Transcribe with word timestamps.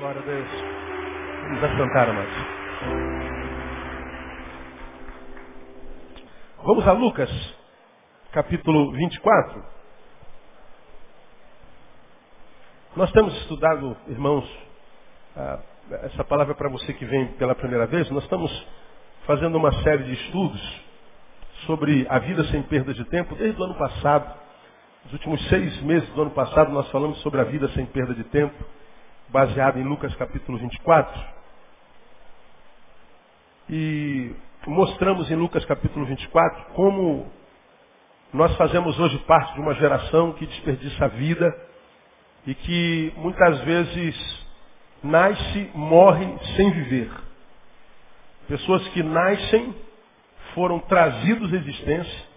Glória 0.00 0.18
a 0.18 0.24
Deus. 0.24 0.48
Vamos 1.42 1.62
assentar, 1.62 2.08
amados. 2.08 2.34
Vamos 6.64 6.88
a 6.88 6.92
Lucas, 6.92 7.54
capítulo 8.32 8.92
24. 8.92 9.62
Nós 12.96 13.12
temos 13.12 13.36
estudado, 13.42 13.94
irmãos, 14.08 14.50
essa 16.04 16.24
palavra 16.24 16.54
para 16.54 16.70
você 16.70 16.94
que 16.94 17.04
vem 17.04 17.26
pela 17.34 17.54
primeira 17.54 17.86
vez. 17.86 18.10
Nós 18.10 18.24
estamos 18.24 18.50
fazendo 19.26 19.58
uma 19.58 19.82
série 19.82 20.04
de 20.04 20.14
estudos 20.14 20.82
sobre 21.66 22.06
a 22.08 22.18
vida 22.20 22.42
sem 22.44 22.62
perda 22.62 22.94
de 22.94 23.04
tempo 23.04 23.34
desde 23.34 23.60
o 23.60 23.64
ano 23.64 23.74
passado. 23.74 24.34
Nos 25.04 25.12
últimos 25.12 25.46
seis 25.50 25.78
meses 25.82 26.08
do 26.14 26.22
ano 26.22 26.30
passado 26.30 26.72
nós 26.72 26.90
falamos 26.90 27.20
sobre 27.20 27.42
a 27.42 27.44
vida 27.44 27.68
sem 27.74 27.84
perda 27.84 28.14
de 28.14 28.24
tempo 28.24 28.79
baseado 29.32 29.78
em 29.78 29.84
Lucas 29.84 30.14
capítulo 30.16 30.58
24. 30.58 31.22
E 33.68 34.34
mostramos 34.66 35.30
em 35.30 35.36
Lucas 35.36 35.64
capítulo 35.64 36.04
24 36.04 36.72
como 36.74 37.30
nós 38.32 38.54
fazemos 38.56 38.98
hoje 38.98 39.18
parte 39.20 39.54
de 39.54 39.60
uma 39.60 39.74
geração 39.74 40.32
que 40.32 40.46
desperdiça 40.46 41.04
a 41.04 41.08
vida 41.08 41.56
e 42.46 42.54
que 42.54 43.12
muitas 43.16 43.60
vezes 43.62 44.46
nasce, 45.02 45.70
morre 45.74 46.26
sem 46.56 46.70
viver. 46.70 47.10
Pessoas 48.48 48.86
que 48.88 49.02
nascem, 49.02 49.74
foram 50.54 50.80
trazidos 50.80 51.52
à 51.52 51.56
existência, 51.56 52.28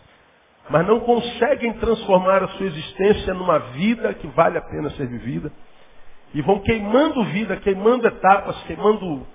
mas 0.70 0.86
não 0.86 1.00
conseguem 1.00 1.74
transformar 1.74 2.44
a 2.44 2.48
sua 2.50 2.68
existência 2.68 3.34
numa 3.34 3.58
vida 3.58 4.14
que 4.14 4.28
vale 4.28 4.60
a 4.60 4.62
pena 4.62 4.92
ser 4.92 5.08
vivida 5.08 5.52
e 6.34 6.42
vão 6.42 6.60
queimando 6.60 7.24
vida, 7.26 7.58
queimando 7.58 8.08
etapas, 8.08 8.62
queimando 8.64 9.26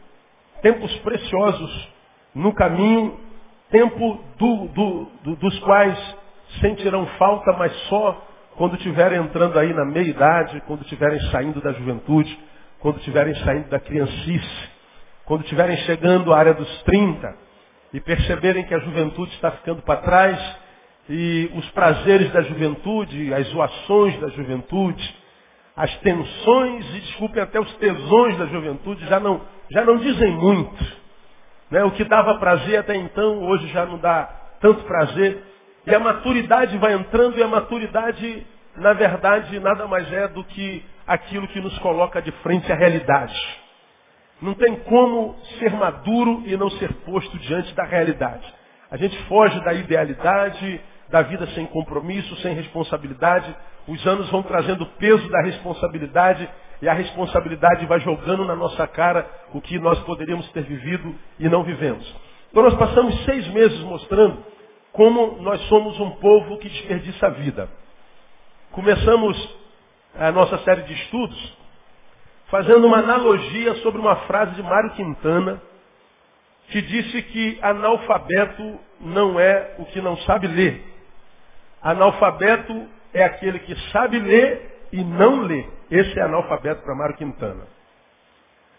tempos 0.60 0.94
preciosos 0.98 1.88
no 2.34 2.52
caminho, 2.52 3.18
tempo 3.70 4.20
do, 4.36 4.68
do, 4.68 5.06
do, 5.22 5.36
dos 5.36 5.58
quais 5.60 6.16
sentirão 6.60 7.06
falta, 7.18 7.52
mas 7.52 7.72
só 7.88 8.24
quando 8.56 8.74
estiverem 8.74 9.18
entrando 9.18 9.58
aí 9.58 9.72
na 9.72 9.84
meia-idade, 9.84 10.60
quando 10.66 10.82
estiverem 10.82 11.20
saindo 11.30 11.60
da 11.60 11.72
juventude, 11.72 12.36
quando 12.80 12.98
estiverem 12.98 13.34
saindo 13.44 13.68
da 13.68 13.78
criancice, 13.78 14.68
quando 15.24 15.42
estiverem 15.42 15.76
chegando 15.78 16.32
à 16.32 16.38
área 16.38 16.54
dos 16.54 16.82
30 16.82 17.36
e 17.92 18.00
perceberem 18.00 18.64
que 18.64 18.74
a 18.74 18.78
juventude 18.80 19.32
está 19.34 19.52
ficando 19.52 19.82
para 19.82 20.00
trás 20.00 20.56
e 21.08 21.50
os 21.54 21.70
prazeres 21.70 22.32
da 22.32 22.42
juventude, 22.42 23.32
as 23.32 23.46
zoações 23.48 24.18
da 24.20 24.28
juventude, 24.28 25.17
as 25.78 25.96
tensões 25.98 26.84
e, 26.92 27.00
desculpem, 27.02 27.40
até 27.40 27.60
os 27.60 27.72
tesões 27.76 28.36
da 28.36 28.46
juventude 28.46 29.06
já 29.06 29.20
não, 29.20 29.40
já 29.70 29.84
não 29.84 29.96
dizem 29.96 30.32
muito. 30.32 30.84
Né? 31.70 31.84
O 31.84 31.92
que 31.92 32.02
dava 32.02 32.36
prazer 32.40 32.80
até 32.80 32.96
então, 32.96 33.44
hoje 33.44 33.68
já 33.68 33.86
não 33.86 33.96
dá 33.96 34.28
tanto 34.60 34.82
prazer. 34.82 35.40
E 35.86 35.94
a 35.94 36.00
maturidade 36.00 36.76
vai 36.78 36.94
entrando 36.94 37.38
e 37.38 37.42
a 37.44 37.46
maturidade, 37.46 38.44
na 38.76 38.92
verdade, 38.92 39.60
nada 39.60 39.86
mais 39.86 40.12
é 40.12 40.26
do 40.26 40.42
que 40.42 40.84
aquilo 41.06 41.46
que 41.46 41.60
nos 41.60 41.78
coloca 41.78 42.20
de 42.20 42.32
frente 42.42 42.72
à 42.72 42.74
realidade. 42.74 43.38
Não 44.42 44.54
tem 44.54 44.74
como 44.80 45.36
ser 45.60 45.70
maduro 45.70 46.42
e 46.44 46.56
não 46.56 46.70
ser 46.70 46.92
posto 47.04 47.38
diante 47.38 47.72
da 47.76 47.84
realidade. 47.84 48.52
A 48.90 48.96
gente 48.96 49.16
foge 49.28 49.60
da 49.60 49.72
idealidade, 49.72 50.80
da 51.10 51.22
vida 51.22 51.46
sem 51.48 51.66
compromisso, 51.66 52.36
sem 52.36 52.54
responsabilidade. 52.54 53.54
Os 53.86 54.06
anos 54.06 54.28
vão 54.30 54.42
trazendo 54.42 54.84
o 54.84 54.90
peso 54.98 55.28
da 55.28 55.42
responsabilidade 55.42 56.48
e 56.80 56.88
a 56.88 56.92
responsabilidade 56.92 57.86
vai 57.86 58.00
jogando 58.00 58.44
na 58.44 58.54
nossa 58.54 58.86
cara 58.86 59.28
o 59.52 59.60
que 59.60 59.78
nós 59.78 59.98
poderíamos 60.00 60.48
ter 60.52 60.62
vivido 60.62 61.14
e 61.38 61.48
não 61.48 61.62
vivemos. 61.62 62.14
Então 62.50 62.62
nós 62.62 62.74
passamos 62.74 63.24
seis 63.24 63.46
meses 63.48 63.80
mostrando 63.80 64.44
como 64.92 65.40
nós 65.42 65.60
somos 65.68 65.98
um 66.00 66.10
povo 66.12 66.58
que 66.58 66.68
desperdiça 66.68 67.26
a 67.26 67.30
vida. 67.30 67.68
Começamos 68.72 69.56
a 70.14 70.32
nossa 70.32 70.58
série 70.58 70.82
de 70.82 70.92
estudos 70.94 71.58
fazendo 72.48 72.86
uma 72.86 72.98
analogia 72.98 73.74
sobre 73.76 74.00
uma 74.00 74.16
frase 74.26 74.54
de 74.54 74.62
Mário 74.62 74.90
Quintana, 74.92 75.60
que 76.68 76.82
disse 76.82 77.22
que 77.22 77.58
analfabeto 77.62 78.78
não 79.00 79.38
é 79.38 79.74
o 79.78 79.84
que 79.86 80.00
não 80.00 80.16
sabe 80.18 80.46
ler. 80.46 80.82
Analfabeto 81.82 82.88
é 83.12 83.24
aquele 83.24 83.58
que 83.60 83.74
sabe 83.90 84.18
ler 84.18 84.86
e 84.92 85.02
não 85.04 85.42
lê. 85.42 85.66
Esse 85.90 86.18
é 86.18 86.22
analfabeto 86.22 86.82
para 86.82 86.94
Mário 86.94 87.16
Quintana. 87.16 87.66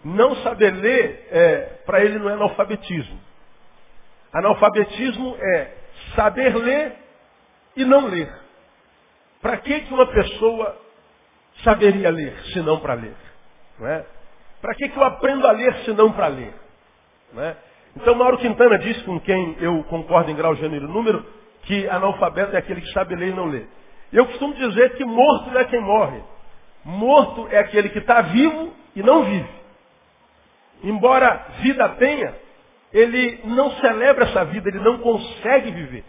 Não 0.04 0.36
saber 0.38 0.72
ler, 0.72 1.28
é, 1.32 1.60
para 1.86 2.04
ele 2.04 2.20
não 2.20 2.30
é 2.30 2.34
analfabetismo. 2.34 3.20
Analfabetismo 4.34 5.36
é 5.38 5.74
saber 6.16 6.56
ler 6.56 6.96
e 7.76 7.84
não 7.86 8.08
ler. 8.08 8.32
Para 9.42 9.58
que, 9.58 9.82
que 9.82 9.94
uma 9.94 10.08
pessoa 10.08 10.78
saberia 11.64 12.10
ler, 12.10 12.38
se 12.54 12.62
não 12.62 12.80
para 12.80 12.94
ler? 12.94 13.16
É? 13.82 14.06
Para 14.62 14.76
que, 14.76 14.90
que 14.90 14.98
eu 14.98 15.04
aprendo 15.04 15.48
a 15.48 15.52
ler, 15.52 15.74
se 15.86 15.94
não 15.94 16.12
para 16.12 16.28
ler? 16.28 16.54
Não 17.34 17.44
é? 17.44 17.58
Então 17.96 18.16
Mauro 18.16 18.38
Quintana 18.38 18.78
diz, 18.80 19.02
com 19.04 19.20
quem 19.22 19.58
eu 19.60 19.84
concordo 19.86 20.30
em 20.30 20.36
grau, 20.36 20.56
gênero 20.56 20.86
e 20.86 20.92
número, 20.92 21.26
que 21.70 21.88
analfabeto 21.88 22.56
é 22.56 22.58
aquele 22.58 22.82
que 22.82 22.92
sabe 22.94 23.16
ler 23.16 23.30
e 23.30 23.34
não 23.34 23.46
lê. 23.46 23.62
Eu 24.12 24.26
costumo 24.26 24.56
dizer 24.56 24.96
que 24.96 25.06
morto 25.06 25.52
não 25.52 25.60
é 25.60 25.66
quem 25.66 25.80
morre. 25.80 26.20
Morto 26.84 27.48
é 27.52 27.60
aquele 27.60 27.90
que 27.90 28.00
está 28.00 28.24
vivo 28.24 28.74
e 28.96 29.04
não 29.04 29.24
vive. 29.24 29.50
Embora 30.84 31.46
vida 31.60 31.88
tenha, 31.90 32.34
ele 32.92 33.42
não 33.44 33.70
celebra 33.74 34.26
essa 34.26 34.46
vida, 34.46 34.68
ele 34.68 34.80
não 34.80 34.98
consegue 34.98 35.70
viver. 35.70 36.04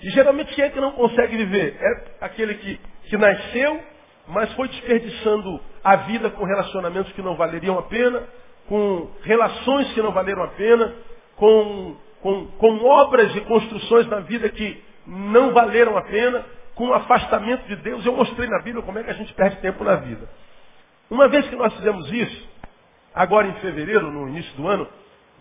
E 0.00 0.08
geralmente 0.12 0.54
quem 0.54 0.64
é 0.64 0.70
que 0.70 0.80
não 0.80 0.92
consegue 0.92 1.36
viver? 1.36 1.76
É 1.78 2.24
aquele 2.24 2.54
que, 2.54 2.80
que 3.10 3.16
nasceu, 3.18 3.82
mas 4.28 4.50
foi 4.54 4.66
desperdiçando 4.68 5.60
a 5.84 5.96
vida 5.96 6.30
com 6.30 6.42
relacionamentos 6.46 7.12
que 7.12 7.20
não 7.20 7.36
valeriam 7.36 7.78
a 7.78 7.82
pena, 7.82 8.26
com 8.66 9.10
relações 9.24 9.92
que 9.92 10.00
não 10.00 10.10
valeram 10.10 10.42
a 10.42 10.48
pena, 10.48 10.94
com, 11.36 11.96
com, 12.22 12.46
com 12.46 12.82
obras 12.86 13.36
e 13.36 13.42
construções 13.42 14.06
na 14.06 14.20
vida 14.20 14.48
que 14.48 14.90
não 15.06 15.52
valeram 15.52 15.96
a 15.96 16.02
pena, 16.02 16.44
com 16.74 16.88
o 16.88 16.94
afastamento 16.94 17.66
de 17.66 17.76
Deus. 17.76 18.04
Eu 18.04 18.14
mostrei 18.14 18.48
na 18.48 18.60
Bíblia 18.62 18.82
como 18.82 18.98
é 18.98 19.04
que 19.04 19.10
a 19.10 19.14
gente 19.14 19.32
perde 19.34 19.56
tempo 19.56 19.84
na 19.84 19.96
vida. 19.96 20.28
Uma 21.10 21.28
vez 21.28 21.46
que 21.48 21.56
nós 21.56 21.74
fizemos 21.74 22.10
isso, 22.10 22.48
agora 23.14 23.46
em 23.46 23.54
fevereiro, 23.54 24.10
no 24.10 24.28
início 24.28 24.54
do 24.56 24.66
ano, 24.66 24.88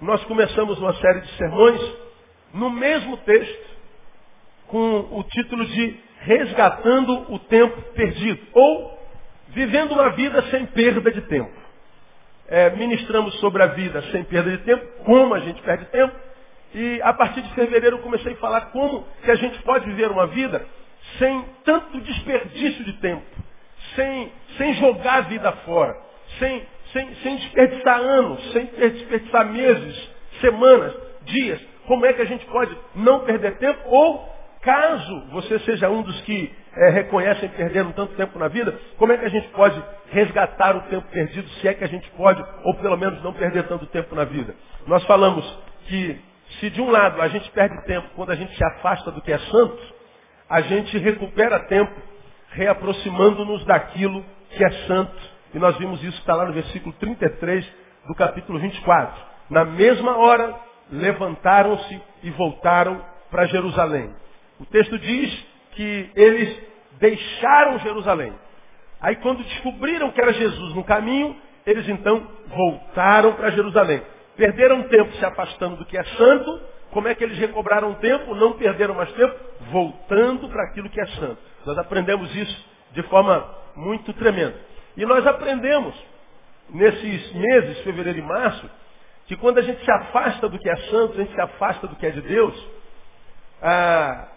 nós 0.01 0.23
começamos 0.25 0.77
uma 0.79 0.93
série 0.95 1.21
de 1.21 1.37
sermões 1.37 1.81
no 2.53 2.69
mesmo 2.69 3.17
texto, 3.17 3.71
com 4.67 4.99
o 5.11 5.23
título 5.23 5.65
de 5.65 5.99
Resgatando 6.19 7.33
o 7.33 7.39
Tempo 7.39 7.81
Perdido, 7.93 8.41
ou 8.53 8.99
Vivendo 9.49 9.93
uma 9.93 10.09
Vida 10.09 10.41
Sem 10.49 10.65
Perda 10.67 11.11
de 11.11 11.21
Tempo. 11.21 11.61
É, 12.47 12.69
ministramos 12.71 13.39
sobre 13.39 13.63
a 13.63 13.67
vida 13.67 14.01
sem 14.11 14.25
perda 14.25 14.51
de 14.51 14.57
tempo, 14.65 14.85
como 15.05 15.33
a 15.33 15.39
gente 15.39 15.61
perde 15.61 15.85
tempo, 15.85 16.13
e 16.73 17.01
a 17.01 17.13
partir 17.13 17.41
de 17.41 17.53
fevereiro 17.53 17.97
eu 17.97 18.01
comecei 18.01 18.33
a 18.33 18.37
falar 18.37 18.61
como 18.71 19.05
que 19.23 19.31
a 19.31 19.35
gente 19.35 19.61
pode 19.63 19.85
viver 19.85 20.09
uma 20.09 20.27
vida 20.27 20.65
sem 21.17 21.45
tanto 21.65 21.99
desperdício 21.99 22.83
de 22.85 22.93
tempo, 22.93 23.25
sem, 23.95 24.31
sem 24.57 24.73
jogar 24.75 25.15
a 25.15 25.21
vida 25.21 25.51
fora, 25.65 25.97
sem, 26.39 26.65
sem, 26.93 27.15
sem 27.15 27.35
desperdiçar 27.37 27.99
anos, 27.99 28.51
sem 28.51 28.65
desperdiçar 28.65 29.45
meses, 29.47 30.09
semanas, 30.39 30.93
dias. 31.23 31.59
Como 31.87 32.05
é 32.05 32.13
que 32.13 32.21
a 32.21 32.25
gente 32.25 32.45
pode 32.45 32.77
não 32.95 33.21
perder 33.21 33.57
tempo? 33.57 33.79
Ou, 33.85 34.29
caso 34.61 35.27
você 35.31 35.59
seja 35.59 35.89
um 35.89 36.03
dos 36.03 36.21
que 36.21 36.53
é, 36.73 36.89
reconhecem 36.89 37.49
perderam 37.49 37.91
tanto 37.91 38.15
tempo 38.15 38.39
na 38.39 38.47
vida, 38.47 38.79
como 38.97 39.11
é 39.11 39.17
que 39.17 39.25
a 39.25 39.29
gente 39.29 39.47
pode 39.49 39.81
resgatar 40.11 40.75
o 40.77 40.81
tempo 40.81 41.07
perdido, 41.11 41.47
se 41.49 41.67
é 41.67 41.73
que 41.73 41.83
a 41.83 41.87
gente 41.87 42.09
pode, 42.11 42.43
ou 42.63 42.75
pelo 42.75 42.97
menos 42.97 43.21
não 43.23 43.33
perder 43.33 43.67
tanto 43.67 43.85
tempo 43.87 44.15
na 44.15 44.23
vida? 44.23 44.55
Nós 44.87 45.03
falamos 45.05 45.45
que 45.87 46.19
se 46.59 46.69
de 46.69 46.81
um 46.81 46.89
lado 46.89 47.21
a 47.21 47.27
gente 47.27 47.49
perde 47.51 47.83
tempo 47.85 48.09
quando 48.15 48.31
a 48.31 48.35
gente 48.35 48.55
se 48.55 48.63
afasta 48.63 49.11
do 49.11 49.21
que 49.21 49.31
é 49.31 49.39
santo, 49.39 49.93
a 50.49 50.61
gente 50.61 50.97
recupera 50.97 51.59
tempo 51.61 51.93
reaproximando-nos 52.49 53.63
daquilo 53.65 54.23
que 54.51 54.63
é 54.63 54.71
santo. 54.87 55.17
E 55.53 55.59
nós 55.59 55.77
vimos 55.77 56.03
isso 56.03 56.17
está 56.19 56.35
lá 56.35 56.45
no 56.45 56.53
versículo 56.53 56.93
33 56.99 57.65
do 58.07 58.15
capítulo 58.15 58.59
24. 58.59 59.31
Na 59.49 59.65
mesma 59.65 60.17
hora, 60.17 60.55
levantaram-se 60.91 62.01
e 62.23 62.29
voltaram 62.31 63.03
para 63.29 63.45
Jerusalém. 63.45 64.13
O 64.59 64.65
texto 64.65 64.97
diz 64.99 65.45
que 65.71 66.09
eles 66.15 66.61
deixaram 66.99 67.79
Jerusalém. 67.79 68.33
Aí 68.99 69.15
quando 69.17 69.43
descobriram 69.43 70.11
que 70.11 70.21
era 70.21 70.33
Jesus 70.33 70.75
no 70.75 70.83
caminho, 70.83 71.35
eles 71.65 71.87
então 71.89 72.27
voltaram 72.47 73.33
para 73.33 73.51
Jerusalém. 73.51 74.01
Perderam 74.35 74.83
tempo 74.83 75.11
se 75.13 75.25
afastando 75.25 75.77
do 75.77 75.85
que 75.85 75.97
é 75.97 76.03
santo. 76.03 76.61
Como 76.91 77.07
é 77.07 77.15
que 77.15 77.23
eles 77.23 77.37
recobraram 77.37 77.93
tempo? 77.95 78.35
Não 78.35 78.53
perderam 78.53 78.93
mais 78.93 79.11
tempo, 79.13 79.35
voltando 79.71 80.49
para 80.49 80.63
aquilo 80.65 80.89
que 80.89 80.99
é 80.99 81.07
santo. 81.07 81.37
Nós 81.65 81.77
aprendemos 81.77 82.35
isso 82.35 82.65
de 82.91 83.03
forma 83.03 83.47
muito 83.75 84.11
tremenda. 84.13 84.55
E 84.97 85.05
nós 85.05 85.25
aprendemos 85.25 85.95
nesses 86.69 87.33
meses, 87.33 87.79
fevereiro 87.79 88.19
e 88.19 88.21
março, 88.21 88.69
que 89.27 89.35
quando 89.37 89.59
a 89.59 89.61
gente 89.61 89.83
se 89.83 89.91
afasta 89.91 90.49
do 90.49 90.59
que 90.59 90.69
é 90.69 90.75
santo, 90.75 91.13
a 91.13 91.23
gente 91.23 91.33
se 91.33 91.41
afasta 91.41 91.87
do 91.87 91.95
que 91.95 92.05
é 92.05 92.11
de 92.11 92.21
Deus, 92.21 92.67
ah, 93.61 94.27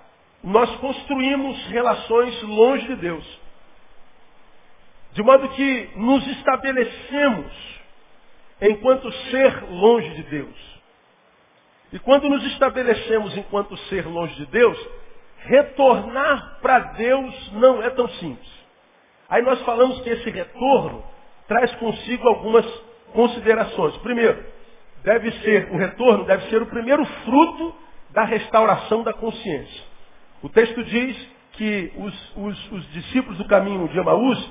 nós 0.43 0.71
construímos 0.77 1.67
relações 1.69 2.43
longe 2.43 2.87
de 2.87 2.97
Deus. 2.97 3.41
De 5.13 5.23
modo 5.23 5.49
que 5.51 5.91
nos 5.97 6.27
estabelecemos 6.27 7.74
enquanto 8.71 9.11
ser 9.31 9.65
longe 9.71 10.11
de 10.11 10.23
Deus. 10.25 10.75
E 11.93 11.99
quando 11.99 12.29
nos 12.29 12.45
estabelecemos 12.47 13.37
enquanto 13.37 13.77
ser 13.89 14.07
longe 14.07 14.35
de 14.35 14.47
Deus, 14.47 14.79
retornar 15.39 16.59
para 16.61 16.79
Deus 16.79 17.53
não 17.53 17.83
é 17.83 17.91
tão 17.91 18.09
simples. 18.09 18.53
Aí 19.29 19.43
nós 19.43 19.61
falamos 19.63 20.01
que 20.01 20.11
esse 20.11 20.31
retorno 20.31 21.05
traz 21.47 21.75
consigo 21.77 22.27
algumas 22.29 22.67
considerações. 23.13 23.97
Primeiro, 23.99 24.45
deve 25.03 25.31
ser, 25.43 25.71
o 25.71 25.77
retorno 25.77 26.25
deve 26.25 26.49
ser 26.49 26.63
o 26.63 26.67
primeiro 26.67 27.05
fruto 27.05 27.75
da 28.11 28.25
restauração 28.25 29.03
da 29.03 29.13
consciência. 29.13 29.85
O 30.43 30.49
texto 30.49 30.83
diz 30.85 31.29
que 31.53 31.93
os, 31.97 32.37
os, 32.37 32.73
os 32.73 32.93
discípulos 32.93 33.39
do 33.39 33.47
caminho 33.47 33.87
de 33.89 33.99
Emaús, 33.99 34.51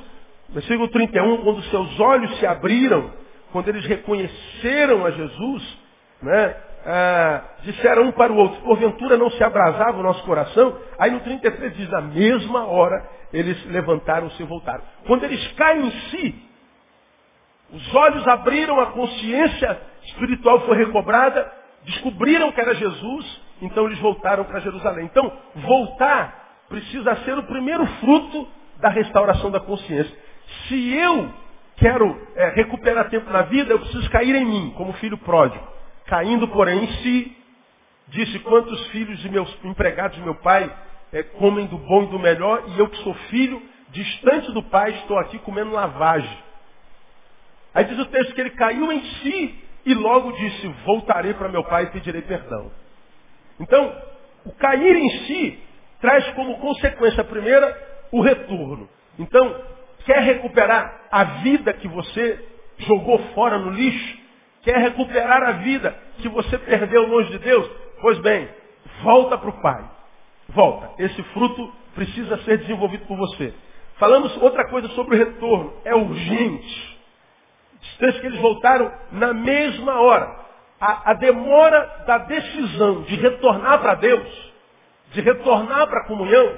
versículo 0.49 0.87
31, 0.87 1.43
quando 1.43 1.63
seus 1.63 1.99
olhos 1.99 2.37
se 2.39 2.45
abriram, 2.45 3.22
quando 3.53 3.69
eles 3.69 3.85
reconheceram 3.85 5.05
a 5.05 5.11
Jesus, 5.11 5.77
né, 6.23 6.55
ah, 6.85 7.41
disseram 7.61 8.05
um 8.07 8.11
para 8.11 8.33
o 8.33 8.35
outro, 8.35 8.59
porventura 8.61 9.15
não 9.15 9.29
se 9.29 9.43
abrasava 9.43 9.99
o 9.99 10.03
nosso 10.03 10.23
coração? 10.23 10.75
Aí 10.97 11.11
no 11.11 11.19
33 11.19 11.77
diz, 11.77 11.89
na 11.89 12.01
mesma 12.01 12.65
hora 12.65 13.07
eles 13.31 13.63
levantaram-se 13.67 14.41
e 14.41 14.45
voltaram. 14.45 14.81
Quando 15.05 15.23
eles 15.23 15.47
caem 15.53 15.85
em 15.85 15.91
si, 15.91 16.49
os 17.71 17.95
olhos 17.95 18.27
abriram, 18.27 18.79
a 18.79 18.87
consciência 18.87 19.79
espiritual 20.05 20.61
foi 20.61 20.75
recobrada, 20.75 21.49
descobriram 21.85 22.51
que 22.51 22.59
era 22.59 22.73
Jesus, 22.73 23.41
então 23.61 23.85
eles 23.85 23.99
voltaram 23.99 24.45
para 24.45 24.59
Jerusalém. 24.61 25.05
Então, 25.05 25.31
voltar 25.55 26.41
precisa 26.69 27.15
ser 27.17 27.37
o 27.37 27.43
primeiro 27.43 27.85
fruto 27.85 28.47
da 28.79 28.89
restauração 28.89 29.51
da 29.51 29.59
consciência. 29.59 30.15
Se 30.67 30.95
eu 30.95 31.42
quero 31.83 32.17
é, 32.37 32.47
recuperar 32.51 33.09
tempo 33.09 33.29
na 33.29 33.41
vida, 33.41 33.73
eu 33.73 33.79
preciso 33.79 34.09
cair 34.09 34.33
em 34.33 34.45
mim, 34.45 34.73
como 34.77 34.93
filho 34.93 35.17
pródigo. 35.17 35.67
Caindo, 36.05 36.47
porém, 36.47 36.85
em 36.85 36.87
si, 37.03 37.37
disse 38.07 38.39
quantos 38.39 38.87
filhos 38.87 39.19
de 39.19 39.29
meus 39.29 39.53
empregados 39.65 40.15
de 40.15 40.23
meu 40.23 40.35
pai 40.35 40.73
é, 41.11 41.23
comem 41.23 41.65
do 41.65 41.77
bom 41.77 42.03
e 42.03 42.07
do 42.07 42.17
melhor, 42.17 42.63
e 42.69 42.79
eu 42.79 42.87
que 42.87 42.97
sou 43.03 43.13
filho, 43.29 43.61
distante 43.89 44.49
do 44.53 44.63
pai, 44.63 44.91
estou 44.91 45.19
aqui 45.19 45.37
comendo 45.39 45.73
lavagem. 45.73 46.37
Aí 47.73 47.83
diz 47.83 47.99
o 47.99 48.05
texto 48.05 48.33
que 48.33 48.39
ele 48.39 48.51
caiu 48.51 48.89
em 48.89 49.01
si 49.01 49.63
e 49.85 49.93
logo 49.93 50.31
disse, 50.31 50.67
voltarei 50.85 51.33
para 51.33 51.49
meu 51.49 51.65
pai 51.65 51.83
e 51.83 51.87
pedirei 51.87 52.21
perdão. 52.21 52.71
Então, 53.59 53.93
o 54.45 54.53
cair 54.53 54.95
em 54.95 55.09
si 55.25 55.59
traz 55.99 56.25
como 56.29 56.59
consequência 56.59 57.25
primeira 57.25 58.07
o 58.09 58.21
retorno. 58.21 58.87
Então, 59.19 59.72
quer 60.05 60.19
recuperar 60.21 61.01
a 61.11 61.23
vida 61.23 61.73
que 61.73 61.87
você 61.87 62.43
jogou 62.79 63.19
fora 63.33 63.57
no 63.57 63.71
lixo? 63.71 64.17
Quer 64.63 64.77
recuperar 64.77 65.43
a 65.43 65.51
vida 65.53 65.95
que 66.17 66.29
você 66.29 66.57
perdeu 66.57 67.07
longe 67.07 67.31
de 67.31 67.39
Deus? 67.39 67.69
Pois 68.01 68.17
bem, 68.19 68.49
volta 69.03 69.37
para 69.37 69.49
o 69.49 69.61
Pai. 69.61 69.83
Volta. 70.49 70.91
Esse 70.99 71.21
fruto 71.23 71.73
precisa 71.95 72.37
ser 72.43 72.59
desenvolvido 72.59 73.05
por 73.05 73.17
você. 73.17 73.53
Falamos 73.95 74.35
outra 74.41 74.67
coisa 74.69 74.87
sobre 74.89 75.15
o 75.15 75.19
retorno. 75.19 75.73
É 75.85 75.95
urgente. 75.95 76.99
Diz 77.99 78.19
que 78.19 78.27
eles 78.27 78.39
voltaram 78.39 78.91
na 79.11 79.33
mesma 79.33 80.01
hora. 80.01 80.43
A, 80.79 81.11
a 81.11 81.13
demora 81.13 82.03
da 82.05 82.17
decisão 82.19 83.03
de 83.03 83.15
retornar 83.15 83.79
para 83.79 83.95
Deus, 83.95 84.53
de 85.11 85.21
retornar 85.21 85.87
para 85.87 86.01
a 86.01 86.07
comunhão, 86.07 86.57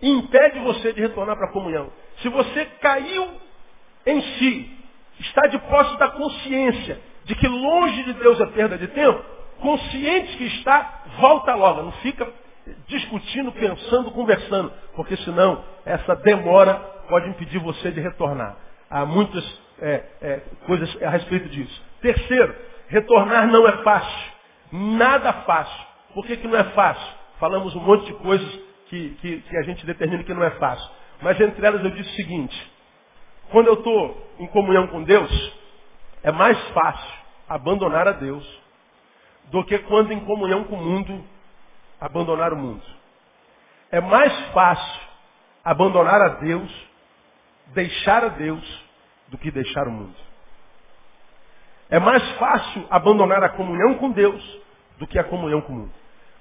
impede 0.00 0.60
você 0.60 0.92
de 0.92 1.00
retornar 1.00 1.36
para 1.36 1.46
a 1.46 1.52
comunhão. 1.52 1.90
Se 2.20 2.28
você 2.28 2.66
caiu 2.80 3.28
em 4.06 4.20
si, 4.20 4.78
está 5.20 5.46
de 5.48 5.58
posse 5.58 5.96
da 5.98 6.08
consciência 6.08 7.00
de 7.24 7.34
que 7.34 7.46
longe 7.46 8.04
de 8.04 8.14
Deus 8.14 8.40
é 8.40 8.46
perda 8.46 8.78
de 8.78 8.88
tempo, 8.88 9.22
consciente 9.60 10.36
que 10.36 10.44
está, 10.44 11.02
volta 11.18 11.54
logo. 11.54 11.82
Não 11.82 11.92
fica 11.92 12.26
discutindo, 12.86 13.52
pensando, 13.52 14.10
conversando, 14.10 14.72
porque 14.94 15.16
senão 15.18 15.62
essa 15.84 16.16
demora 16.16 16.74
pode 17.08 17.28
impedir 17.28 17.58
você 17.58 17.90
de 17.90 18.00
retornar. 18.00 18.56
Há 18.90 19.04
muitas 19.04 19.44
é, 19.80 20.04
é, 20.20 20.42
coisas 20.66 21.02
a 21.02 21.10
respeito 21.10 21.48
disso. 21.48 21.82
Terceiro, 22.00 22.54
retornar 22.88 23.46
não 23.48 23.66
é 23.66 23.82
fácil. 23.82 24.32
Nada 24.72 25.32
fácil. 25.32 25.86
Por 26.14 26.26
que, 26.26 26.36
que 26.36 26.48
não 26.48 26.58
é 26.58 26.64
fácil? 26.64 27.14
Falamos 27.38 27.74
um 27.74 27.80
monte 27.80 28.06
de 28.06 28.14
coisas 28.14 28.60
que, 28.88 29.10
que, 29.20 29.40
que 29.40 29.56
a 29.56 29.62
gente 29.62 29.84
determina 29.86 30.24
que 30.24 30.34
não 30.34 30.42
é 30.42 30.50
fácil. 30.52 30.90
Mas 31.20 31.40
entre 31.40 31.66
elas 31.66 31.84
eu 31.84 31.90
disse 31.90 32.10
o 32.10 32.16
seguinte, 32.16 32.72
quando 33.50 33.66
eu 33.66 33.74
estou 33.74 34.30
em 34.38 34.46
comunhão 34.48 34.86
com 34.88 35.02
Deus, 35.02 35.52
é 36.22 36.30
mais 36.30 36.58
fácil 36.68 37.18
abandonar 37.48 38.06
a 38.06 38.12
Deus 38.12 38.46
do 39.44 39.64
que 39.64 39.78
quando 39.78 40.12
em 40.12 40.20
comunhão 40.20 40.64
com 40.64 40.76
o 40.76 40.84
mundo, 40.84 41.24
abandonar 42.00 42.52
o 42.52 42.56
mundo. 42.56 42.82
É 43.90 44.00
mais 44.00 44.32
fácil 44.50 45.08
abandonar 45.64 46.20
a 46.20 46.28
Deus, 46.40 46.88
deixar 47.68 48.24
a 48.24 48.28
Deus, 48.28 48.88
do 49.28 49.38
que 49.38 49.50
deixar 49.50 49.86
o 49.86 49.90
mundo. 49.90 50.14
É 51.90 51.98
mais 51.98 52.26
fácil 52.32 52.86
abandonar 52.90 53.42
a 53.42 53.48
comunhão 53.50 53.94
com 53.94 54.10
Deus 54.10 54.60
do 54.98 55.06
que 55.06 55.18
a 55.18 55.24
comunhão 55.24 55.60
com 55.62 55.72
o 55.72 55.76
mundo. 55.76 55.92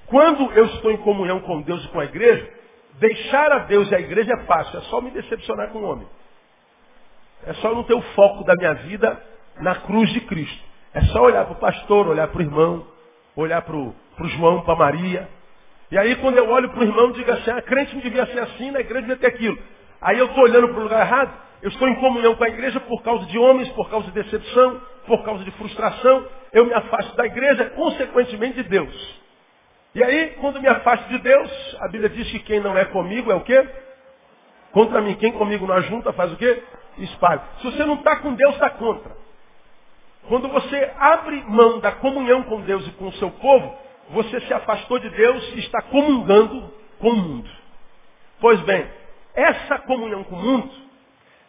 Quando 0.08 0.52
eu 0.54 0.66
estou 0.66 0.92
em 0.92 0.98
comunhão 0.98 1.40
com 1.42 1.62
Deus 1.62 1.84
e 1.84 1.88
com 1.90 2.00
a 2.00 2.06
igreja, 2.06 2.50
deixar 3.00 3.52
a 3.52 3.60
Deus 3.60 3.90
e 3.92 3.96
a 3.96 4.00
igreja 4.00 4.34
é 4.34 4.46
fácil, 4.46 4.80
é 4.80 4.82
só 4.84 5.02
me 5.02 5.12
decepcionar 5.12 5.70
com 5.70 5.80
o 5.80 5.84
homem. 5.84 6.08
É 7.46 7.54
só 7.56 7.74
não 7.74 7.84
ter 7.84 7.94
o 7.94 8.02
foco 8.02 8.44
da 8.44 8.56
minha 8.56 8.74
vida 8.74 9.22
na 9.60 9.76
cruz 9.76 10.12
de 10.12 10.22
Cristo. 10.22 10.64
É 10.94 11.02
só 11.02 11.22
olhar 11.22 11.46
para 11.46 11.54
o 11.54 11.60
pastor, 11.60 12.08
olhar 12.08 12.28
para 12.28 12.40
o 12.40 12.42
irmão, 12.42 12.88
olhar 13.36 13.62
para 13.62 13.76
o 13.76 13.94
João, 14.26 14.62
para 14.62 14.76
Maria. 14.76 15.30
E 15.92 15.98
aí 15.98 16.16
quando 16.18 16.38
eu 16.38 16.50
olho 16.50 16.70
para 16.70 16.80
o 16.80 16.84
irmão, 16.84 17.12
digo 17.12 17.32
assim, 17.32 17.52
a 17.52 17.58
ah, 17.58 17.62
crente 17.62 17.94
não 17.94 18.02
devia 18.02 18.26
ser 18.26 18.40
assim, 18.40 18.72
na 18.72 18.80
igreja 18.80 19.02
devia 19.02 19.18
ter 19.18 19.28
aquilo. 19.28 19.58
Aí 20.02 20.18
eu 20.18 20.26
estou 20.26 20.44
olhando 20.44 20.70
para 20.70 20.80
o 20.80 20.84
lugar 20.84 21.06
errado, 21.06 21.34
eu 21.62 21.70
estou 21.70 21.88
em 21.88 21.96
comunhão 21.96 22.36
com 22.36 22.44
a 22.44 22.50
igreja 22.50 22.80
por 22.82 23.02
causa 23.04 23.26
de 23.28 23.38
homens, 23.38 23.70
por 23.70 23.90
causa 23.90 24.08
de 24.08 24.14
decepção, 24.14 24.82
por 25.06 25.24
causa 25.24 25.44
de 25.44 25.52
frustração. 25.52 26.26
Eu 26.52 26.66
me 26.66 26.74
afasto 26.74 27.16
da 27.16 27.26
igreja, 27.26 27.66
consequentemente 27.72 28.62
de 28.62 28.70
Deus. 28.70 29.27
E 29.96 30.04
aí, 30.04 30.36
quando 30.42 30.62
me 30.62 30.68
afasto 30.68 31.08
de 31.10 31.18
Deus, 31.20 31.78
a 31.82 31.88
Bíblia 31.88 32.10
diz 32.10 32.30
que 32.32 32.40
quem 32.40 32.60
não 32.60 32.78
é 32.78 32.86
comigo 32.86 33.32
é 33.32 33.36
o 33.36 33.42
quê? 33.42 33.68
Contra 34.72 35.02
mim. 35.02 35.16
Quem 35.16 35.32
comigo 35.32 35.66
não 35.66 35.76
ajunta 35.76 36.14
faz 36.14 36.32
o 36.32 36.38
quê? 36.38 36.64
Espalha. 36.98 37.42
Se 37.60 37.72
você 37.72 37.86
não 37.86 37.96
está 37.96 38.18
com 38.18 38.34
Deus, 38.34 38.54
está 38.56 38.70
contra. 38.72 39.16
Quando 40.28 40.50
você 40.50 40.92
abre 41.00 41.42
mão 41.48 41.80
da 41.80 41.94
comunhão 41.94 42.44
com 42.44 42.62
Deus 42.62 42.86
e 42.88 42.92
com 42.92 43.08
o 43.08 43.14
seu 43.14 43.32
povo, 43.32 43.78
você 44.10 44.40
se 44.42 44.54
afastou 44.54 45.00
de 45.00 45.10
Deus 45.10 45.54
e 45.56 45.60
está 45.60 45.82
comungando 45.84 46.74
com 47.00 47.10
o 47.10 47.16
mundo. 47.16 47.50
Pois 48.40 48.60
bem, 48.62 48.90
essa 49.34 49.80
comunhão 49.80 50.24
com 50.24 50.36
o 50.36 50.42
mundo 50.42 50.72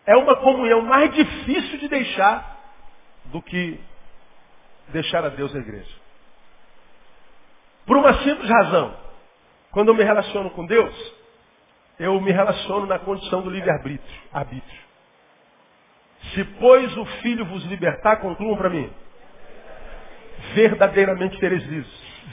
é 0.07 0.17
uma 0.17 0.37
comunhão 0.37 0.83
mais 0.83 1.13
difícil 1.13 1.79
de 1.79 1.89
deixar 1.89 2.57
do 3.27 3.43
que 3.43 3.81
deixar 4.89 5.25
a 5.25 5.29
Deus 5.29 5.55
a 5.55 5.59
igreja. 5.59 5.98
Por 7.89 7.97
uma 7.97 8.13
simples 8.23 8.49
razão. 8.49 8.95
Quando 9.73 9.89
eu 9.89 9.95
me 9.95 10.05
relaciono 10.05 10.51
com 10.51 10.67
Deus, 10.67 11.15
eu 11.99 12.21
me 12.21 12.31
relaciono 12.31 12.87
na 12.87 12.99
condição 12.99 13.41
do 13.41 13.51
livre-arbítrio. 13.51 14.21
Arbítrio. 14.31 14.81
Se, 16.35 16.45
pois, 16.61 16.95
o 16.97 17.05
Filho 17.23 17.47
vos 17.47 17.65
libertar, 17.65 18.17
concluam 18.17 18.57
para 18.57 18.69
mim. 18.69 18.91
Verdadeiramente 20.55 21.39
tereis 21.39 21.65
livre. 21.65 21.91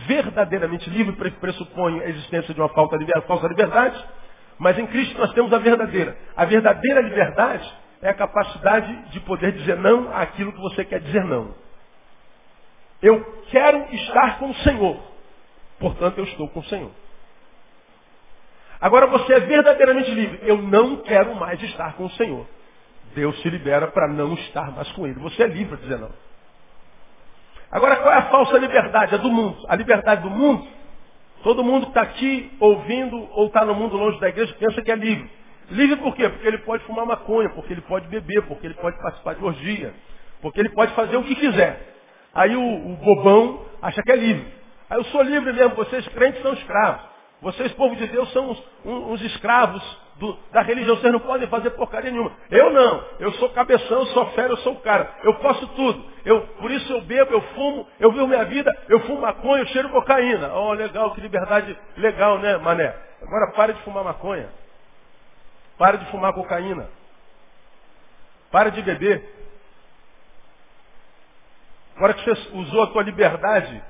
Verdadeiramente 0.07 0.89
livre 0.89 1.31
pressupõe 1.31 2.01
a 2.01 2.09
existência 2.09 2.53
de 2.53 2.59
uma 2.59 2.69
falta 2.69 2.97
de, 2.97 3.05
falsa 3.21 3.47
liberdade, 3.47 4.05
mas 4.59 4.77
em 4.77 4.85
Cristo 4.87 5.17
nós 5.17 5.31
temos 5.33 5.53
a 5.53 5.57
verdadeira. 5.57 6.17
A 6.35 6.43
verdadeira 6.43 6.99
liberdade 6.99 7.73
é 8.01 8.09
a 8.09 8.13
capacidade 8.13 8.93
de 9.11 9.21
poder 9.21 9.53
dizer 9.53 9.77
não 9.77 10.13
àquilo 10.13 10.51
que 10.51 10.59
você 10.59 10.83
quer 10.83 10.99
dizer 10.99 11.23
não. 11.23 11.55
Eu 13.01 13.23
quero 13.49 13.93
estar 13.93 14.37
com 14.39 14.49
o 14.49 14.55
Senhor, 14.55 15.14
portanto 15.79 16.17
eu 16.17 16.23
estou 16.25 16.47
com 16.49 16.59
o 16.59 16.65
Senhor. 16.65 16.91
Agora 18.79 19.07
você 19.07 19.33
é 19.33 19.39
verdadeiramente 19.39 20.11
livre. 20.11 20.39
Eu 20.43 20.61
não 20.61 20.97
quero 20.97 21.35
mais 21.35 21.61
estar 21.63 21.93
com 21.93 22.05
o 22.05 22.11
Senhor. 22.11 22.45
Deus 23.13 23.39
te 23.41 23.49
libera 23.49 23.87
para 23.87 24.07
não 24.07 24.33
estar 24.33 24.71
mais 24.71 24.91
com 24.91 25.07
Ele. 25.07 25.19
Você 25.19 25.43
é 25.43 25.47
livre 25.47 25.75
a 25.75 25.77
dizer 25.77 25.97
não. 25.97 26.11
Agora, 27.71 27.95
qual 27.97 28.13
é 28.13 28.17
a 28.17 28.29
falsa 28.29 28.57
liberdade? 28.57 29.15
A 29.15 29.17
do 29.17 29.31
mundo. 29.31 29.57
A 29.67 29.75
liberdade 29.75 30.21
do 30.21 30.29
mundo, 30.29 30.67
todo 31.43 31.63
mundo 31.63 31.85
que 31.85 31.91
está 31.91 32.01
aqui 32.01 32.51
ouvindo 32.59 33.17
ou 33.31 33.47
está 33.47 33.65
no 33.65 33.73
mundo 33.73 33.97
longe 33.97 34.19
da 34.19 34.29
igreja 34.29 34.55
pensa 34.59 34.81
que 34.81 34.91
é 34.91 34.95
livre. 34.95 35.29
Livre 35.71 35.95
por 35.97 36.15
quê? 36.15 36.29
Porque 36.29 36.47
ele 36.47 36.59
pode 36.59 36.83
fumar 36.83 37.05
maconha, 37.05 37.49
porque 37.49 37.73
ele 37.73 37.81
pode 37.81 38.07
beber, 38.07 38.43
porque 38.43 38.67
ele 38.67 38.75
pode 38.75 38.97
participar 39.01 39.35
de 39.35 39.43
orgia, 39.43 39.93
Porque 40.41 40.59
ele 40.59 40.69
pode 40.69 40.93
fazer 40.93 41.17
o 41.17 41.23
que 41.23 41.35
quiser. 41.35 41.95
Aí 42.33 42.55
o, 42.55 42.61
o 42.61 42.95
bobão 42.97 43.65
acha 43.81 44.01
que 44.03 44.11
é 44.11 44.15
livre. 44.15 44.45
Aí 44.89 44.97
eu 44.97 45.03
sou 45.05 45.21
livre 45.21 45.51
mesmo, 45.51 45.75
vocês 45.75 46.07
crentes 46.09 46.41
são 46.41 46.53
escravos. 46.53 47.15
Vocês, 47.41 47.71
povo 47.73 47.95
de 47.95 48.07
Deus, 48.07 48.31
são 48.31 48.49
uns, 48.49 48.63
uns 48.85 49.21
escravos 49.21 49.83
do, 50.15 50.37
da 50.51 50.61
religião. 50.61 50.95
Vocês 50.97 51.11
não 51.11 51.19
podem 51.19 51.47
fazer 51.47 51.71
porcaria 51.71 52.11
nenhuma. 52.11 52.31
Eu 52.49 52.71
não. 52.71 53.05
Eu 53.19 53.31
sou 53.33 53.49
cabeção, 53.49 53.99
eu 53.99 54.05
sou 54.07 54.25
fera, 54.31 54.53
eu 54.53 54.57
sou 54.57 54.73
o 54.73 54.79
cara. 54.81 55.15
Eu 55.23 55.35
posso 55.35 55.67
tudo. 55.69 56.05
Eu, 56.23 56.41
por 56.59 56.71
isso 56.71 56.91
eu 56.91 57.01
bebo, 57.01 57.33
eu 57.33 57.41
fumo, 57.41 57.87
eu 57.99 58.11
vivo 58.11 58.27
minha 58.27 58.45
vida, 58.45 58.75
eu 58.89 58.99
fumo 59.01 59.21
maconha, 59.21 59.61
eu 59.61 59.67
cheiro 59.67 59.89
cocaína. 59.89 60.53
Oh, 60.53 60.73
legal, 60.73 61.13
que 61.13 61.21
liberdade 61.21 61.77
legal, 61.97 62.39
né, 62.39 62.57
mané? 62.57 62.95
Agora 63.21 63.51
pare 63.51 63.73
de 63.73 63.81
fumar 63.81 64.03
maconha. 64.03 64.49
Pare 65.77 65.97
de 65.97 66.05
fumar 66.07 66.33
cocaína. 66.33 66.89
Pare 68.49 68.71
de 68.71 68.81
beber. 68.81 69.23
Agora 71.95 72.13
que 72.13 72.23
você 72.23 72.49
usou 72.53 72.83
a 72.83 72.87
tua 72.87 73.03
liberdade 73.03 73.83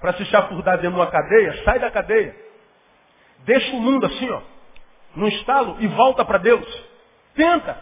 para 0.00 0.14
se 0.14 0.24
chafurdar 0.26 0.76
dentro 0.78 0.92
de 0.92 0.96
uma 0.96 1.10
cadeia, 1.10 1.62
sai 1.64 1.78
da 1.78 1.90
cadeia. 1.90 2.34
Deixa 3.40 3.74
o 3.76 3.80
mundo 3.80 4.06
assim, 4.06 4.28
ó, 4.30 4.40
no 5.14 5.28
estalo 5.28 5.76
e 5.80 5.86
volta 5.88 6.24
para 6.24 6.38
Deus. 6.38 6.66
Tenta. 7.34 7.78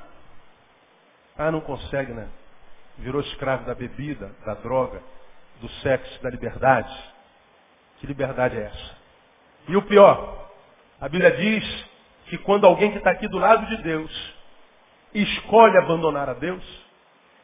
Ah, 1.37 1.51
não 1.51 1.61
consegue, 1.61 2.13
né? 2.13 2.29
Virou 2.99 3.21
escravo 3.21 3.65
da 3.65 3.75
bebida, 3.75 4.33
da 4.45 4.55
droga, 4.55 5.01
do 5.61 5.69
sexo, 5.83 6.23
da 6.23 6.31
liberdade. 6.31 6.93
Que 7.99 8.07
liberdade 8.07 8.57
é 8.57 8.63
essa? 8.63 8.99
E 9.69 9.77
o 9.77 9.83
pior, 9.83 10.51
a 11.01 11.09
Bíblia 11.09 11.31
diz 11.33 11.87
que 12.27 12.39
quando 12.39 12.67
alguém 12.67 12.91
que 12.91 12.99
está 12.99 13.11
aqui 13.11 13.29
do 13.29 13.39
lado 13.39 13.67
de 13.67 13.83
Deus 13.83 14.35
escolhe 15.15 15.77
abandonar 15.79 16.29
a 16.29 16.35
Deus, 16.35 16.65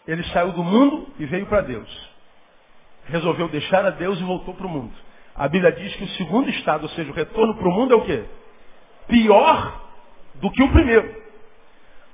ele 0.06 0.24
saiu 0.24 0.52
do 0.52 0.62
mundo 0.62 1.08
e 1.18 1.26
veio 1.26 1.46
para 1.46 1.62
Deus. 1.62 2.13
Resolveu 3.06 3.48
deixar 3.48 3.84
a 3.84 3.90
Deus 3.90 4.18
e 4.18 4.24
voltou 4.24 4.54
para 4.54 4.66
o 4.66 4.70
mundo. 4.70 4.94
A 5.34 5.48
Bíblia 5.48 5.72
diz 5.72 5.94
que 5.96 6.04
o 6.04 6.08
segundo 6.10 6.48
estado, 6.50 6.84
ou 6.84 6.88
seja, 6.90 7.10
o 7.10 7.14
retorno 7.14 7.54
para 7.56 7.68
o 7.68 7.72
mundo 7.72 7.92
é 7.92 7.96
o 7.96 8.04
quê? 8.04 8.24
Pior 9.08 9.80
do 10.36 10.50
que 10.50 10.62
o 10.62 10.72
primeiro. 10.72 11.22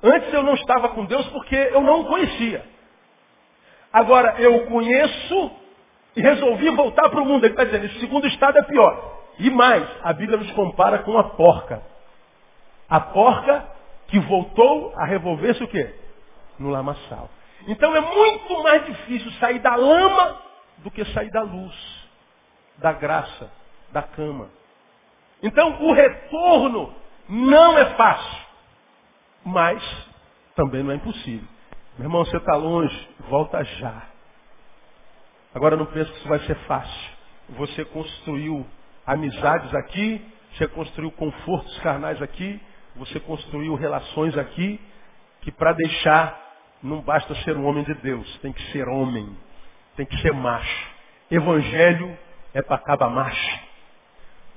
Antes 0.02 0.32
eu 0.32 0.42
não 0.42 0.54
estava 0.54 0.88
com 0.90 1.04
Deus 1.04 1.26
porque 1.28 1.54
eu 1.54 1.82
não 1.82 2.00
o 2.00 2.04
conhecia. 2.06 2.64
Agora 3.92 4.40
eu 4.40 4.56
o 4.56 4.66
conheço 4.66 5.50
e 6.16 6.22
resolvi 6.22 6.70
voltar 6.70 7.08
para 7.10 7.20
o 7.20 7.26
mundo. 7.26 7.44
Ele 7.44 7.52
está 7.52 7.64
dizendo, 7.64 7.86
esse 7.86 8.00
segundo 8.00 8.26
estado 8.26 8.58
é 8.58 8.62
pior. 8.62 9.18
E 9.38 9.50
mais, 9.50 9.86
a 10.02 10.12
Bíblia 10.12 10.38
nos 10.38 10.50
compara 10.52 11.00
com 11.00 11.18
a 11.18 11.24
porca. 11.24 11.82
A 12.88 13.00
porca 13.00 13.68
que 14.08 14.18
voltou 14.20 14.92
a 14.96 15.04
revolver-se 15.04 15.62
o 15.62 15.68
quê? 15.68 15.94
No 16.58 16.70
lamaçal. 16.70 17.28
Então 17.68 17.94
é 17.94 18.00
muito 18.00 18.62
mais 18.62 18.84
difícil 18.86 19.30
sair 19.32 19.58
da 19.58 19.76
lama 19.76 20.49
do 20.82 20.90
que 20.90 21.04
sair 21.06 21.30
da 21.30 21.42
luz, 21.42 21.74
da 22.78 22.92
graça, 22.92 23.50
da 23.92 24.02
cama. 24.02 24.48
Então 25.42 25.82
o 25.82 25.92
retorno 25.92 26.94
não 27.28 27.78
é 27.78 27.94
fácil, 27.94 28.46
mas 29.44 30.06
também 30.54 30.82
não 30.82 30.92
é 30.92 30.96
impossível. 30.96 31.48
Meu 31.96 32.06
irmão, 32.06 32.24
você 32.24 32.36
está 32.36 32.56
longe, 32.56 33.08
volta 33.28 33.62
já. 33.64 34.02
Agora 35.54 35.76
não 35.76 35.86
penso 35.86 36.10
que 36.12 36.18
isso 36.18 36.28
vai 36.28 36.38
ser 36.40 36.54
fácil. 36.66 37.10
Você 37.50 37.84
construiu 37.86 38.66
amizades 39.06 39.74
aqui, 39.74 40.24
você 40.54 40.68
construiu 40.68 41.10
confortos 41.12 41.78
carnais 41.80 42.20
aqui, 42.22 42.60
você 42.96 43.18
construiu 43.20 43.74
relações 43.74 44.36
aqui, 44.36 44.80
que 45.42 45.50
para 45.50 45.72
deixar 45.72 46.38
não 46.82 47.00
basta 47.00 47.34
ser 47.36 47.56
um 47.56 47.66
homem 47.66 47.84
de 47.84 47.94
Deus, 47.94 48.38
tem 48.38 48.52
que 48.52 48.62
ser 48.72 48.88
homem, 48.88 49.36
tem 49.96 50.06
que 50.06 50.20
ser 50.20 50.32
macho. 50.32 50.88
Evangelho 51.30 52.16
é 52.54 52.62
para 52.62 52.78
caba 52.78 53.08
macho. 53.08 53.60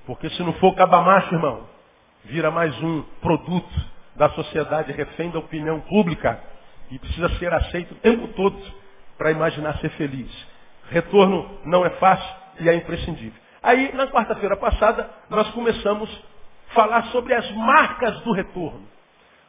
Porque 0.06 0.30
se 0.32 0.44
não 0.44 0.54
for 0.54 0.76
caba 0.76 1.02
macho, 1.02 1.34
irmão, 1.34 1.68
vira 2.26 2.52
mais 2.52 2.76
um 2.82 3.04
produto 3.22 3.94
da 4.16 4.30
sociedade 4.30 4.92
refém 4.92 5.30
da 5.32 5.40
opinião 5.40 5.80
pública 5.82 6.42
e 6.92 7.00
precisa 7.00 7.30
ser 7.38 7.54
aceito 7.54 7.94
o 7.94 7.98
tempo 7.98 8.28
todo 8.30 8.60
para 9.18 9.32
imaginar 9.32 9.78
ser 9.80 9.90
feliz. 9.92 10.32
Retorno 10.90 11.60
não 11.66 11.86
é 11.86 11.90
fácil 11.92 12.36
e 12.60 12.70
é 12.70 12.76
imprescindível. 12.76 13.42
Aí, 13.62 13.94
na 13.94 14.08
quarta-feira 14.08 14.58
passada, 14.58 15.10
nós 15.30 15.50
começamos 15.52 16.10
a 16.70 16.74
falar 16.74 17.04
sobre 17.06 17.34
as 17.34 17.50
marcas 17.52 18.20
do 18.22 18.34
retorno. 18.34 18.86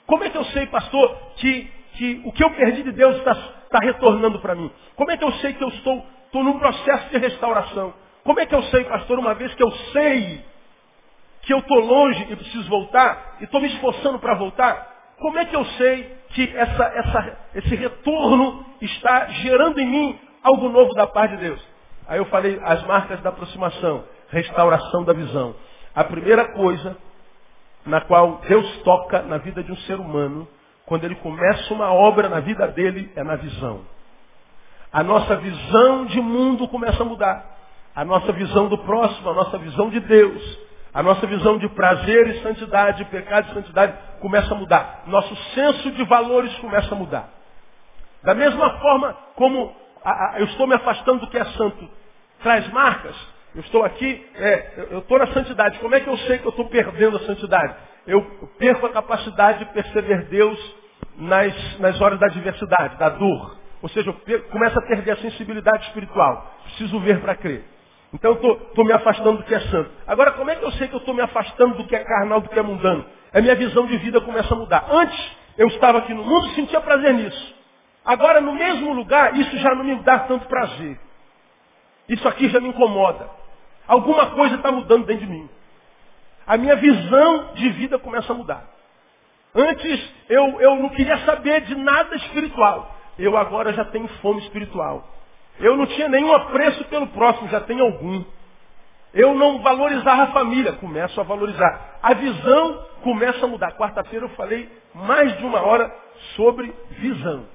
Como 0.07 0.23
é 0.23 0.31
que 0.31 0.37
eu 0.37 0.45
sei, 0.47 0.67
pastor, 0.67 1.17
que, 1.37 1.71
que 1.95 2.23
o 2.25 2.33
que 2.33 2.45
eu 2.45 2.51
perdi 2.51 2.83
de 2.83 2.93
Deus 2.93 3.17
está, 3.17 3.33
está 3.33 3.79
retornando 3.81 4.39
para 4.41 4.55
mim? 4.55 4.71
Como 4.97 5.11
é 5.11 5.17
que 5.17 5.25
eu 5.25 5.33
sei 5.35 5.55
que 5.55 5.63
eu 5.63 5.69
estou, 5.69 6.05
estou 6.27 6.43
num 6.43 6.59
processo 6.59 7.11
de 7.11 7.19
restauração? 7.19 7.95
Como 8.23 8.41
é 8.41 8.47
que 8.47 8.55
eu 8.55 8.63
sei, 8.65 8.85
pastor, 8.85 9.19
uma 9.19 9.35
vez 9.35 9.55
que 9.55 9.63
eu 9.63 9.71
sei 9.93 10.45
que 11.43 11.53
eu 11.53 11.59
estou 11.59 11.79
longe 11.79 12.27
e 12.31 12.37
preciso 12.37 12.69
voltar, 12.71 13.37
e 13.41 13.45
estou 13.45 13.61
me 13.61 13.69
esforçando 13.69 14.19
para 14.19 14.35
voltar, 14.35 14.95
como 15.19 15.39
é 15.39 15.45
que 15.45 15.55
eu 15.55 15.65
sei 15.65 16.17
que 16.31 16.57
essa, 16.57 16.85
essa, 16.85 17.39
esse 17.55 17.75
retorno 17.77 18.65
está 18.81 19.27
gerando 19.27 19.79
em 19.79 19.87
mim 19.87 20.19
algo 20.43 20.69
novo 20.69 20.93
da 20.95 21.07
parte 21.07 21.37
de 21.37 21.43
Deus? 21.43 21.75
Aí 22.09 22.19
eu 22.19 22.25
falei 22.27 22.61
as 22.63 22.83
marcas 22.85 23.21
da 23.21 23.31
aproximação, 23.31 24.05
restauração 24.29 25.05
da 25.05 25.13
visão. 25.13 25.55
A 25.95 26.05
primeira 26.05 26.49
coisa 26.53 26.97
na 27.87 28.01
qual 28.01 28.41
Deus 28.49 28.79
toca 28.83 29.23
na 29.23 29.39
vida 29.39 29.63
de 29.63 29.71
um 29.71 29.77
ser 29.79 30.01
humano, 30.01 30.49
quando 30.87 31.05
ele 31.05 31.15
começa 31.17 31.73
uma 31.73 31.93
obra 31.93 32.29
na 32.29 32.41
vida 32.41 32.67
dele, 32.69 33.11
é 33.17 33.25
na 33.25 33.37
visão. 33.37 33.83
A 34.93 35.03
nossa 35.03 35.37
visão 35.37 36.07
de 36.07 36.21
mundo 36.21 36.69
começa 36.69 37.03
a 37.03 37.07
mudar. 37.07 37.45
A 37.97 38.05
nossa 38.05 38.33
visão 38.33 38.69
do 38.69 38.79
próximo, 38.79 39.31
a 39.31 39.35
nossa 39.35 39.59
visão 39.59 39.89
de 39.89 40.01
Deus, 40.01 40.59
a 40.93 41.03
nossa 41.03 41.27
visão 41.27 41.59
de 41.59 41.69
prazer 41.71 42.29
e 42.29 42.43
santidade, 42.43 43.05
pecado 43.07 43.51
e 43.51 43.55
santidade 43.55 43.95
começa 44.21 44.55
a 44.55 44.57
mudar. 44.57 45.03
Nosso 45.07 45.35
senso 45.55 45.91
de 45.91 46.05
valores 46.05 46.55
começa 46.59 46.95
a 46.95 46.99
mudar. 46.99 47.29
Da 48.23 48.35
mesma 48.35 48.79
forma 48.79 49.17
como 49.35 49.75
a, 50.05 50.11
a, 50.11 50.41
eu 50.41 50.47
estou 50.47 50.67
me 50.67 50.75
afastando 50.75 51.21
do 51.21 51.29
que 51.29 51.39
é 51.39 51.45
santo. 51.45 51.89
Traz 52.43 52.69
marcas. 52.69 53.17
Eu 53.55 53.61
estou 53.63 53.85
aqui, 53.85 54.27
é, 54.35 54.89
eu 54.91 54.99
estou 54.99 55.19
na 55.19 55.27
santidade. 55.29 55.79
Como 55.79 55.95
é 55.95 56.01
que 56.01 56.09
eu 56.09 56.17
sei 56.19 56.39
que 56.39 56.47
eu 56.47 56.51
estou 56.51 56.67
perdendo 56.67 57.17
a 57.17 57.21
santidade? 57.21 57.75
Eu 58.07 58.23
perco 58.59 58.87
a 58.87 58.93
capacidade 58.93 59.61
de 59.61 59.67
perceber 59.67 60.25
Deus 60.25 60.77
nas, 61.17 61.79
nas 61.79 62.01
horas 62.01 62.19
da 62.19 62.27
adversidade, 62.27 62.97
da 62.97 63.09
dor. 63.09 63.57
Ou 63.81 63.89
seja, 63.89 64.11
eu 64.11 64.15
perco, 64.15 64.51
começo 64.51 64.79
a 64.79 64.83
perder 64.83 65.13
a 65.13 65.17
sensibilidade 65.17 65.87
espiritual. 65.87 66.55
Preciso 66.65 66.99
ver 67.01 67.21
para 67.21 67.35
crer. 67.35 67.65
Então 68.13 68.39
eu 68.41 68.53
estou 68.69 68.85
me 68.85 68.93
afastando 68.93 69.39
do 69.39 69.45
que 69.45 69.55
é 69.55 69.61
santo. 69.61 69.91
Agora, 70.07 70.33
como 70.33 70.51
é 70.51 70.57
que 70.57 70.65
eu 70.65 70.73
sei 70.73 70.89
que 70.89 70.95
eu 70.95 71.01
estou 71.01 71.15
me 71.15 71.21
afastando 71.21 71.75
do 71.75 71.87
que 71.87 71.97
é 71.97 72.05
carnal, 72.05 72.41
do 72.41 72.49
que 72.49 72.59
é 72.59 72.63
mundano? 72.63 73.05
A 73.33 73.41
minha 73.41 73.55
visão 73.57 73.87
de 73.87 73.97
vida 73.99 74.21
começa 74.21 74.55
a 74.55 74.57
mudar. 74.57 74.87
Antes, 74.89 75.37
eu 75.59 75.67
estava 75.69 75.99
aqui 75.99 76.15
no 76.15 76.25
mundo 76.25 76.47
e 76.49 76.55
sentia 76.55 76.81
prazer 76.81 77.13
nisso. 77.15 77.55
Agora, 78.05 78.41
no 78.41 78.53
mesmo 78.53 78.93
lugar, 78.93 79.35
isso 79.37 79.57
já 79.59 79.75
não 79.75 79.83
me 79.83 79.97
dá 79.97 80.21
tanto 80.21 80.47
prazer. 80.47 80.99
Isso 82.09 82.27
aqui 82.29 82.49
já 82.49 82.61
me 82.61 82.69
incomoda. 82.69 83.29
Alguma 83.89 84.27
coisa 84.27 84.57
está 84.57 84.71
mudando 84.71 85.07
dentro 85.07 85.27
de 85.27 85.33
mim. 85.33 85.49
A 86.47 86.57
minha 86.57 86.77
visão 86.77 87.55
de 87.55 87.69
vida 87.71 87.99
começa 87.99 88.33
a 88.33 88.37
mudar. 88.37 88.65
Antes 89.55 90.13
eu, 90.29 90.61
eu 90.61 90.77
não 90.77 90.89
queria 90.91 91.19
saber 91.19 91.63
de 91.63 91.75
nada 91.75 92.15
espiritual. 92.17 92.95
Eu 93.19 93.37
agora 93.37 93.73
já 93.73 93.85
tenho 93.85 94.09
fome 94.21 94.41
espiritual. 94.43 95.09
Eu 95.61 95.77
não 95.77 95.87
tinha 95.87 96.09
nenhum 96.09 96.33
apreço 96.33 96.85
pelo 96.87 97.07
próximo, 97.09 97.49
já 97.49 97.61
tenho 97.61 97.85
algum. 97.85 98.25
Eu 99.13 99.33
não 99.35 99.61
valorizava 99.61 100.25
a 100.25 100.33
família, 100.33 100.73
começo 100.73 101.21
a 101.21 101.25
valorizar. 101.25 101.99
A 102.03 102.15
visão 102.15 102.85
começa 103.03 103.45
a 103.45 103.49
mudar. 103.49 103.73
Quarta-feira 103.73 104.25
eu 104.25 104.31
falei 104.31 104.69
mais 104.93 105.37
de 105.39 105.45
uma 105.45 105.61
hora 105.63 105.95
sobre 106.35 106.75
visão. 106.91 107.47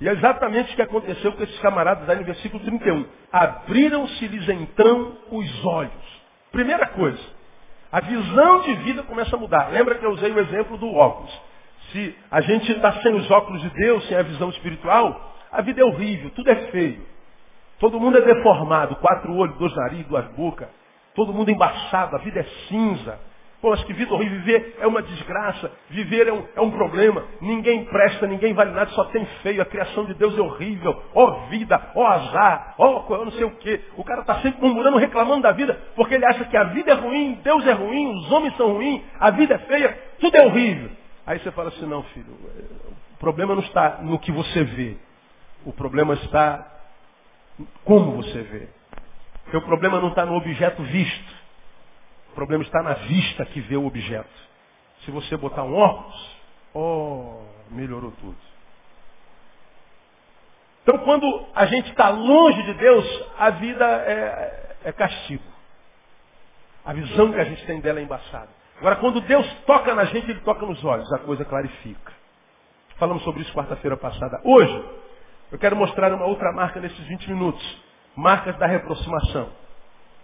E 0.00 0.08
é 0.08 0.12
exatamente 0.12 0.72
o 0.72 0.76
que 0.76 0.82
aconteceu 0.82 1.32
com 1.32 1.42
esses 1.42 1.58
camaradas 1.60 2.08
aí 2.08 2.16
no 2.16 2.24
versículo 2.24 2.64
31. 2.64 3.04
Abriram-se-lhes 3.30 4.48
então 4.48 5.18
os 5.30 5.64
olhos. 5.66 6.22
Primeira 6.50 6.86
coisa, 6.88 7.22
a 7.92 8.00
visão 8.00 8.62
de 8.62 8.74
vida 8.76 9.02
começa 9.02 9.36
a 9.36 9.38
mudar. 9.38 9.70
Lembra 9.70 9.96
que 9.96 10.06
eu 10.06 10.12
usei 10.12 10.32
o 10.32 10.40
exemplo 10.40 10.78
do 10.78 10.94
óculos. 10.94 11.30
Se 11.92 12.16
a 12.30 12.40
gente 12.40 12.72
está 12.72 12.90
sem 13.02 13.14
os 13.14 13.30
óculos 13.30 13.60
de 13.60 13.68
Deus, 13.68 14.08
sem 14.08 14.16
a 14.16 14.22
visão 14.22 14.48
espiritual, 14.48 15.34
a 15.52 15.60
vida 15.60 15.82
é 15.82 15.84
horrível, 15.84 16.30
tudo 16.30 16.50
é 16.50 16.56
feio. 16.70 17.06
Todo 17.78 18.00
mundo 18.00 18.16
é 18.16 18.22
deformado, 18.22 18.96
quatro 18.96 19.36
olhos, 19.36 19.58
dois 19.58 19.76
narizes, 19.76 20.06
duas 20.06 20.24
bocas. 20.28 20.68
Todo 21.14 21.34
mundo 21.34 21.50
embaçado, 21.50 22.16
a 22.16 22.18
vida 22.20 22.40
é 22.40 22.44
cinza. 22.68 23.20
Pô, 23.62 23.72
acho 23.72 23.86
que 23.86 23.92
vida 23.92 24.12
horrível. 24.12 24.40
Viver 24.40 24.76
é 24.80 24.86
uma 24.88 25.00
desgraça. 25.00 25.70
Viver 25.88 26.26
é 26.26 26.32
um, 26.32 26.44
é 26.56 26.60
um 26.60 26.72
problema. 26.72 27.24
Ninguém 27.40 27.84
presta, 27.84 28.26
ninguém 28.26 28.52
vale 28.52 28.72
nada, 28.72 28.90
só 28.90 29.04
tem 29.04 29.24
feio. 29.40 29.62
A 29.62 29.64
criação 29.64 30.04
de 30.04 30.14
Deus 30.14 30.36
é 30.36 30.40
horrível. 30.40 31.00
Ó 31.14 31.24
oh, 31.24 31.46
vida, 31.46 31.80
ó 31.94 32.02
oh, 32.02 32.06
azar, 32.06 32.74
ó 32.76 33.06
eu 33.08 33.24
não 33.24 33.30
sei 33.30 33.44
o 33.44 33.52
quê. 33.52 33.80
O 33.96 34.02
cara 34.02 34.22
está 34.22 34.40
sempre 34.40 34.60
murmurando, 34.60 34.98
reclamando 34.98 35.42
da 35.42 35.52
vida, 35.52 35.80
porque 35.94 36.16
ele 36.16 36.26
acha 36.26 36.44
que 36.44 36.56
a 36.56 36.64
vida 36.64 36.90
é 36.90 36.94
ruim, 36.94 37.38
Deus 37.44 37.64
é 37.64 37.72
ruim, 37.72 38.12
os 38.16 38.32
homens 38.32 38.56
são 38.56 38.72
ruins, 38.72 39.00
a 39.20 39.30
vida 39.30 39.54
é 39.54 39.58
feia, 39.58 39.96
tudo 40.18 40.36
é 40.36 40.44
horrível. 40.44 40.90
Aí 41.24 41.38
você 41.38 41.52
fala 41.52 41.68
assim, 41.68 41.86
não, 41.86 42.02
filho, 42.02 42.36
o 43.14 43.16
problema 43.20 43.54
não 43.54 43.62
está 43.62 44.00
no 44.02 44.18
que 44.18 44.32
você 44.32 44.64
vê. 44.64 44.96
O 45.64 45.72
problema 45.72 46.14
está 46.14 46.66
como 47.84 48.20
você 48.20 48.42
vê. 48.42 48.68
Porque 49.44 49.56
o 49.56 49.62
problema 49.62 50.00
não 50.00 50.08
está 50.08 50.26
no 50.26 50.34
objeto 50.34 50.82
visto. 50.82 51.31
O 52.32 52.34
problema 52.34 52.64
está 52.64 52.82
na 52.82 52.94
vista 52.94 53.44
que 53.44 53.60
vê 53.60 53.76
o 53.76 53.86
objeto. 53.86 54.26
Se 55.04 55.10
você 55.10 55.36
botar 55.36 55.64
um 55.64 55.76
óculos, 55.76 56.36
oh, 56.72 57.42
melhorou 57.70 58.10
tudo. 58.12 58.36
Então, 60.82 60.98
quando 60.98 61.46
a 61.54 61.66
gente 61.66 61.90
está 61.90 62.08
longe 62.08 62.62
de 62.62 62.74
Deus, 62.74 63.24
a 63.38 63.50
vida 63.50 63.84
é, 63.84 64.76
é 64.84 64.92
castigo. 64.92 65.44
A 66.86 66.94
visão 66.94 67.30
que 67.30 67.38
a 67.38 67.44
gente 67.44 67.64
tem 67.66 67.80
dela 67.80 68.00
é 68.00 68.02
embaçada. 68.02 68.48
Agora, 68.78 68.96
quando 68.96 69.20
Deus 69.20 69.46
toca 69.66 69.94
na 69.94 70.06
gente, 70.06 70.30
Ele 70.30 70.40
toca 70.40 70.64
nos 70.64 70.82
olhos, 70.82 71.12
a 71.12 71.18
coisa 71.18 71.44
clarifica. 71.44 72.12
Falamos 72.96 73.22
sobre 73.24 73.42
isso 73.42 73.52
quarta-feira 73.52 73.96
passada. 73.96 74.40
Hoje, 74.42 74.84
eu 75.52 75.58
quero 75.58 75.76
mostrar 75.76 76.10
uma 76.14 76.24
outra 76.24 76.50
marca 76.50 76.80
nesses 76.80 77.06
20 77.06 77.30
minutos. 77.30 77.82
Marcas 78.16 78.56
da 78.56 78.66
reaproximação. 78.66 79.50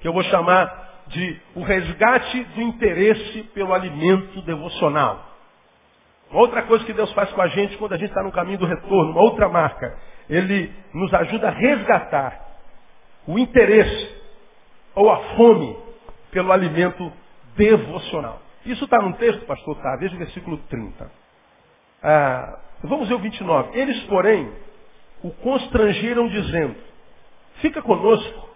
Que 0.00 0.08
eu 0.08 0.12
vou 0.12 0.22
chamar 0.24 0.87
de 1.08 1.40
o 1.54 1.62
resgate 1.62 2.44
do 2.44 2.62
interesse 2.62 3.42
pelo 3.54 3.74
alimento 3.74 4.42
devocional. 4.42 5.26
Uma 6.30 6.40
outra 6.40 6.62
coisa 6.62 6.84
que 6.84 6.92
Deus 6.92 7.12
faz 7.12 7.30
com 7.32 7.40
a 7.40 7.48
gente 7.48 7.76
quando 7.78 7.94
a 7.94 7.96
gente 7.96 8.10
está 8.10 8.22
no 8.22 8.32
caminho 8.32 8.58
do 8.58 8.66
retorno, 8.66 9.12
uma 9.12 9.22
outra 9.22 9.48
marca. 9.48 9.98
Ele 10.28 10.72
nos 10.92 11.12
ajuda 11.14 11.48
a 11.48 11.52
resgatar 11.52 12.48
o 13.26 13.38
interesse 13.38 14.16
ou 14.94 15.10
a 15.10 15.16
fome 15.36 15.76
pelo 16.30 16.52
alimento 16.52 17.10
devocional. 17.56 18.40
Isso 18.66 18.84
está 18.84 18.98
num 19.00 19.12
texto, 19.12 19.46
pastor, 19.46 19.76
tá? 19.76 19.96
Veja 19.96 20.14
o 20.14 20.18
versículo 20.18 20.58
30. 20.68 21.10
Ah, 22.02 22.58
vamos 22.84 23.08
ver 23.08 23.14
o 23.14 23.18
29. 23.18 23.78
Eles, 23.78 23.98
porém, 24.04 24.52
o 25.22 25.30
constrangeram 25.30 26.28
dizendo, 26.28 26.76
fica 27.60 27.80
conosco, 27.80 28.50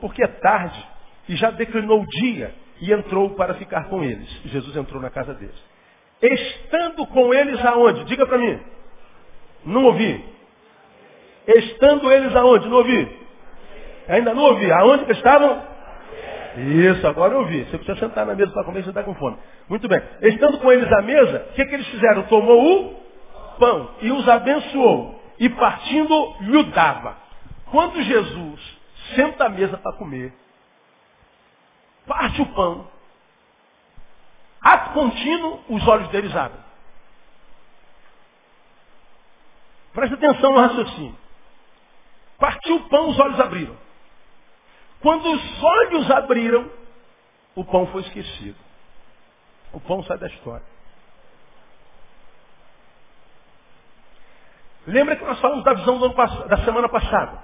porque 0.00 0.22
é 0.22 0.28
tarde, 0.28 0.86
e 1.28 1.36
já 1.36 1.50
declinou 1.50 2.02
o 2.02 2.06
dia, 2.06 2.54
e 2.80 2.92
entrou 2.92 3.30
para 3.30 3.54
ficar 3.54 3.88
com 3.88 4.02
eles. 4.02 4.28
Jesus 4.46 4.76
entrou 4.76 5.00
na 5.00 5.10
casa 5.10 5.34
deles. 5.34 5.54
Estando 6.20 7.06
com 7.06 7.32
eles 7.32 7.64
aonde? 7.64 8.04
Diga 8.04 8.26
para 8.26 8.38
mim. 8.38 8.58
Não 9.64 9.84
ouvi. 9.84 10.24
Estando 11.46 12.10
eles 12.10 12.34
aonde? 12.34 12.68
Não 12.68 12.78
ouvi. 12.78 13.08
Ainda 14.08 14.34
não 14.34 14.42
ouvi. 14.42 14.70
Aonde 14.70 15.04
que 15.04 15.12
estavam? 15.12 15.62
Isso, 16.56 17.06
agora 17.06 17.34
eu 17.34 17.40
ouvi. 17.40 17.64
Você 17.64 17.78
precisa 17.78 17.98
sentar 17.98 18.24
na 18.26 18.34
mesa 18.34 18.52
para 18.52 18.64
comer, 18.64 18.82
você 18.82 18.90
está 18.90 19.02
com 19.02 19.14
fome. 19.14 19.36
Muito 19.68 19.88
bem. 19.88 20.00
Estando 20.22 20.58
com 20.58 20.70
eles 20.70 20.90
à 20.92 21.02
mesa, 21.02 21.46
o 21.50 21.54
que, 21.54 21.64
que 21.64 21.74
eles 21.74 21.88
fizeram? 21.88 22.22
Tomou 22.24 22.86
o 22.86 22.94
pão 23.58 23.90
e 24.00 24.10
os 24.10 24.28
abençoou. 24.28 25.20
E 25.38 25.48
partindo, 25.48 26.36
lhe 26.40 26.62
dava. 26.64 27.16
Quando 27.70 28.00
Jesus 28.02 28.78
senta 29.16 29.46
à 29.46 29.48
mesa 29.48 29.76
para 29.76 29.96
comer, 29.96 30.32
parte 32.06 32.42
o 32.42 32.46
pão, 32.54 32.88
ato 34.60 34.92
contínuo, 34.92 35.62
os 35.68 35.86
olhos 35.86 36.08
deles 36.08 36.34
abrem. 36.34 36.64
Presta 39.92 40.16
atenção 40.16 40.52
no 40.52 40.60
raciocínio. 40.60 41.16
Partiu 42.38 42.76
o 42.76 42.88
pão, 42.88 43.10
os 43.10 43.18
olhos 43.18 43.38
abriram. 43.40 43.76
Quando 45.00 45.30
os 45.30 45.62
olhos 45.62 46.10
abriram, 46.10 46.70
o 47.54 47.64
pão 47.64 47.86
foi 47.88 48.02
esquecido. 48.02 48.58
O 49.72 49.80
pão 49.80 50.02
sai 50.04 50.18
da 50.18 50.26
história. 50.26 50.64
Lembra 54.86 55.16
que 55.16 55.24
nós 55.24 55.40
falamos 55.40 55.64
da 55.64 55.74
visão 55.74 55.98
da 56.48 56.64
semana 56.64 56.88
passada? 56.88 57.38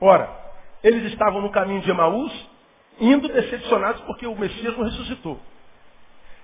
Ora, 0.00 0.30
eles 0.82 1.12
estavam 1.12 1.40
no 1.40 1.50
caminho 1.50 1.80
de 1.82 1.90
Emaús, 1.90 2.50
indo 3.00 3.28
decepcionados 3.28 4.00
porque 4.02 4.26
o 4.26 4.36
Messias 4.36 4.76
não 4.76 4.84
ressuscitou. 4.84 5.40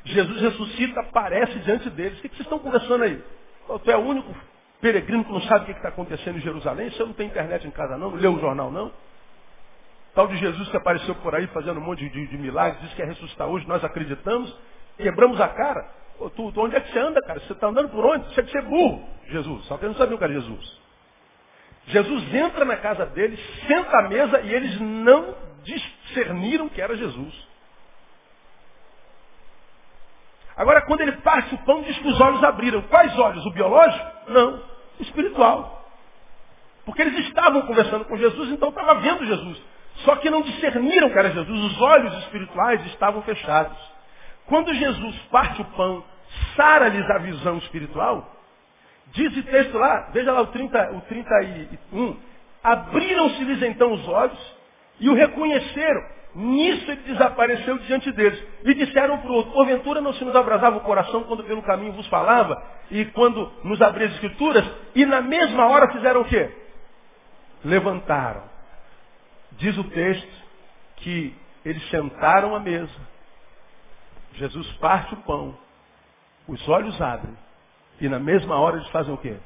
Jesus 0.04 0.40
ressuscita, 0.40 1.00
aparece 1.00 1.58
diante 1.60 1.90
deles. 1.90 2.18
O 2.18 2.22
que 2.22 2.28
vocês 2.28 2.40
estão 2.40 2.58
conversando 2.58 3.04
aí? 3.04 3.22
Tu 3.84 3.90
é 3.90 3.96
o 3.96 4.00
único 4.00 4.34
peregrino 4.80 5.24
que 5.24 5.32
não 5.32 5.42
sabe 5.42 5.64
o 5.64 5.66
que 5.66 5.72
está 5.72 5.88
acontecendo 5.88 6.38
em 6.38 6.40
Jerusalém? 6.40 6.90
Você 6.90 7.04
não 7.04 7.12
tem 7.12 7.26
internet 7.26 7.66
em 7.66 7.70
casa 7.70 7.96
não? 7.96 8.10
Não 8.10 8.16
leu 8.16 8.34
o 8.34 8.40
jornal 8.40 8.70
não? 8.70 8.90
Tal 10.14 10.26
de 10.26 10.36
Jesus 10.36 10.68
que 10.68 10.76
apareceu 10.76 11.14
por 11.16 11.34
aí 11.34 11.46
fazendo 11.48 11.78
um 11.78 11.82
monte 11.82 12.08
de, 12.08 12.26
de 12.26 12.38
milagres, 12.38 12.80
diz 12.82 12.94
que 12.94 13.02
é 13.02 13.04
ressuscitar 13.04 13.46
hoje, 13.46 13.68
nós 13.68 13.84
acreditamos, 13.84 14.56
quebramos 14.96 15.40
a 15.40 15.48
cara. 15.48 15.88
Ô, 16.18 16.30
tu, 16.30 16.50
tu, 16.50 16.60
onde 16.60 16.74
é 16.74 16.80
que 16.80 16.90
você 16.90 16.98
anda, 16.98 17.20
cara? 17.20 17.38
Você 17.40 17.52
está 17.52 17.68
andando 17.68 17.90
por 17.90 18.04
onde? 18.04 18.26
Você 18.34 18.42
tem 18.42 18.52
que 18.52 18.68
burro, 18.68 19.08
Jesus. 19.28 19.64
Só 19.66 19.76
que 19.76 19.86
não 19.86 19.94
sabiam 19.94 20.18
que 20.18 20.24
era 20.24 20.32
Jesus. 20.32 20.80
Jesus 21.86 22.34
entra 22.34 22.64
na 22.64 22.76
casa 22.76 23.06
deles, 23.06 23.38
senta 23.66 23.98
à 23.98 24.08
mesa 24.08 24.40
e 24.40 24.52
eles 24.52 24.80
não 24.80 25.34
discerniram 26.08 26.68
que 26.68 26.80
era 26.80 26.96
Jesus. 26.96 27.48
Agora, 30.56 30.82
quando 30.82 31.02
ele 31.02 31.12
parte 31.12 31.54
o 31.54 31.58
pão, 31.58 31.82
diz 31.82 31.96
que 31.98 32.08
os 32.08 32.20
olhos 32.20 32.42
abriram. 32.42 32.82
Quais 32.82 33.16
olhos? 33.16 33.46
O 33.46 33.50
biológico? 33.52 34.06
Não. 34.28 34.56
O 34.98 35.02
espiritual. 35.02 35.88
Porque 36.84 37.02
eles 37.02 37.26
estavam 37.26 37.62
conversando 37.62 38.04
com 38.06 38.16
Jesus, 38.16 38.50
então 38.50 38.70
estava 38.70 38.96
vendo 38.96 39.24
Jesus. 39.24 39.62
Só 40.04 40.16
que 40.16 40.30
não 40.30 40.42
discerniram 40.42 41.10
que 41.10 41.18
era 41.18 41.30
Jesus. 41.30 41.60
Os 41.72 41.80
olhos 41.80 42.12
espirituais 42.24 42.84
estavam 42.86 43.22
fechados. 43.22 43.76
Quando 44.46 44.74
Jesus 44.74 45.16
parte 45.30 45.60
o 45.60 45.64
pão, 45.66 46.02
sara-lhes 46.56 47.08
a 47.10 47.18
visão 47.18 47.58
espiritual, 47.58 48.34
diz 49.12 49.36
o 49.36 49.42
texto 49.44 49.76
lá, 49.76 50.08
veja 50.12 50.32
lá 50.32 50.40
o, 50.40 50.46
30, 50.46 50.92
o 50.92 51.00
31, 51.02 52.16
abriram-se-lhes 52.64 53.62
então 53.62 53.92
os 53.92 54.08
olhos 54.08 54.57
e 55.00 55.08
o 55.08 55.14
reconheceram. 55.14 56.18
Nisso 56.34 56.90
ele 56.90 57.02
desapareceu 57.02 57.78
diante 57.78 58.12
deles. 58.12 58.42
E 58.64 58.74
disseram 58.74 59.18
para 59.18 59.30
o 59.30 59.34
outro, 59.34 59.52
porventura 59.52 60.00
não 60.00 60.12
se 60.12 60.24
nos 60.24 60.36
abrasava 60.36 60.76
o 60.76 60.82
coração 60.82 61.24
quando 61.24 61.42
pelo 61.44 61.62
caminho 61.62 61.92
vos 61.92 62.06
falava, 62.08 62.62
e 62.90 63.04
quando 63.06 63.50
nos 63.64 63.80
abria 63.82 64.06
as 64.06 64.14
escrituras, 64.14 64.64
e 64.94 65.04
na 65.04 65.20
mesma 65.20 65.66
hora 65.66 65.90
fizeram 65.92 66.20
o 66.20 66.24
quê? 66.24 66.50
Levantaram 67.64 68.48
Diz 69.58 69.76
o 69.76 69.84
texto 69.84 70.44
que 70.98 71.34
eles 71.64 71.86
sentaram 71.90 72.54
à 72.54 72.60
mesa. 72.60 72.94
Jesus 74.34 74.70
parte 74.74 75.14
o 75.14 75.16
pão. 75.18 75.56
Os 76.46 76.66
olhos 76.68 77.00
abrem. 77.00 77.36
E 78.00 78.08
na 78.08 78.20
mesma 78.20 78.56
hora 78.56 78.76
eles 78.76 78.88
fazem 78.90 79.12
o 79.12 79.18
quê? 79.18 79.36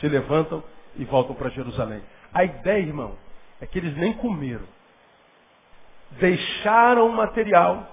Se 0.00 0.08
levantam 0.08 0.62
e 0.96 1.04
voltam 1.04 1.34
para 1.34 1.50
Jerusalém. 1.50 2.02
A 2.32 2.44
ideia, 2.44 2.80
irmão, 2.80 3.16
é 3.60 3.66
que 3.66 3.78
eles 3.78 3.96
nem 3.96 4.12
comeram. 4.12 4.66
Deixaram 6.12 7.06
o 7.06 7.12
material. 7.12 7.86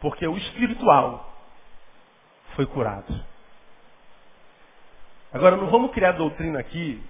Porque 0.00 0.26
o 0.26 0.36
espiritual 0.36 1.32
foi 2.54 2.66
curado. 2.66 3.24
Agora, 5.32 5.56
não 5.56 5.68
vamos 5.68 5.90
criar 5.92 6.12
doutrina 6.12 6.58
aqui 6.58 7.02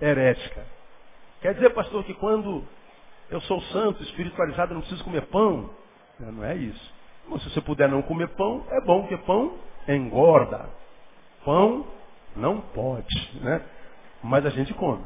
herética. 0.00 0.66
Quer 1.40 1.54
dizer, 1.54 1.70
pastor, 1.70 2.04
que 2.04 2.14
quando 2.14 2.66
eu 3.30 3.40
sou 3.42 3.60
santo, 3.62 4.02
espiritualizado, 4.02 4.72
eu 4.72 4.74
não 4.74 4.82
preciso 4.82 5.04
comer 5.04 5.22
pão? 5.26 5.70
Não 6.18 6.44
é 6.44 6.54
isso. 6.54 6.94
Mas 7.28 7.42
se 7.42 7.50
você 7.50 7.60
puder 7.60 7.88
não 7.88 8.02
comer 8.02 8.28
pão, 8.28 8.66
é 8.70 8.80
bom, 8.80 9.00
porque 9.00 9.16
pão 9.18 9.58
engorda. 9.88 10.68
Pão 11.44 11.86
não 12.36 12.60
pode, 12.60 13.40
né? 13.40 13.64
Mas 14.22 14.44
a 14.44 14.50
gente 14.50 14.72
come. 14.74 15.04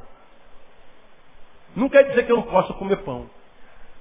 Não 1.76 1.88
quer 1.88 2.04
dizer 2.08 2.24
que 2.24 2.32
eu 2.32 2.36
não 2.36 2.44
possa 2.44 2.72
comer 2.74 2.96
pão. 2.98 3.28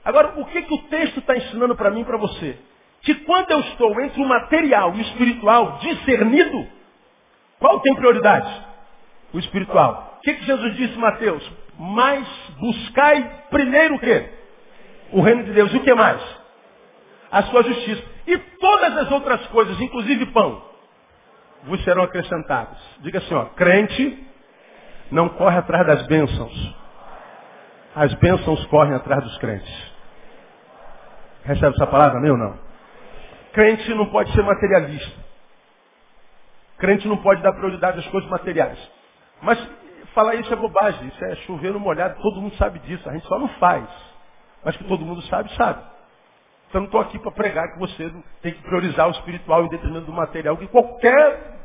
Agora, 0.07 0.39
o 0.39 0.45
que, 0.45 0.61
que 0.61 0.73
o 0.73 0.83
texto 0.83 1.19
está 1.19 1.35
ensinando 1.35 1.75
para 1.75 1.91
mim 1.91 2.01
e 2.01 2.05
para 2.05 2.17
você? 2.17 2.57
Que 3.01 3.13
quando 3.13 3.51
eu 3.51 3.59
estou 3.59 4.01
entre 4.01 4.21
o 4.21 4.27
material 4.27 4.95
e 4.95 4.99
o 4.99 5.01
espiritual 5.01 5.77
discernido, 5.79 6.67
qual 7.59 7.79
tem 7.81 7.93
prioridade? 7.95 8.65
O 9.33 9.39
espiritual. 9.39 10.17
O 10.17 10.21
que, 10.21 10.33
que 10.33 10.45
Jesus 10.45 10.75
disse, 10.75 10.97
Mateus? 10.97 11.43
mas 11.77 12.27
buscai 12.59 13.43
primeiro 13.49 13.95
o 13.95 13.99
quê? 13.99 14.29
O 15.11 15.21
reino 15.21 15.43
de 15.43 15.53
Deus. 15.53 15.71
E 15.73 15.77
o 15.77 15.83
que 15.83 15.93
mais? 15.93 16.21
A 17.31 17.43
sua 17.43 17.63
justiça. 17.63 18.03
E 18.25 18.37
todas 18.37 18.97
as 18.97 19.11
outras 19.11 19.45
coisas, 19.47 19.79
inclusive 19.79 20.25
pão, 20.27 20.61
vos 21.63 21.81
serão 21.83 22.03
acrescentadas. 22.03 22.77
Diga 22.99 23.19
assim, 23.19 23.33
ó, 23.33 23.45
crente 23.45 24.27
não 25.11 25.29
corre 25.29 25.57
atrás 25.57 25.85
das 25.85 26.07
bênçãos. 26.07 26.75
As 27.95 28.13
bênçãos 28.15 28.65
correm 28.65 28.93
atrás 28.93 29.23
dos 29.23 29.37
crentes. 29.37 29.96
Recebe 31.47 31.75
essa 31.75 31.87
palavra, 31.87 32.19
meu 32.19 32.33
ou 32.33 32.37
não? 32.37 32.59
Crente 33.53 33.93
não 33.93 34.07
pode 34.07 34.33
ser 34.33 34.43
materialista. 34.43 35.17
Crente 36.77 37.07
não 37.07 37.17
pode 37.17 37.41
dar 37.41 37.53
prioridade 37.53 37.99
às 37.99 38.07
coisas 38.07 38.29
materiais. 38.29 38.77
Mas 39.41 39.57
falar 40.13 40.35
isso 40.35 40.51
é 40.51 40.57
bobagem, 40.57 41.07
isso 41.07 41.23
é 41.23 41.35
chover 41.37 41.71
no 41.71 41.79
molhado, 41.79 42.21
todo 42.21 42.41
mundo 42.41 42.53
sabe 42.57 42.79
disso, 42.79 43.09
a 43.09 43.13
gente 43.13 43.25
só 43.27 43.39
não 43.39 43.47
faz. 43.59 43.87
Mas 44.63 44.75
que 44.75 44.83
todo 44.83 45.05
mundo 45.05 45.21
sabe, 45.23 45.49
sabe. 45.55 45.81
Então 46.67 46.81
não 46.81 46.87
estou 46.87 46.99
aqui 46.99 47.17
para 47.17 47.31
pregar 47.31 47.71
que 47.71 47.79
você 47.79 48.13
tem 48.41 48.53
que 48.53 48.61
priorizar 48.63 49.07
o 49.07 49.11
espiritual 49.11 49.63
em 49.63 49.69
detrimento 49.69 50.05
do 50.05 50.11
material, 50.11 50.57
que 50.57 50.67
qualquer 50.67 51.55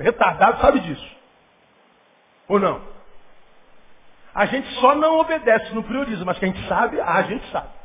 retardado 0.00 0.60
sabe 0.60 0.80
disso. 0.80 1.16
Ou 2.48 2.58
não? 2.58 2.80
A 4.34 4.46
gente 4.46 4.68
só 4.80 4.96
não 4.96 5.20
obedece, 5.20 5.72
não 5.76 5.84
prioriza, 5.84 6.24
mas 6.24 6.38
que 6.40 6.44
a 6.44 6.48
gente 6.48 6.66
sabe, 6.66 7.00
a 7.00 7.22
gente 7.22 7.48
sabe. 7.52 7.77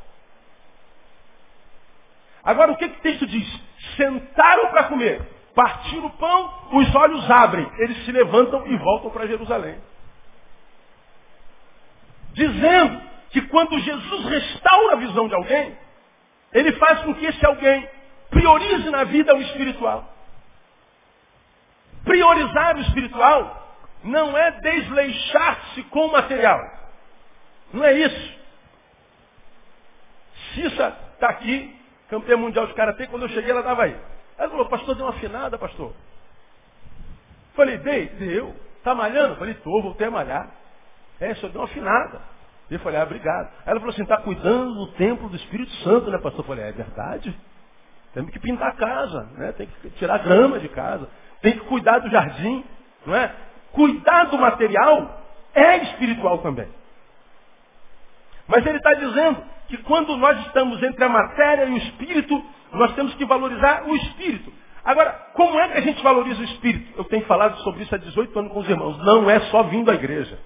Agora, 2.44 2.72
o 2.72 2.76
que, 2.76 2.88
que 2.88 2.98
o 2.98 3.02
texto 3.02 3.26
diz? 3.26 3.60
Sentaram 3.96 4.70
para 4.70 4.84
comer, 4.84 5.22
partiram 5.54 6.06
o 6.06 6.10
pão, 6.10 6.68
os 6.72 6.94
olhos 6.94 7.30
abrem, 7.30 7.70
eles 7.78 8.04
se 8.04 8.12
levantam 8.12 8.66
e 8.66 8.76
voltam 8.76 9.10
para 9.10 9.26
Jerusalém. 9.26 9.80
Dizendo 12.34 13.00
que 13.30 13.40
quando 13.42 13.78
Jesus 13.78 14.26
restaura 14.26 14.94
a 14.94 14.98
visão 14.98 15.28
de 15.28 15.34
alguém, 15.34 15.76
ele 16.52 16.72
faz 16.72 17.00
com 17.00 17.14
que 17.14 17.24
esse 17.26 17.44
alguém 17.46 17.88
priorize 18.30 18.90
na 18.90 19.04
vida 19.04 19.34
o 19.34 19.40
espiritual. 19.40 20.12
Priorizar 22.04 22.76
o 22.76 22.80
espiritual 22.80 23.64
não 24.04 24.36
é 24.36 24.50
desleixar-se 24.50 25.82
com 25.84 26.06
o 26.06 26.12
material. 26.12 26.60
Não 27.72 27.82
é 27.84 27.92
isso. 27.94 28.38
Cissa 30.54 30.96
está 31.14 31.28
aqui, 31.30 31.74
campeã 32.14 32.36
mundial 32.36 32.66
de 32.66 32.74
karatê, 32.74 33.06
quando 33.08 33.22
eu 33.22 33.28
cheguei 33.30 33.50
ela 33.50 33.60
estava 33.60 33.82
aí. 33.82 33.96
Ela 34.38 34.50
falou, 34.50 34.66
pastor, 34.66 34.94
deu 34.94 35.04
uma 35.04 35.12
afinada, 35.12 35.58
pastor. 35.58 35.92
Falei, 37.54 37.78
dei, 37.78 38.06
deu. 38.06 38.54
Está 38.78 38.94
malhando? 38.94 39.36
Falei, 39.36 39.54
estou, 39.54 39.82
voltei 39.82 40.06
a 40.06 40.10
malhar. 40.10 40.50
É, 41.20 41.34
só 41.34 41.48
deu 41.48 41.60
uma 41.60 41.66
afinada. 41.66 42.20
Eu 42.70 42.78
falei, 42.80 43.00
ah, 43.00 43.04
obrigado. 43.04 43.46
Aí 43.46 43.70
ela 43.70 43.80
falou 43.80 43.92
assim, 43.92 44.02
está 44.02 44.16
cuidando 44.18 44.74
do 44.74 44.86
templo 44.92 45.28
do 45.28 45.36
Espírito 45.36 45.72
Santo, 45.76 46.10
né, 46.10 46.18
pastor? 46.18 46.40
Eu 46.40 46.48
falei, 46.48 46.64
é 46.64 46.72
verdade. 46.72 47.36
Temos 48.12 48.30
que 48.30 48.38
pintar 48.38 48.68
a 48.68 48.76
casa, 48.76 49.28
né? 49.36 49.52
Tem 49.52 49.66
que 49.66 49.90
tirar 49.90 50.18
grama 50.18 50.60
de 50.60 50.68
casa. 50.68 51.08
Tem 51.42 51.52
que 51.52 51.64
cuidar 51.66 51.98
do 51.98 52.10
jardim, 52.10 52.64
não 53.04 53.14
é? 53.14 53.34
Cuidar 53.72 54.24
do 54.26 54.38
material 54.38 55.20
é 55.52 55.76
espiritual 55.78 56.38
também. 56.38 56.68
Mas 58.46 58.64
ele 58.66 58.78
está 58.78 58.94
dizendo 58.94 59.42
que 59.68 59.78
quando 59.78 60.16
nós 60.16 60.38
estamos 60.46 60.82
entre 60.82 61.04
a 61.04 61.08
matéria 61.08 61.64
e 61.64 61.72
o 61.72 61.76
espírito, 61.78 62.44
nós 62.72 62.94
temos 62.94 63.14
que 63.14 63.24
valorizar 63.24 63.84
o 63.86 63.96
espírito. 63.96 64.52
Agora, 64.84 65.12
como 65.32 65.58
é 65.58 65.68
que 65.68 65.78
a 65.78 65.80
gente 65.80 66.02
valoriza 66.02 66.40
o 66.40 66.44
espírito? 66.44 66.98
Eu 66.98 67.04
tenho 67.04 67.24
falado 67.24 67.56
sobre 67.62 67.82
isso 67.82 67.94
há 67.94 67.98
18 67.98 68.38
anos 68.38 68.52
com 68.52 68.60
os 68.60 68.68
irmãos. 68.68 68.98
Não 68.98 69.30
é 69.30 69.40
só 69.50 69.62
vindo 69.62 69.90
à 69.90 69.94
igreja. 69.94 70.38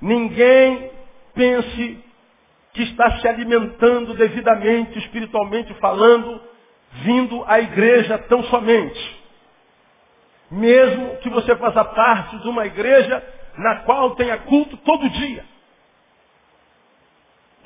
Ninguém 0.00 0.90
pense 1.34 2.04
que 2.72 2.82
está 2.82 3.18
se 3.18 3.26
alimentando 3.26 4.14
devidamente, 4.14 4.98
espiritualmente 4.98 5.72
falando, 5.74 6.40
vindo 7.02 7.42
à 7.46 7.60
igreja 7.60 8.18
tão 8.18 8.42
somente. 8.44 9.24
Mesmo 10.50 11.16
que 11.16 11.30
você 11.30 11.56
faça 11.56 11.84
parte 11.84 12.38
de 12.38 12.48
uma 12.48 12.66
igreja 12.66 13.22
na 13.56 13.76
qual 13.80 14.14
tenha 14.14 14.36
culto 14.38 14.76
todo 14.78 15.08
dia. 15.08 15.44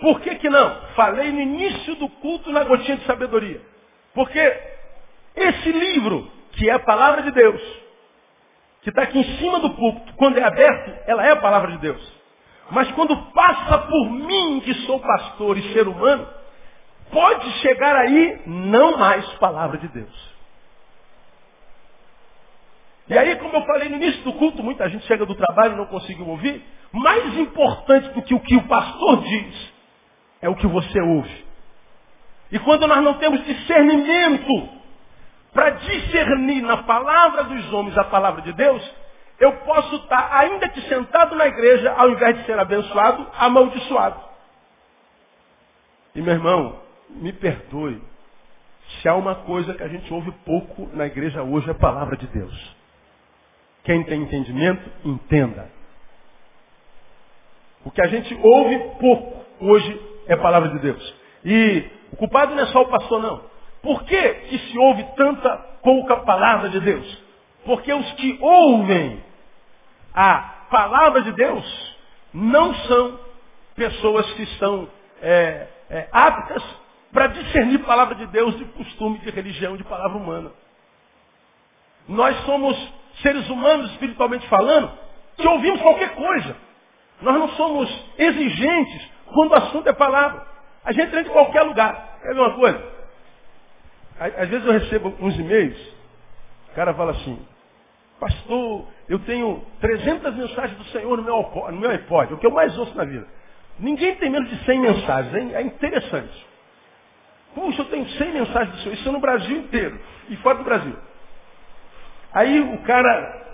Por 0.01 0.21
que, 0.21 0.37
que 0.37 0.49
não? 0.49 0.77
Falei 0.95 1.33
no 1.33 1.41
início 1.41 1.97
do 1.97 2.09
culto 2.09 2.53
na 2.53 2.65
gotinha 2.65 2.97
de 2.97 3.05
sabedoria. 3.05 3.61
Porque 4.15 4.39
esse 5.35 5.73
livro, 5.73 6.31
que 6.53 6.69
é 6.69 6.75
a 6.75 6.79
palavra 6.79 7.23
de 7.23 7.33
Deus, 7.33 7.61
que 8.83 8.91
está 8.91 9.03
aqui 9.03 9.19
em 9.19 9.39
cima 9.39 9.59
do 9.59 9.71
púlpito, 9.71 10.15
quando 10.15 10.39
é 10.39 10.45
aberto, 10.45 10.93
ela 11.07 11.27
é 11.27 11.31
a 11.33 11.37
palavra 11.37 11.73
de 11.73 11.79
Deus. 11.79 12.19
Mas 12.71 12.91
quando 12.93 13.17
passa 13.33 13.79
por 13.79 14.11
mim, 14.11 14.61
que 14.61 14.75
sou 14.87 15.01
pastor 15.01 15.59
e 15.59 15.73
ser 15.73 15.89
humano, 15.89 16.29
pode 17.11 17.51
chegar 17.61 17.97
aí 17.97 18.43
não 18.47 18.99
mais 18.99 19.25
palavra 19.35 19.79
de 19.79 19.89
Deus. 19.89 20.39
E 23.09 23.17
aí, 23.17 23.37
como 23.37 23.57
eu 23.57 23.65
falei 23.65 23.89
no 23.89 23.97
início 23.97 24.23
do 24.23 24.35
culto, 24.35 24.63
muita 24.63 24.89
gente 24.91 25.07
chega 25.07 25.25
do 25.25 25.35
trabalho 25.35 25.73
e 25.73 25.77
não 25.77 25.87
conseguiu 25.87 26.29
ouvir. 26.29 26.63
Mais 26.93 27.37
importante 27.39 28.11
do 28.11 28.23
que 28.23 28.35
o 28.35 28.41
que 28.41 28.55
o 28.55 28.69
pastor 28.69 29.23
diz 29.23 29.78
é 30.41 30.49
o 30.49 30.55
que 30.55 30.67
você 30.67 31.01
ouve. 31.01 31.47
E 32.51 32.59
quando 32.59 32.87
nós 32.87 33.03
não 33.03 33.15
temos 33.15 33.45
discernimento 33.45 34.69
para 35.53 35.71
discernir 35.71 36.63
na 36.63 36.79
palavra 36.79 37.45
dos 37.45 37.73
homens 37.73 37.97
a 37.99 38.05
palavra 38.05 38.43
de 38.43 38.53
Deus, 38.53 38.83
eu 39.39 39.53
posso 39.59 39.97
estar 39.97 40.37
ainda 40.37 40.69
que 40.69 40.81
sentado 40.83 41.37
na 41.37 41.47
igreja, 41.47 41.93
ao 41.93 42.11
invés 42.11 42.39
de 42.39 42.47
ser 42.47 42.59
abençoado, 42.59 43.27
amaldiçoado. 43.37 44.21
E 46.15 46.23
meu 46.23 46.35
irmão, 46.35 46.81
me 47.11 47.33
perdoe, 47.33 48.03
se 49.01 49.09
há 49.09 49.15
uma 49.15 49.35
coisa 49.35 49.75
que 49.75 49.83
a 49.83 49.89
gente 49.89 50.13
ouve 50.13 50.33
pouco 50.45 50.89
na 50.93 51.07
igreja 51.07 51.43
hoje 51.43 51.69
é 51.69 51.73
a 51.73 51.75
palavra 51.75 52.17
de 52.17 52.27
Deus. 52.27 52.77
Quem 53.85 54.03
tem 54.05 54.23
entendimento, 54.23 54.91
entenda. 55.05 55.71
O 57.85 57.91
que 57.91 58.03
a 58.03 58.09
gente 58.09 58.35
ouve 58.43 58.79
pouco 58.99 59.45
hoje 59.61 60.18
é 60.29 60.35
a 60.35 60.39
palavra 60.39 60.69
de 60.69 60.79
Deus. 60.79 61.15
E 61.45 61.85
o 62.13 62.17
culpado 62.17 62.55
não 62.55 62.63
é 62.63 62.67
só 62.67 62.83
o 62.83 62.89
pastor, 62.89 63.21
não. 63.21 63.43
Por 63.83 64.05
que, 64.05 64.35
que 64.35 64.59
se 64.59 64.79
ouve 64.79 65.05
tanta 65.17 65.57
pouca 65.83 66.17
palavra 66.19 66.69
de 66.69 66.81
Deus? 66.81 67.23
Porque 67.65 67.93
os 67.93 68.13
que 68.13 68.39
ouvem 68.41 69.23
a 70.15 70.67
palavra 70.71 71.23
de 71.23 71.33
Deus 71.33 71.97
não 72.33 72.75
são 72.75 73.19
pessoas 73.75 74.31
que 74.33 74.43
estão 74.43 74.89
é, 75.23 75.67
é, 75.89 76.09
aptas 76.13 76.63
para 77.13 77.29
discernir 77.29 77.79
palavra 77.81 78.15
de 78.17 78.27
Deus 78.27 78.57
de 78.59 78.65
costume, 78.67 79.19
de 79.19 79.31
religião, 79.31 79.77
de 79.77 79.85
palavra 79.85 80.19
humana. 80.19 80.51
Nós 82.07 82.37
somos 82.45 82.77
seres 83.23 83.49
humanos, 83.49 83.91
espiritualmente 83.93 84.47
falando, 84.49 84.91
que 85.37 85.47
ouvimos 85.47 85.81
qualquer 85.81 86.15
coisa. 86.15 86.57
Nós 87.21 87.35
não 87.35 87.49
somos 87.51 88.05
exigentes 88.19 89.09
quando 89.33 89.53
o 89.53 89.55
assunto 89.55 89.89
é 89.89 89.93
palavra. 89.93 90.47
A 90.85 90.93
gente 90.93 91.09
entra 91.09 91.21
em 91.21 91.33
qualquer 91.33 91.63
lugar. 91.63 92.19
Quer 92.23 92.35
ver 92.35 92.41
uma 92.41 92.55
coisa? 92.55 92.99
Às 94.19 94.49
vezes 94.49 94.67
eu 94.67 94.73
recebo 94.73 95.15
uns 95.21 95.39
e-mails, 95.39 95.79
o 96.73 96.75
cara 96.75 96.93
fala 96.93 97.13
assim, 97.13 97.39
Pastor, 98.19 98.85
eu 99.09 99.21
tenho 99.21 99.65
300 99.81 100.35
mensagens 100.35 100.77
do 100.77 100.85
Senhor 100.87 101.17
no 101.17 101.23
meu, 101.23 101.41
no 101.71 101.79
meu 101.79 101.91
iPod, 101.91 102.35
o 102.35 102.39
que 102.39 102.47
eu 102.47 102.51
mais 102.51 102.77
ouço 102.77 102.97
na 102.97 103.05
vida. 103.05 103.27
Ninguém 103.79 104.17
tem 104.17 104.29
menos 104.29 104.51
de 104.51 104.65
100 104.65 104.81
mensagens, 104.81 105.35
hein? 105.37 105.51
é 105.55 105.63
interessante. 105.63 106.47
Puxa, 107.55 107.83
eu 107.83 107.85
tenho 107.87 108.09
100 108.09 108.33
mensagens 108.33 108.75
do 108.75 108.83
Senhor, 108.83 108.95
isso 108.95 109.09
é 109.09 109.13
no 109.13 109.21
Brasil 109.21 109.57
inteiro 109.57 110.01
e 110.29 110.37
fora 110.39 110.59
do 110.59 110.65
Brasil. 110.65 110.97
Aí 112.33 112.61
o 112.61 112.79
cara 112.79 113.47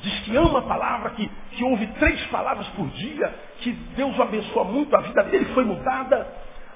diz 0.00 0.20
que 0.20 0.36
ama 0.36 0.60
a 0.60 0.62
palavra, 0.62 1.10
que, 1.10 1.28
que 1.50 1.64
ouve 1.64 1.86
três 1.98 2.24
palavras 2.26 2.66
por 2.68 2.88
dia, 2.90 3.34
que 3.62 3.72
Deus 3.96 4.18
o 4.18 4.22
abençoa 4.22 4.64
muito, 4.64 4.94
a 4.94 5.00
vida 5.00 5.22
dele 5.24 5.46
foi 5.54 5.64
mudada. 5.64 6.26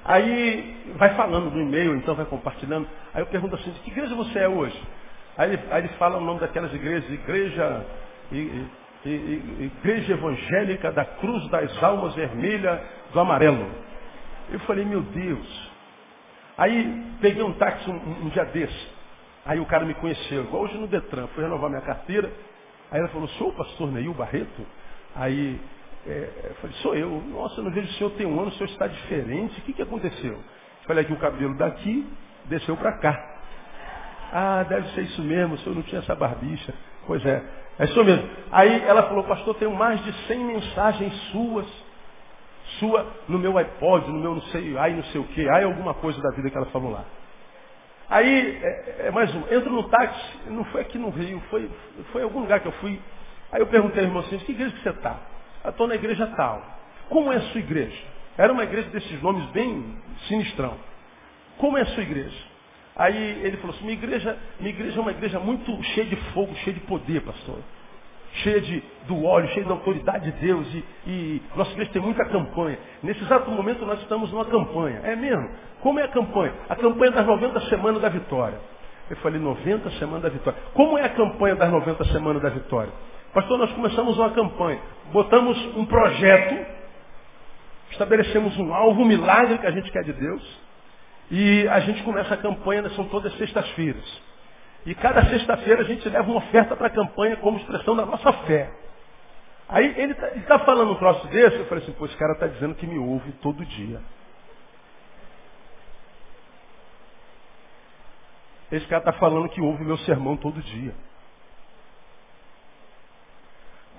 Aí 0.04 0.94
vai 0.96 1.14
falando 1.14 1.50
no 1.50 1.60
e-mail, 1.60 1.96
então 1.96 2.14
vai 2.14 2.24
compartilhando. 2.26 2.88
Aí 3.12 3.20
eu 3.22 3.26
pergunto 3.26 3.56
assim, 3.56 3.70
de 3.70 3.80
que 3.80 3.90
igreja 3.90 4.14
você 4.14 4.38
é 4.38 4.48
hoje? 4.48 4.80
Aí 5.36 5.52
ele, 5.52 5.62
aí 5.70 5.82
ele 5.82 5.88
fala 5.94 6.18
o 6.18 6.20
nome 6.20 6.40
daquelas 6.40 6.72
igrejas, 6.72 7.10
igreja, 7.10 7.84
igreja 9.04 10.12
evangélica 10.12 10.92
da 10.92 11.04
Cruz 11.04 11.48
das 11.50 11.82
Almas 11.82 12.14
Vermelha 12.14 12.82
do 13.12 13.18
Amarelo. 13.20 13.68
Eu 14.50 14.60
falei, 14.60 14.84
meu 14.84 15.02
Deus. 15.02 15.70
Aí 16.56 17.04
peguei 17.20 17.42
um 17.42 17.52
táxi 17.54 17.90
um, 17.90 18.26
um 18.26 18.28
dia 18.28 18.44
desse. 18.44 18.96
Aí 19.44 19.60
o 19.60 19.66
cara 19.66 19.84
me 19.84 19.94
conheceu, 19.94 20.44
igual 20.44 20.62
hoje 20.62 20.76
no 20.78 20.86
Detran, 20.86 21.26
fui 21.28 21.42
renovar 21.42 21.68
minha 21.68 21.82
carteira. 21.82 22.32
Aí 22.90 23.00
ela 23.00 23.08
falou, 23.08 23.28
sou 23.30 23.48
o 23.48 23.52
pastor 23.52 23.90
Neil 23.92 24.14
Barreto? 24.14 24.66
Aí 25.14 25.60
é, 26.06 26.50
eu 26.50 26.54
falei, 26.56 26.76
sou 26.76 26.94
eu. 26.94 27.22
Nossa, 27.28 27.60
eu 27.60 27.64
não 27.64 27.70
vejo 27.70 27.88
o 27.88 27.92
senhor 27.94 28.10
tem 28.12 28.26
um 28.26 28.38
ano, 28.38 28.48
o 28.48 28.52
senhor 28.52 28.70
está 28.70 28.86
diferente. 28.86 29.58
O 29.60 29.62
que, 29.62 29.72
que 29.72 29.82
aconteceu? 29.82 30.38
Falei 30.86 31.04
que 31.04 31.12
o 31.12 31.18
cabelo 31.18 31.54
daqui 31.56 32.06
desceu 32.44 32.76
para 32.76 32.92
cá. 32.98 33.36
Ah, 34.32 34.64
deve 34.68 34.88
ser 34.90 35.02
isso 35.02 35.22
mesmo, 35.22 35.54
o 35.54 35.58
senhor 35.58 35.74
não 35.74 35.82
tinha 35.82 36.00
essa 36.00 36.14
barbicha. 36.14 36.72
Pois 37.06 37.24
é, 37.24 37.42
é 37.78 37.84
isso 37.84 38.04
mesmo. 38.04 38.28
Aí 38.52 38.82
ela 38.84 39.04
falou, 39.04 39.24
pastor, 39.24 39.54
tenho 39.56 39.74
mais 39.74 40.02
de 40.04 40.12
100 40.26 40.38
mensagens 40.44 41.12
suas, 41.30 41.66
sua 42.78 43.06
no 43.28 43.38
meu 43.38 43.56
iPod, 43.58 44.10
no 44.10 44.18
meu 44.18 44.34
não 44.34 44.42
sei, 44.42 44.76
ai 44.76 44.92
não 44.94 45.04
sei 45.04 45.20
o 45.20 45.24
que, 45.24 45.48
ai 45.48 45.64
alguma 45.64 45.94
coisa 45.94 46.20
da 46.20 46.30
vida 46.30 46.50
que 46.50 46.56
ela 46.56 46.66
falou 46.66 46.90
lá. 46.90 47.04
Aí, 48.08 48.60
é, 48.62 49.06
é 49.06 49.10
mais 49.10 49.34
um, 49.34 49.40
entro 49.52 49.70
no 49.70 49.88
táxi, 49.88 50.38
não 50.48 50.64
foi 50.66 50.82
aqui 50.82 50.98
no 50.98 51.10
Rio, 51.10 51.40
foi, 51.50 51.68
foi 52.12 52.20
em 52.20 52.24
algum 52.24 52.40
lugar 52.40 52.60
que 52.60 52.68
eu 52.68 52.72
fui. 52.72 53.00
Aí 53.50 53.60
eu 53.60 53.66
perguntei 53.66 54.00
ao 54.00 54.06
irmão 54.06 54.22
assim, 54.22 54.38
que 54.38 54.52
igreja 54.52 54.74
que 54.76 54.82
você 54.82 54.90
está? 54.90 55.18
Estou 55.68 55.86
na 55.86 55.94
igreja 55.94 56.26
tal. 56.36 56.62
Como 57.08 57.32
é 57.32 57.36
a 57.36 57.40
sua 57.40 57.60
igreja? 57.60 58.02
Era 58.36 58.52
uma 58.52 58.64
igreja 58.64 58.88
desses 58.90 59.22
nomes 59.22 59.44
bem 59.50 59.96
sinistrão. 60.28 60.74
Como 61.58 61.78
é 61.78 61.82
a 61.82 61.86
sua 61.86 62.02
igreja? 62.02 62.36
Aí 62.94 63.40
ele 63.44 63.56
falou 63.58 63.74
assim, 63.74 63.84
minha 63.84 63.96
igreja, 63.96 64.36
minha 64.58 64.70
igreja 64.70 64.98
é 64.98 65.00
uma 65.00 65.10
igreja 65.10 65.38
muito 65.38 65.82
cheia 65.94 66.06
de 66.06 66.16
fogo, 66.32 66.54
cheia 66.56 66.74
de 66.74 66.80
poder, 66.80 67.20
pastor. 67.22 67.58
Cheia 68.42 68.60
de, 68.60 68.82
do 69.06 69.24
óleo, 69.24 69.48
cheia 69.48 69.64
da 69.64 69.72
autoridade 69.72 70.30
de 70.30 70.40
Deus. 70.40 70.66
E, 70.74 70.84
e 71.06 71.42
nossa 71.54 71.70
igreja 71.72 71.90
tem 71.92 72.02
muita 72.02 72.24
campanha. 72.26 72.78
Nesse 73.02 73.22
exato 73.22 73.50
momento 73.50 73.84
nós 73.86 74.00
estamos 74.00 74.30
numa 74.32 74.44
campanha. 74.44 75.00
É 75.04 75.16
mesmo? 75.16 75.48
Como 75.80 75.98
é 75.98 76.04
a 76.04 76.08
campanha? 76.08 76.52
A 76.68 76.76
campanha 76.76 77.12
das 77.12 77.26
90 77.26 77.60
semanas 77.68 78.02
da 78.02 78.08
vitória. 78.08 78.58
Eu 79.08 79.16
falei, 79.18 79.40
90 79.40 79.90
semanas 79.92 80.22
da 80.22 80.28
vitória. 80.28 80.58
Como 80.74 80.98
é 80.98 81.04
a 81.04 81.08
campanha 81.10 81.54
das 81.54 81.70
90 81.70 82.04
semanas 82.06 82.42
da 82.42 82.48
vitória? 82.48 82.92
Pastor, 83.36 83.58
nós 83.58 83.70
começamos 83.72 84.16
uma 84.16 84.30
campanha. 84.30 84.80
Botamos 85.12 85.58
um 85.76 85.84
projeto, 85.84 86.66
estabelecemos 87.90 88.56
um 88.56 88.72
alvo, 88.72 89.02
um 89.02 89.04
milagre 89.04 89.58
que 89.58 89.66
a 89.66 89.70
gente 89.72 89.92
quer 89.92 90.04
de 90.04 90.14
Deus. 90.14 90.60
E 91.30 91.68
a 91.68 91.80
gente 91.80 92.02
começa 92.02 92.32
a 92.32 92.38
campanha, 92.38 92.88
são 92.94 93.04
todas 93.08 93.36
sextas-feiras. 93.36 94.22
E 94.86 94.94
cada 94.94 95.22
sexta-feira 95.26 95.82
a 95.82 95.84
gente 95.84 96.08
leva 96.08 96.26
uma 96.26 96.38
oferta 96.38 96.74
para 96.74 96.86
a 96.86 96.90
campanha 96.90 97.36
como 97.36 97.58
expressão 97.58 97.94
da 97.94 98.06
nossa 98.06 98.32
fé. 98.46 98.72
Aí 99.68 99.84
ele 99.98 100.12
está 100.12 100.58
tá 100.58 100.58
falando 100.60 100.92
um 100.92 100.96
troço 100.96 101.26
desse, 101.26 101.58
eu 101.58 101.66
falei 101.66 101.84
assim, 101.84 101.92
pô, 101.92 102.06
esse 102.06 102.16
cara 102.16 102.32
está 102.32 102.46
dizendo 102.46 102.74
que 102.74 102.86
me 102.86 102.98
ouve 102.98 103.32
todo 103.42 103.62
dia. 103.66 104.00
Esse 108.72 108.86
cara 108.86 109.00
está 109.00 109.12
falando 109.12 109.50
que 109.50 109.60
ouve 109.60 109.84
meu 109.84 109.98
sermão 109.98 110.38
todo 110.38 110.58
dia. 110.62 110.94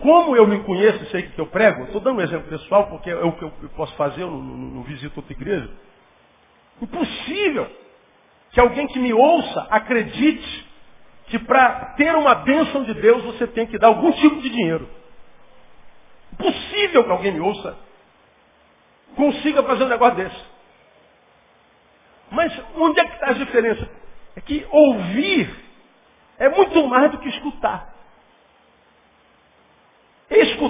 Como 0.02 0.36
eu 0.36 0.46
me 0.46 0.64
conheço 0.64 1.06
sei 1.08 1.24
que 1.24 1.40
eu 1.40 1.48
prego, 1.48 1.86
estou 1.86 2.02
dando 2.02 2.20
um 2.20 2.22
exemplo 2.22 2.48
pessoal, 2.50 2.88
porque 2.88 3.10
é 3.10 3.16
o 3.16 3.32
que 3.32 3.44
eu 3.44 3.52
posso 3.76 3.96
fazer, 3.96 4.22
eu 4.22 4.30
não, 4.30 4.40
não, 4.40 4.68
não 4.76 4.84
visito 4.84 5.18
outra 5.18 5.34
igreja. 5.34 5.70
Impossível 6.82 7.68
que 8.52 8.60
alguém 8.60 8.88
que 8.88 9.00
me 9.00 9.14
ouça 9.14 9.68
acredite 9.72 10.68
que 11.28 11.40
para 11.40 11.94
ter 11.98 12.16
uma 12.16 12.36
bênção 12.36 12.84
de 12.84 12.94
Deus 12.94 13.24
você 13.24 13.48
tem 13.48 13.66
que 13.68 13.78
dar 13.78 13.88
algum 13.88 14.12
tipo 14.14 14.42
de 14.42 14.50
dinheiro. 14.50 14.88
Impossível 16.34 17.04
que 17.04 17.12
alguém 17.12 17.32
me 17.34 17.40
ouça 17.40 17.78
consiga 19.16 19.64
fazer 19.64 19.84
um 19.84 19.90
negócio 19.90 20.16
desse. 20.16 20.46
Mas 22.32 22.54
onde 22.76 23.00
é 23.00 23.06
que 23.06 23.14
está 23.14 23.30
a 23.30 23.34
diferença? 23.34 23.90
É 24.36 24.42
que 24.42 24.66
ouvir 24.70 25.50
é 26.38 26.50
muito 26.50 26.88
mais 26.88 27.12
do 27.12 27.18
que 27.18 27.30
escutar. 27.30 27.97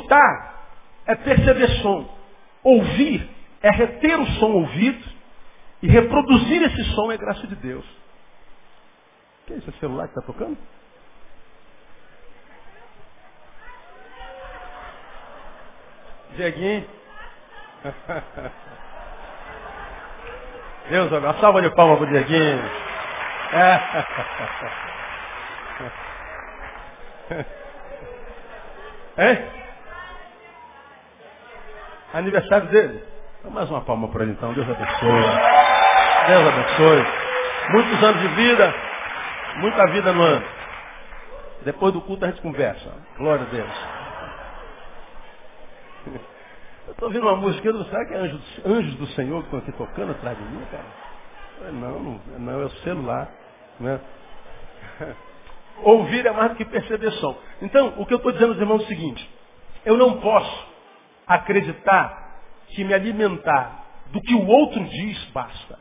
Escutar 0.08 0.72
é 1.06 1.16
perceber 1.16 1.68
som. 1.82 2.08
Ouvir 2.64 3.30
é 3.62 3.70
reter 3.72 4.18
o 4.18 4.26
som 4.40 4.54
ouvido 4.54 5.06
e 5.82 5.88
reproduzir 5.88 6.62
esse 6.64 6.84
som 6.96 7.12
é 7.12 7.18
graça 7.18 7.46
de 7.46 7.56
Deus. 7.56 7.86
Que 9.46 9.54
é 9.54 9.58
esse 9.58 9.72
celular 9.80 10.08
que 10.08 10.18
está 10.18 10.22
tocando? 10.26 10.58
Dieguinho. 16.36 16.88
Deus, 20.90 21.12
uma 21.12 21.38
salva 21.40 21.62
de 21.62 21.70
palmas 21.72 22.00
para 22.00 22.08
o 22.08 22.10
Dieguinho. 22.12 22.64
É. 23.52 23.80
Hein? 29.20 29.67
Aniversário 32.14 32.68
dele. 32.70 33.04
Então, 33.40 33.52
mais 33.52 33.70
uma 33.70 33.82
palma 33.82 34.08
para 34.10 34.24
ele 34.24 34.32
então. 34.32 34.54
Deus 34.54 34.68
abençoe. 34.70 35.12
Deus 36.28 36.48
abençoe. 36.48 37.06
Muitos 37.72 38.04
anos 38.04 38.22
de 38.22 38.28
vida. 38.30 38.74
Muita 39.58 39.88
vida 39.88 40.14
no 40.14 40.22
ano. 40.22 40.46
Depois 41.64 41.94
do 41.94 42.02
culto 42.02 42.26
a 42.26 42.30
gente 42.30 42.42
conversa. 42.42 42.90
Glória 43.18 43.46
a 43.46 43.50
Deus. 43.50 43.72
Eu 46.88 46.94
estou 46.94 47.10
ouvindo 47.10 47.24
uma 47.24 47.36
música, 47.36 47.72
não 47.74 47.84
será 47.86 48.06
que 48.06 48.14
é 48.14 48.18
Anjos, 48.18 48.62
Anjos 48.66 48.96
do 48.96 49.08
Senhor 49.08 49.40
que 49.42 49.48
estão 49.48 49.60
aqui 49.60 49.72
tocando 49.74 50.12
atrás 50.12 50.38
de 50.38 50.44
mim, 50.46 50.66
cara? 50.72 50.86
Não, 51.74 52.00
não, 52.00 52.22
não 52.40 52.62
é 52.62 52.66
o 52.66 52.70
celular. 52.70 53.30
Né? 53.80 54.00
Ouvir 55.84 56.26
é 56.26 56.32
mais 56.32 56.52
do 56.52 56.56
que 56.56 56.66
perceber 56.66 57.12
som. 57.12 57.38
Então, 57.62 57.94
o 57.98 58.06
que 58.06 58.14
eu 58.14 58.18
estou 58.18 58.32
dizendo 58.32 58.54
aos 58.54 58.62
irmãos 58.62 58.82
é 58.82 58.86
o 58.86 58.88
seguinte. 58.88 59.30
Eu 59.86 59.98
não 59.98 60.20
posso 60.22 60.67
acreditar 61.28 62.40
que 62.70 62.84
me 62.84 62.94
alimentar 62.94 63.86
do 64.08 64.22
que 64.22 64.34
o 64.34 64.46
outro 64.48 64.84
diz 64.84 65.26
basta. 65.32 65.80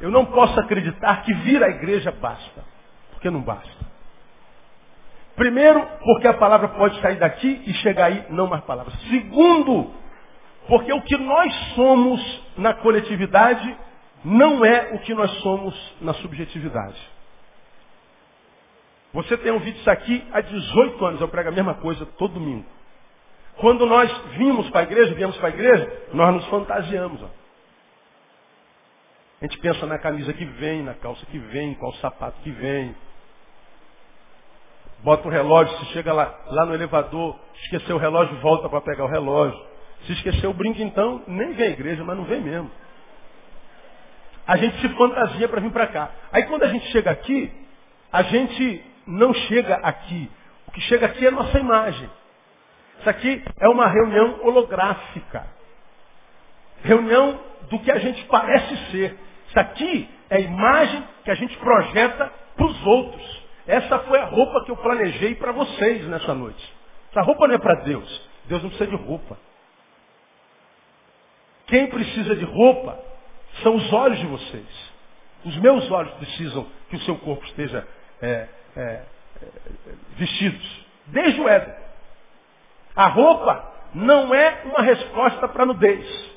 Eu 0.00 0.10
não 0.10 0.26
posso 0.26 0.58
acreditar 0.58 1.22
que 1.22 1.32
vir 1.34 1.62
à 1.62 1.68
igreja 1.68 2.10
basta. 2.10 2.64
Porque 3.10 3.30
não 3.30 3.42
basta. 3.42 3.90
Primeiro, 5.36 5.86
porque 6.04 6.26
a 6.26 6.34
palavra 6.34 6.68
pode 6.68 7.00
sair 7.00 7.16
daqui 7.16 7.62
e 7.66 7.72
chegar 7.74 8.06
aí, 8.06 8.26
não 8.30 8.46
mais 8.46 8.64
palavras. 8.64 8.94
Segundo, 9.08 9.92
porque 10.66 10.92
o 10.92 11.02
que 11.02 11.16
nós 11.16 11.52
somos 11.74 12.42
na 12.56 12.74
coletividade 12.74 13.76
não 14.24 14.64
é 14.64 14.94
o 14.94 14.98
que 15.00 15.14
nós 15.14 15.30
somos 15.40 15.74
na 16.00 16.14
subjetividade. 16.14 17.00
Você 19.12 19.36
tem 19.38 19.50
ouvido 19.50 19.78
isso 19.78 19.90
aqui 19.90 20.26
há 20.32 20.40
18 20.40 21.04
anos, 21.04 21.20
eu 21.20 21.28
prego 21.28 21.48
a 21.48 21.52
mesma 21.52 21.74
coisa 21.74 22.06
todo 22.06 22.34
domingo. 22.34 22.66
Quando 23.60 23.84
nós 23.84 24.10
vimos 24.38 24.70
para 24.70 24.80
a 24.80 24.82
igreja, 24.84 25.14
viemos 25.14 25.36
para 25.36 25.48
a 25.48 25.52
igreja, 25.52 26.06
nós 26.14 26.34
nos 26.34 26.46
fantasiamos. 26.46 27.22
Ó. 27.22 27.26
A 29.40 29.44
gente 29.44 29.58
pensa 29.58 29.86
na 29.86 29.98
camisa 29.98 30.32
que 30.32 30.44
vem, 30.44 30.82
na 30.82 30.94
calça 30.94 31.24
que 31.26 31.38
vem, 31.38 31.74
qual 31.74 31.92
sapato 31.94 32.40
que 32.42 32.50
vem. 32.50 32.94
Bota 35.00 35.28
o 35.28 35.30
relógio, 35.30 35.76
se 35.78 35.86
chega 35.92 36.12
lá, 36.12 36.38
lá 36.46 36.64
no 36.64 36.74
elevador, 36.74 37.38
esqueceu 37.62 37.96
o 37.96 37.98
relógio, 37.98 38.36
volta 38.40 38.68
para 38.68 38.80
pegar 38.80 39.04
o 39.04 39.08
relógio. 39.08 39.58
Se 40.06 40.12
esqueceu 40.12 40.50
o 40.50 40.66
então, 40.66 41.22
nem 41.26 41.52
vem 41.52 41.68
à 41.68 41.70
igreja, 41.70 42.02
mas 42.02 42.16
não 42.16 42.24
vem 42.24 42.40
mesmo. 42.40 42.70
A 44.46 44.56
gente 44.56 44.80
se 44.80 44.88
fantasia 44.90 45.48
para 45.48 45.60
vir 45.60 45.70
para 45.70 45.86
cá. 45.86 46.10
Aí 46.32 46.44
quando 46.44 46.62
a 46.62 46.68
gente 46.68 46.86
chega 46.92 47.10
aqui, 47.10 47.52
a 48.10 48.22
gente 48.22 48.84
não 49.06 49.34
chega 49.34 49.74
aqui. 49.76 50.30
O 50.66 50.70
que 50.70 50.80
chega 50.82 51.06
aqui 51.06 51.26
é 51.26 51.28
a 51.28 51.32
nossa 51.32 51.58
imagem. 51.58 52.08
Isso 53.00 53.08
aqui 53.08 53.42
é 53.58 53.68
uma 53.68 53.86
reunião 53.86 54.40
holográfica. 54.42 55.46
Reunião 56.82 57.40
do 57.70 57.78
que 57.80 57.90
a 57.90 57.98
gente 57.98 58.22
parece 58.26 58.76
ser. 58.90 59.18
Isso 59.48 59.58
aqui 59.58 60.08
é 60.28 60.36
a 60.36 60.40
imagem 60.40 61.02
que 61.24 61.30
a 61.30 61.34
gente 61.34 61.56
projeta 61.58 62.30
para 62.56 62.66
os 62.66 62.86
outros. 62.86 63.42
Essa 63.66 63.98
foi 64.00 64.18
a 64.18 64.26
roupa 64.26 64.64
que 64.64 64.70
eu 64.70 64.76
planejei 64.76 65.34
para 65.34 65.52
vocês 65.52 66.06
nessa 66.08 66.34
noite. 66.34 66.74
Essa 67.10 67.22
roupa 67.22 67.48
não 67.48 67.54
é 67.54 67.58
para 67.58 67.82
Deus. 67.82 68.28
Deus 68.44 68.62
não 68.62 68.68
precisa 68.68 68.90
de 68.90 68.96
roupa. 68.96 69.38
Quem 71.66 71.86
precisa 71.86 72.36
de 72.36 72.44
roupa 72.44 72.98
são 73.62 73.76
os 73.76 73.92
olhos 73.92 74.18
de 74.18 74.26
vocês. 74.26 74.90
Os 75.44 75.56
meus 75.56 75.90
olhos 75.90 76.12
precisam 76.14 76.66
que 76.90 76.96
o 76.96 77.00
seu 77.00 77.16
corpo 77.16 77.44
esteja 77.46 77.86
é, 78.20 78.48
é, 78.76 78.80
é. 78.80 79.04
Desde 81.06 81.40
o 81.40 81.48
Éden. 81.48 81.89
A 82.94 83.06
roupa 83.06 83.72
não 83.94 84.34
é 84.34 84.62
uma 84.64 84.82
resposta 84.82 85.48
para 85.48 85.62
a 85.62 85.66
nudez. 85.66 86.30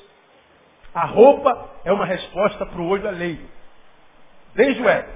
A 0.94 1.06
roupa 1.06 1.70
é 1.84 1.92
uma 1.92 2.06
resposta 2.06 2.64
para 2.64 2.80
o 2.80 2.88
olho 2.88 3.08
alheio. 3.08 3.48
Desde 4.54 4.80
o 4.80 4.88
Éden. 4.88 5.14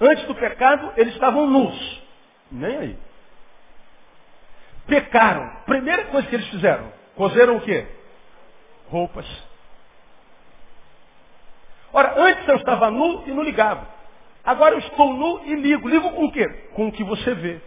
Antes 0.00 0.24
do 0.26 0.34
pecado, 0.34 0.92
eles 0.96 1.12
estavam 1.14 1.46
nus. 1.46 2.02
Nem 2.50 2.76
aí. 2.76 2.98
Pecaram. 4.86 5.50
Primeira 5.66 6.04
coisa 6.06 6.26
que 6.28 6.34
eles 6.34 6.48
fizeram, 6.48 6.92
cozeram 7.16 7.56
o 7.56 7.60
quê? 7.60 7.86
Roupas. 8.88 9.26
Ora, 11.92 12.14
antes 12.16 12.46
eu 12.46 12.56
estava 12.56 12.90
nu 12.90 13.24
e 13.26 13.32
não 13.32 13.42
ligava. 13.42 13.86
Agora 14.44 14.74
eu 14.74 14.78
estou 14.78 15.12
nu 15.12 15.44
e 15.44 15.54
ligo. 15.56 15.88
Ligo 15.88 16.10
com 16.12 16.26
o 16.26 16.32
quê? 16.32 16.46
Com 16.74 16.88
o 16.88 16.92
que 16.92 17.02
você 17.02 17.34
vê. 17.34 17.60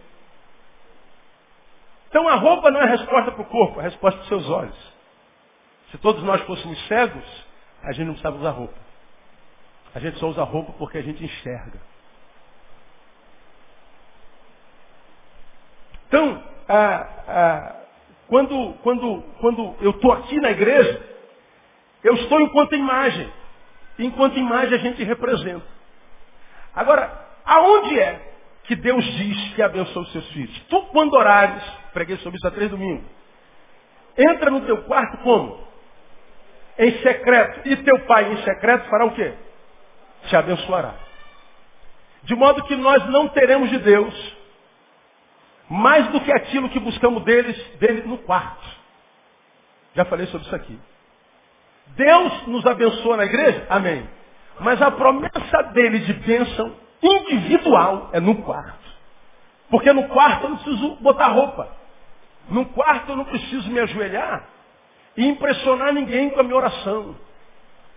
Então 2.12 2.28
a 2.28 2.34
roupa 2.34 2.70
não 2.70 2.78
é 2.78 2.84
resposta 2.84 3.32
para 3.32 3.40
o 3.40 3.46
corpo, 3.46 3.80
é 3.80 3.84
resposta 3.84 4.18
para 4.18 4.24
os 4.24 4.28
seus 4.28 4.50
olhos. 4.50 4.92
Se 5.90 5.96
todos 5.96 6.22
nós 6.22 6.42
fôssemos 6.42 6.78
cegos, 6.86 7.24
a 7.82 7.90
gente 7.92 8.04
não 8.04 8.12
precisava 8.12 8.36
usar 8.36 8.50
roupa. 8.50 8.74
A 9.94 9.98
gente 9.98 10.18
só 10.18 10.28
usa 10.28 10.44
roupa 10.44 10.74
porque 10.74 10.98
a 10.98 11.02
gente 11.02 11.24
enxerga. 11.24 11.80
Então, 16.06 16.44
ah, 16.68 17.06
ah, 17.26 17.76
quando, 18.28 18.74
quando, 18.82 19.22
quando 19.40 19.74
eu 19.80 19.92
estou 19.92 20.12
aqui 20.12 20.38
na 20.38 20.50
igreja, 20.50 21.02
eu 22.04 22.12
estou 22.16 22.42
enquanto 22.42 22.74
imagem. 22.74 23.32
Enquanto 23.98 24.38
imagem 24.38 24.74
a 24.74 24.82
gente 24.82 25.02
representa. 25.02 25.64
Agora, 26.74 27.26
aonde 27.42 27.98
é 27.98 28.31
que 28.64 28.76
Deus 28.76 29.04
diz 29.04 29.54
que 29.54 29.62
abençoa 29.62 30.02
os 30.02 30.12
seus 30.12 30.28
filhos? 30.32 30.58
Tu, 30.68 30.82
quando 30.92 31.14
orares, 31.14 31.62
preguei 31.92 32.16
sobre 32.18 32.36
isso 32.36 32.46
há 32.46 32.50
três 32.50 32.70
domingos, 32.70 33.04
entra 34.16 34.50
no 34.50 34.60
teu 34.62 34.82
quarto 34.84 35.18
como? 35.18 35.72
em 36.78 36.90
secreto, 37.02 37.68
e 37.68 37.76
teu 37.76 37.98
pai 38.06 38.32
em 38.32 38.36
secreto 38.44 38.88
fará 38.88 39.04
o 39.04 39.14
quê? 39.14 39.32
Te 40.28 40.36
abençoará. 40.36 40.94
De 42.22 42.34
modo 42.34 42.64
que 42.64 42.76
nós 42.76 43.04
não 43.10 43.28
teremos 43.28 43.68
de 43.70 43.78
Deus 43.78 44.36
mais 45.68 46.06
do 46.08 46.20
que 46.20 46.32
aquilo 46.32 46.68
que 46.68 46.78
buscamos 46.78 47.24
deles, 47.24 47.56
dele 47.78 48.02
no 48.02 48.18
quarto. 48.18 48.68
Já 49.94 50.04
falei 50.04 50.26
sobre 50.26 50.46
isso 50.46 50.54
aqui. 50.54 50.78
Deus 51.88 52.46
nos 52.46 52.64
abençoa 52.66 53.16
na 53.16 53.24
igreja? 53.24 53.66
Amém. 53.68 54.08
Mas 54.60 54.80
a 54.80 54.90
promessa 54.90 55.62
dele 55.72 56.00
de 56.00 56.12
bênção 56.14 56.76
individual 57.02 58.10
é 58.12 58.20
no 58.20 58.36
quarto. 58.42 58.90
Porque 59.70 59.92
no 59.92 60.08
quarto 60.08 60.44
eu 60.44 60.50
não 60.50 60.56
preciso 60.58 60.96
botar 60.96 61.28
roupa. 61.28 61.68
No 62.48 62.66
quarto 62.66 63.10
eu 63.10 63.16
não 63.16 63.24
preciso 63.24 63.70
me 63.70 63.80
ajoelhar 63.80 64.44
e 65.16 65.26
impressionar 65.26 65.92
ninguém 65.92 66.30
com 66.30 66.40
a 66.40 66.42
minha 66.42 66.56
oração. 66.56 67.16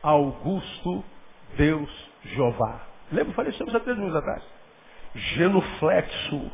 Augusto 0.02 1.04
Deus 1.56 1.90
Jeová. 2.24 2.80
Lembra? 3.12 3.34
Falei 3.34 3.52
isso 3.52 3.64
há 3.64 3.80
três 3.80 3.98
minutos 3.98 4.16
atrás. 4.16 4.44
Genuflexo 5.14 6.52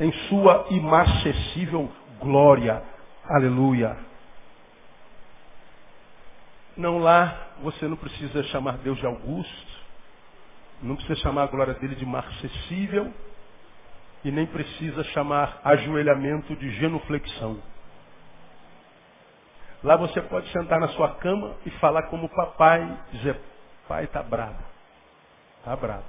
em 0.00 0.12
sua 0.28 0.66
imarcessível 0.70 1.90
glória. 2.20 2.82
Aleluia. 3.24 3.96
Não 6.76 6.98
lá, 6.98 7.48
você 7.62 7.86
não 7.86 7.96
precisa 7.96 8.42
chamar 8.44 8.78
Deus 8.78 8.98
de 8.98 9.06
Augusto, 9.06 9.79
não 10.82 10.96
precisa 10.96 11.20
chamar 11.20 11.44
a 11.44 11.46
glória 11.46 11.74
dele 11.74 11.94
de 11.94 12.06
marcessível, 12.06 13.12
e 14.24 14.30
nem 14.30 14.46
precisa 14.46 15.02
chamar 15.04 15.60
ajoelhamento 15.64 16.54
de 16.56 16.70
genuflexão. 16.72 17.62
Lá 19.82 19.96
você 19.96 20.20
pode 20.20 20.50
sentar 20.52 20.78
na 20.78 20.88
sua 20.88 21.14
cama 21.16 21.56
e 21.64 21.70
falar 21.72 22.02
como 22.04 22.28
papai, 22.28 22.98
dizer, 23.12 23.40
pai 23.88 24.04
está 24.04 24.22
bravo. 24.22 24.62
Está 25.58 25.74
bravo. 25.74 26.04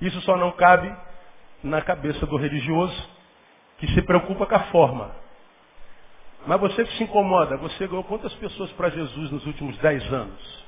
Isso 0.00 0.20
só 0.20 0.36
não 0.36 0.52
cabe 0.52 0.94
na 1.62 1.82
cabeça 1.82 2.24
do 2.26 2.36
religioso 2.36 3.10
que 3.78 3.88
se 3.88 4.02
preocupa 4.02 4.46
com 4.46 4.54
a 4.54 4.64
forma. 4.64 5.25
Mas 6.46 6.60
você 6.60 6.84
que 6.84 6.96
se 6.96 7.02
incomoda, 7.02 7.56
você 7.56 7.88
ganhou 7.88 8.04
quantas 8.04 8.32
pessoas 8.34 8.70
para 8.72 8.88
Jesus 8.90 9.30
nos 9.32 9.44
últimos 9.46 9.76
dez 9.78 10.12
anos? 10.12 10.64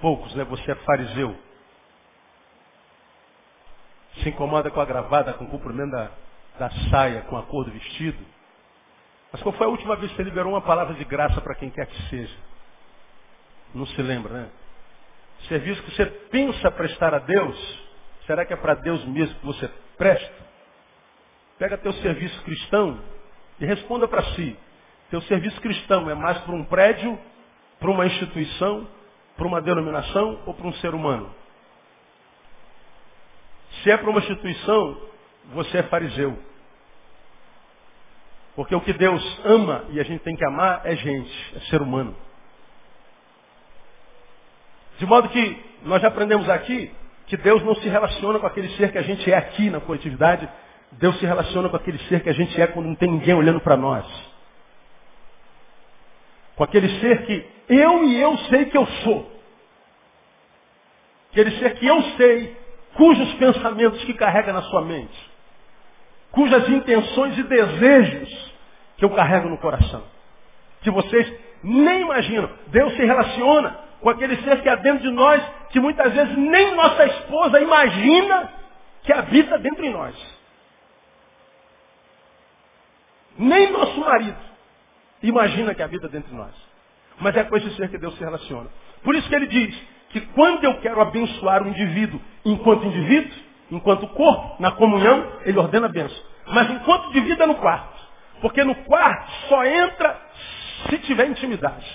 Poucos, 0.00 0.34
né? 0.34 0.44
Você 0.44 0.72
é 0.72 0.74
fariseu. 0.74 1.36
Se 4.22 4.28
incomoda 4.28 4.68
com 4.68 4.80
a 4.80 4.84
gravata, 4.84 5.32
com 5.34 5.44
o 5.44 5.48
comprimento 5.48 5.92
da, 5.92 6.10
da 6.58 6.70
saia, 6.90 7.22
com 7.22 7.36
a 7.36 7.42
cor 7.44 7.64
do 7.64 7.70
vestido. 7.70 8.18
Mas 9.32 9.40
qual 9.42 9.54
foi 9.54 9.66
a 9.66 9.70
última 9.70 9.94
vez 9.94 10.10
que 10.10 10.16
você 10.16 10.24
liberou 10.24 10.52
uma 10.52 10.62
palavra 10.62 10.94
de 10.94 11.04
graça 11.04 11.40
para 11.40 11.54
quem 11.54 11.70
quer 11.70 11.86
que 11.86 12.02
seja? 12.08 12.36
Não 13.72 13.86
se 13.86 14.02
lembra, 14.02 14.32
né? 14.32 14.50
Serviço 15.46 15.82
que 15.84 15.94
você 15.94 16.06
pensa 16.06 16.68
prestar 16.72 17.14
a 17.14 17.20
Deus, 17.20 17.84
será 18.26 18.44
que 18.44 18.52
é 18.52 18.56
para 18.56 18.74
Deus 18.74 19.04
mesmo 19.04 19.38
que 19.38 19.46
você 19.46 19.68
presta? 19.96 20.48
Pega 21.58 21.78
teu 21.78 21.92
serviço 21.92 22.42
cristão 22.42 23.00
e 23.60 23.66
responda 23.66 24.06
para 24.06 24.22
si. 24.34 24.56
Teu 25.10 25.20
serviço 25.22 25.60
cristão 25.60 26.08
é 26.10 26.14
mais 26.14 26.38
para 26.38 26.54
um 26.54 26.64
prédio, 26.64 27.18
para 27.78 27.90
uma 27.90 28.06
instituição, 28.06 28.86
para 29.36 29.46
uma 29.46 29.60
denominação 29.60 30.40
ou 30.46 30.54
para 30.54 30.66
um 30.66 30.72
ser 30.74 30.94
humano? 30.94 31.32
Se 33.82 33.90
é 33.90 33.96
para 33.96 34.10
uma 34.10 34.18
instituição, 34.18 35.00
você 35.52 35.78
é 35.78 35.82
fariseu. 35.84 36.36
Porque 38.56 38.74
o 38.74 38.80
que 38.80 38.92
Deus 38.92 39.40
ama 39.44 39.84
e 39.90 40.00
a 40.00 40.02
gente 40.02 40.22
tem 40.22 40.34
que 40.34 40.44
amar 40.44 40.82
é 40.84 40.96
gente, 40.96 41.56
é 41.56 41.60
ser 41.70 41.80
humano. 41.80 42.14
De 44.98 45.06
modo 45.06 45.28
que 45.28 45.64
nós 45.84 46.02
já 46.02 46.08
aprendemos 46.08 46.48
aqui 46.48 46.92
que 47.28 47.36
Deus 47.36 47.62
não 47.62 47.74
se 47.76 47.88
relaciona 47.88 48.38
com 48.40 48.46
aquele 48.46 48.68
ser 48.76 48.90
que 48.90 48.98
a 48.98 49.02
gente 49.02 49.30
é 49.30 49.36
aqui 49.36 49.70
na 49.70 49.80
coletividade, 49.80 50.48
Deus 50.92 51.18
se 51.18 51.26
relaciona 51.26 51.68
com 51.68 51.76
aquele 51.76 51.98
ser 52.04 52.22
que 52.22 52.28
a 52.28 52.32
gente 52.32 52.60
é 52.60 52.66
quando 52.66 52.86
não 52.86 52.94
tem 52.94 53.10
ninguém 53.10 53.34
olhando 53.34 53.60
para 53.60 53.76
nós. 53.76 54.06
Com 56.56 56.64
aquele 56.64 56.88
ser 57.00 57.24
que 57.26 57.46
eu 57.68 58.04
e 58.04 58.20
eu 58.20 58.36
sei 58.50 58.64
que 58.66 58.76
eu 58.76 58.86
sou. 58.86 59.38
Aquele 61.30 61.50
ser 61.58 61.74
que 61.78 61.86
eu 61.86 62.02
sei, 62.16 62.56
cujos 62.94 63.34
pensamentos 63.34 64.02
que 64.04 64.14
carrega 64.14 64.52
na 64.52 64.62
sua 64.62 64.80
mente, 64.82 65.30
cujas 66.32 66.68
intenções 66.68 67.38
e 67.38 67.42
desejos 67.42 68.52
que 68.96 69.04
eu 69.04 69.10
carrego 69.10 69.48
no 69.48 69.58
coração. 69.58 70.02
Que 70.80 70.90
vocês 70.90 71.32
nem 71.62 72.00
imaginam. 72.00 72.50
Deus 72.68 72.94
se 72.94 73.04
relaciona 73.04 73.78
com 74.00 74.08
aquele 74.08 74.36
ser 74.42 74.62
que 74.62 74.68
há 74.68 74.76
dentro 74.76 75.02
de 75.02 75.10
nós, 75.10 75.42
que 75.70 75.78
muitas 75.78 76.12
vezes 76.12 76.36
nem 76.36 76.74
nossa 76.74 77.04
esposa 77.04 77.60
imagina 77.60 78.52
que 79.02 79.12
habita 79.12 79.58
dentro 79.58 79.82
de 79.82 79.90
nós. 79.90 80.37
Nem 83.38 83.70
nosso 83.72 84.00
marido 84.00 84.36
imagina 85.22 85.74
que 85.74 85.82
habita 85.82 86.08
dentro 86.08 86.30
de 86.30 86.36
nós. 86.36 86.54
Mas 87.20 87.36
é 87.36 87.44
com 87.44 87.56
esse 87.56 87.74
ser 87.76 87.88
que 87.88 87.98
Deus 87.98 88.14
se 88.16 88.24
relaciona. 88.24 88.68
Por 89.02 89.14
isso 89.14 89.28
que 89.28 89.34
ele 89.34 89.46
diz 89.46 89.82
que 90.10 90.20
quando 90.20 90.64
eu 90.64 90.80
quero 90.80 91.00
abençoar 91.00 91.62
o 91.62 91.68
indivíduo 91.68 92.20
enquanto 92.44 92.86
indivíduo, 92.86 93.32
enquanto 93.70 94.08
corpo, 94.08 94.62
na 94.62 94.72
comunhão, 94.72 95.32
ele 95.44 95.58
ordena 95.58 95.86
a 95.86 95.90
benção. 95.90 96.22
Mas 96.46 96.70
enquanto 96.70 97.10
vida 97.10 97.44
é 97.44 97.46
no 97.46 97.56
quarto. 97.56 97.98
Porque 98.40 98.62
no 98.64 98.74
quarto 98.74 99.30
só 99.48 99.64
entra 99.64 100.20
se 100.88 100.98
tiver 100.98 101.26
intimidade. 101.26 101.86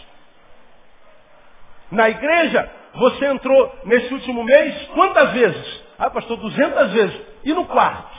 Na 1.91 2.09
igreja, 2.09 2.69
você 2.95 3.25
entrou 3.27 3.79
nesse 3.85 4.13
último 4.13 4.43
mês 4.43 4.87
quantas 4.93 5.31
vezes? 5.31 5.83
Ah, 5.97 6.09
pastor, 6.09 6.37
200 6.37 6.91
vezes. 6.91 7.21
E 7.43 7.53
no 7.53 7.65
quarto? 7.65 8.12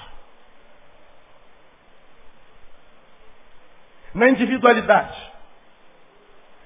Na 4.15 4.29
individualidade. 4.29 5.33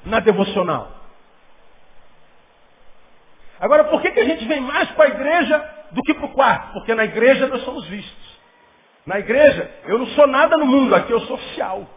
Na 0.04 0.20
devocional. 0.20 0.98
Agora, 3.60 3.84
por 3.84 4.00
que, 4.00 4.10
que 4.12 4.20
a 4.20 4.24
gente 4.24 4.46
vem 4.46 4.60
mais 4.60 4.90
para 4.92 5.06
a 5.06 5.08
igreja 5.08 5.74
do 5.90 6.02
que 6.02 6.14
para 6.14 6.26
o 6.26 6.32
quarto? 6.32 6.72
Porque 6.74 6.94
na 6.94 7.04
igreja 7.04 7.46
nós 7.48 7.64
somos 7.64 7.86
vistos. 7.86 8.38
Na 9.04 9.18
igreja, 9.18 9.70
eu 9.86 9.98
não 9.98 10.06
sou 10.08 10.26
nada 10.26 10.56
no 10.56 10.66
mundo, 10.66 10.94
aqui 10.94 11.10
eu 11.10 11.20
sou 11.20 11.36
oficial. 11.36 11.88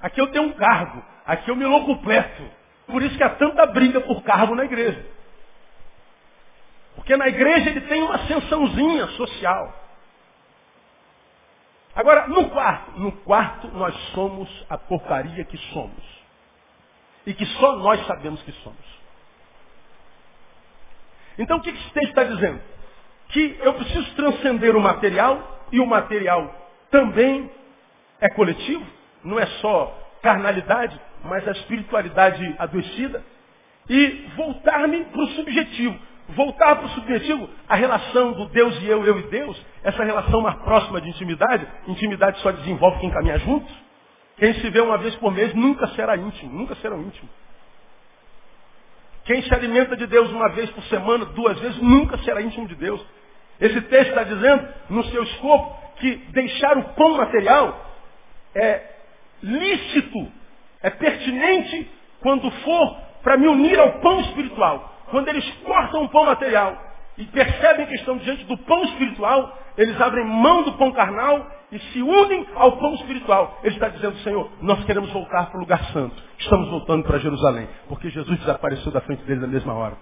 Aqui 0.00 0.20
eu 0.20 0.26
tenho 0.28 0.44
um 0.44 0.52
cargo, 0.52 1.02
aqui 1.24 1.50
eu 1.50 1.56
me 1.56 1.64
locupleto. 1.64 2.42
Por 2.86 3.02
isso 3.02 3.16
que 3.16 3.22
há 3.22 3.30
tanta 3.30 3.64
briga 3.66 4.00
por 4.00 4.22
cargo 4.22 4.54
na 4.54 4.64
igreja. 4.64 5.04
Porque 6.94 7.16
na 7.16 7.26
igreja 7.28 7.70
ele 7.70 7.80
tem 7.82 8.02
uma 8.02 8.16
ascensãozinha 8.16 9.06
social. 9.08 9.81
Agora, 11.94 12.26
no 12.26 12.48
quarto, 12.50 12.98
no 12.98 13.12
quarto 13.12 13.68
nós 13.68 13.94
somos 14.14 14.48
a 14.68 14.78
porcaria 14.78 15.44
que 15.44 15.58
somos 15.72 16.22
e 17.26 17.34
que 17.34 17.44
só 17.46 17.76
nós 17.76 18.04
sabemos 18.06 18.42
que 18.42 18.52
somos. 18.52 19.02
Então 21.38 21.58
o 21.58 21.60
que 21.60 21.70
esse 21.70 21.90
texto 21.90 22.08
está 22.08 22.24
dizendo? 22.24 22.60
Que 23.28 23.58
eu 23.60 23.74
preciso 23.74 24.14
transcender 24.14 24.76
o 24.76 24.80
material 24.80 25.66
e 25.70 25.80
o 25.80 25.86
material 25.86 26.54
também 26.90 27.50
é 28.20 28.28
coletivo, 28.30 28.86
não 29.24 29.38
é 29.38 29.46
só 29.60 29.98
carnalidade, 30.22 30.98
mas 31.24 31.46
a 31.46 31.52
espiritualidade 31.52 32.54
adoecida, 32.58 33.22
e 33.88 34.30
voltar-me 34.36 35.04
para 35.06 35.22
o 35.22 35.28
subjetivo. 35.28 35.98
Voltar 36.34 36.76
para 36.76 36.86
o 36.86 36.90
subjetivo, 36.90 37.48
a 37.68 37.74
relação 37.74 38.32
do 38.32 38.46
Deus 38.46 38.80
e 38.82 38.86
eu, 38.86 39.04
eu 39.04 39.18
e 39.18 39.22
Deus, 39.24 39.60
essa 39.82 40.02
relação 40.04 40.40
mais 40.40 40.56
próxima 40.60 41.00
de 41.00 41.08
intimidade, 41.08 41.66
intimidade 41.86 42.40
só 42.40 42.52
desenvolve 42.52 43.00
quem 43.00 43.10
caminha 43.10 43.38
junto. 43.38 43.70
Quem 44.36 44.54
se 44.54 44.70
vê 44.70 44.80
uma 44.80 44.98
vez 44.98 45.14
por 45.16 45.32
mês 45.32 45.52
nunca 45.54 45.86
será 45.88 46.16
íntimo, 46.16 46.52
nunca 46.52 46.74
será 46.76 46.96
íntimo. 46.96 47.28
Quem 49.24 49.42
se 49.42 49.54
alimenta 49.54 49.96
de 49.96 50.06
Deus 50.06 50.30
uma 50.30 50.48
vez 50.50 50.70
por 50.70 50.82
semana, 50.84 51.24
duas 51.26 51.58
vezes, 51.60 51.80
nunca 51.80 52.18
será 52.18 52.40
íntimo 52.40 52.66
de 52.66 52.74
Deus. 52.74 53.04
Esse 53.60 53.80
texto 53.82 54.08
está 54.08 54.24
dizendo, 54.24 54.68
no 54.90 55.04
seu 55.04 55.22
escopo, 55.22 55.80
que 55.96 56.16
deixar 56.32 56.76
o 56.78 56.84
pão 56.94 57.16
material 57.16 57.92
é 58.54 58.82
lícito, 59.42 60.32
é 60.82 60.90
pertinente 60.90 61.90
quando 62.20 62.50
for 62.50 62.96
para 63.22 63.36
me 63.36 63.46
unir 63.46 63.78
ao 63.78 64.00
pão 64.00 64.20
espiritual. 64.20 64.91
Quando 65.12 65.28
eles 65.28 65.46
cortam 65.62 66.04
o 66.04 66.08
pão 66.08 66.24
material 66.24 66.74
e 67.18 67.26
percebem 67.26 67.84
que 67.84 67.96
estão 67.96 68.16
diante 68.16 68.44
do 68.44 68.56
pão 68.56 68.82
espiritual, 68.84 69.58
eles 69.76 70.00
abrem 70.00 70.24
mão 70.24 70.62
do 70.62 70.72
pão 70.72 70.90
carnal 70.90 71.46
e 71.70 71.78
se 71.78 72.00
unem 72.00 72.46
ao 72.54 72.78
pão 72.78 72.94
espiritual. 72.94 73.60
Ele 73.62 73.74
está 73.74 73.88
dizendo, 73.88 74.16
Senhor, 74.20 74.50
nós 74.62 74.82
queremos 74.86 75.12
voltar 75.12 75.50
para 75.50 75.58
o 75.58 75.60
lugar 75.60 75.84
santo. 75.92 76.16
Estamos 76.38 76.70
voltando 76.70 77.04
para 77.04 77.18
Jerusalém, 77.18 77.68
porque 77.90 78.08
Jesus 78.08 78.38
desapareceu 78.40 78.90
da 78.90 79.02
frente 79.02 79.22
deles 79.24 79.42
na 79.42 79.48
mesma 79.48 79.74
hora. 79.74 79.98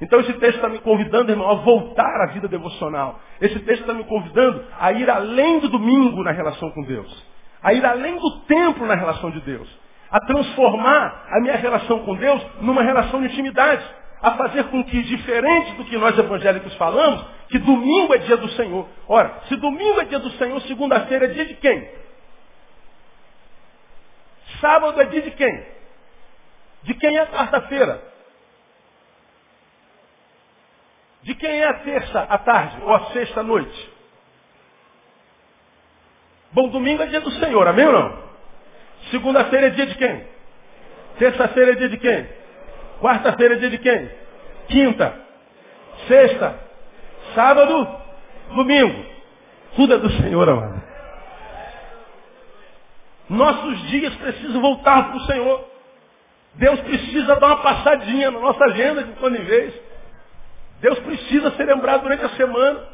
Então 0.00 0.18
esse 0.20 0.32
texto 0.32 0.56
está 0.56 0.68
me 0.70 0.78
convidando, 0.78 1.30
irmão, 1.30 1.50
a 1.50 1.56
voltar 1.56 2.22
à 2.22 2.32
vida 2.32 2.48
devocional. 2.48 3.20
Esse 3.42 3.58
texto 3.58 3.82
está 3.82 3.92
me 3.92 4.04
convidando 4.04 4.64
a 4.80 4.90
ir 4.92 5.10
além 5.10 5.60
do 5.60 5.68
domingo 5.68 6.24
na 6.24 6.32
relação 6.32 6.70
com 6.70 6.82
Deus. 6.84 7.26
A 7.62 7.74
ir 7.74 7.84
além 7.84 8.18
do 8.18 8.40
templo 8.46 8.86
na 8.86 8.94
relação 8.94 9.30
de 9.30 9.40
Deus. 9.42 9.68
A 10.10 10.20
transformar 10.20 11.26
a 11.30 11.40
minha 11.40 11.56
relação 11.56 12.00
com 12.00 12.16
Deus 12.16 12.44
numa 12.60 12.82
relação 12.82 13.20
de 13.20 13.26
intimidade 13.26 13.84
a 14.22 14.32
fazer 14.32 14.64
com 14.64 14.84
que, 14.84 15.02
diferente 15.02 15.72
do 15.72 15.84
que 15.84 15.96
nós 15.96 16.18
evangélicos 16.18 16.74
falamos, 16.74 17.24
que 17.48 17.58
domingo 17.58 18.14
é 18.14 18.18
dia 18.18 18.36
do 18.36 18.48
Senhor. 18.50 18.86
Ora, 19.08 19.40
se 19.48 19.56
domingo 19.56 20.00
é 20.00 20.04
dia 20.04 20.18
do 20.18 20.30
Senhor, 20.32 20.60
segunda-feira 20.62 21.26
é 21.26 21.28
dia 21.28 21.46
de 21.46 21.54
quem? 21.54 21.90
Sábado 24.60 25.00
é 25.00 25.06
dia 25.06 25.22
de 25.22 25.30
quem? 25.30 25.66
De 26.82 26.94
quem 26.94 27.16
é 27.16 27.26
quarta-feira? 27.26 28.02
De 31.22 31.34
quem 31.34 31.60
é 31.60 31.68
a 31.68 31.74
terça 31.74 32.20
à 32.20 32.38
tarde 32.38 32.82
ou 32.82 32.94
a 32.94 33.06
sexta 33.12 33.40
à 33.40 33.42
noite? 33.42 33.90
Bom, 36.52 36.68
domingo 36.68 37.02
é 37.02 37.06
dia 37.06 37.20
do 37.20 37.30
Senhor, 37.32 37.66
amém 37.68 37.86
ou 37.86 37.92
não? 37.92 38.29
Segunda-feira 39.10 39.68
é 39.68 39.70
dia 39.70 39.86
de 39.86 39.94
quem? 39.96 40.24
Terça-feira 41.18 41.72
é 41.72 41.74
dia 41.74 41.88
de 41.88 41.98
quem? 41.98 42.28
Quarta-feira 43.00 43.54
é 43.54 43.58
dia 43.58 43.70
de 43.70 43.78
quem? 43.78 44.10
Quinta. 44.68 45.14
Sexta. 46.06 46.58
Sábado. 47.34 47.88
Domingo. 48.54 49.04
Tudo 49.76 49.94
é 49.94 49.98
do 49.98 50.10
Senhor, 50.12 50.48
amado. 50.48 50.82
Nossos 53.28 53.88
dias 53.88 54.14
precisam 54.16 54.60
voltar 54.60 55.08
para 55.08 55.16
o 55.16 55.26
Senhor. 55.26 55.64
Deus 56.54 56.80
precisa 56.80 57.36
dar 57.36 57.46
uma 57.46 57.62
passadinha 57.62 58.30
na 58.30 58.40
nossa 58.40 58.64
agenda 58.64 59.04
de 59.04 59.12
quando 59.12 59.36
em 59.36 59.44
vez. 59.44 59.72
Deus 60.80 60.98
precisa 61.00 61.50
ser 61.52 61.64
lembrado 61.64 62.02
durante 62.02 62.24
a 62.24 62.30
semana. 62.30 62.84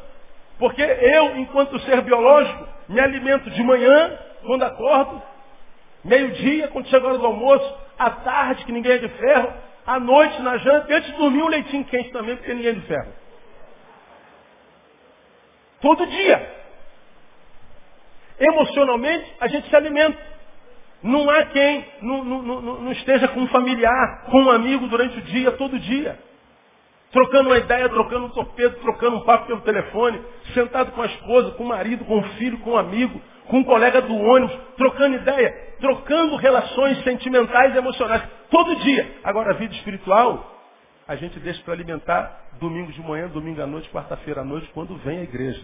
Porque 0.59 0.81
eu, 0.81 1.37
enquanto 1.37 1.79
ser 1.79 2.01
biológico, 2.01 2.67
me 2.89 2.99
alimento 2.99 3.49
de 3.49 3.63
manhã, 3.63 4.17
quando 4.43 4.63
acordo, 4.63 5.21
meio-dia, 6.07 6.69
quando 6.69 6.87
chega 6.87 7.05
a 7.05 7.09
hora 7.09 7.17
do 7.17 7.25
almoço, 7.25 7.77
à 7.99 8.09
tarde, 8.09 8.65
que 8.65 8.71
ninguém 8.71 8.93
é 8.93 8.97
de 8.97 9.09
ferro, 9.09 9.53
à 9.85 9.99
noite 9.99 10.41
na 10.41 10.57
janta, 10.57 10.91
e 10.91 10.95
antes 10.95 11.11
de 11.11 11.17
dormir 11.17 11.43
um 11.43 11.47
leitinho 11.47 11.85
quente 11.85 12.09
também, 12.11 12.35
porque 12.35 12.53
ninguém 12.53 12.71
é 12.71 12.73
de 12.73 12.81
ferro. 12.81 13.13
Todo 15.81 16.05
dia. 16.07 16.57
Emocionalmente, 18.39 19.33
a 19.39 19.47
gente 19.47 19.69
se 19.69 19.75
alimenta. 19.75 20.17
Não 21.03 21.29
há 21.29 21.45
quem 21.45 21.85
não, 22.01 22.23
não, 22.23 22.41
não, 22.41 22.61
não, 22.61 22.91
esteja 22.91 23.27
com 23.27 23.41
um 23.41 23.47
familiar, 23.47 24.25
com 24.31 24.41
um 24.41 24.49
amigo 24.49 24.87
durante 24.87 25.19
o 25.19 25.21
dia, 25.21 25.51
todo 25.51 25.77
dia. 25.77 26.17
Trocando 27.11 27.49
uma 27.49 27.57
ideia, 27.57 27.87
trocando 27.87 28.25
um 28.25 28.29
torpedo, 28.29 28.77
trocando 28.81 29.17
um 29.17 29.21
papo 29.21 29.47
pelo 29.47 29.61
telefone, 29.61 30.21
sentado 30.53 30.91
com 30.91 31.01
a 31.01 31.05
esposa, 31.05 31.51
com 31.51 31.63
o 31.63 31.67
marido, 31.67 32.03
com 32.05 32.17
o 32.17 32.23
filho, 32.33 32.57
com 32.59 32.71
um 32.71 32.77
amigo, 32.77 33.21
com 33.47 33.59
um 33.59 33.63
colega 33.63 34.01
do 34.01 34.15
ônibus, 34.15 34.57
trocando 34.75 35.15
ideia, 35.15 35.66
trocando 35.79 36.35
relações 36.35 37.03
sentimentais 37.03 37.73
e 37.73 37.77
emocionais. 37.77 38.23
Todo 38.49 38.75
dia. 38.77 39.19
Agora, 39.23 39.51
a 39.51 39.53
vida 39.53 39.73
espiritual, 39.73 40.55
a 41.07 41.15
gente 41.15 41.39
deixa 41.39 41.61
para 41.63 41.73
alimentar 41.73 42.47
domingo 42.59 42.91
de 42.91 43.01
manhã, 43.01 43.27
domingo 43.27 43.61
à 43.61 43.67
noite, 43.67 43.89
quarta-feira 43.89 44.41
à 44.41 44.43
noite, 44.43 44.69
quando 44.73 44.95
vem 44.97 45.19
a 45.19 45.23
igreja. 45.23 45.61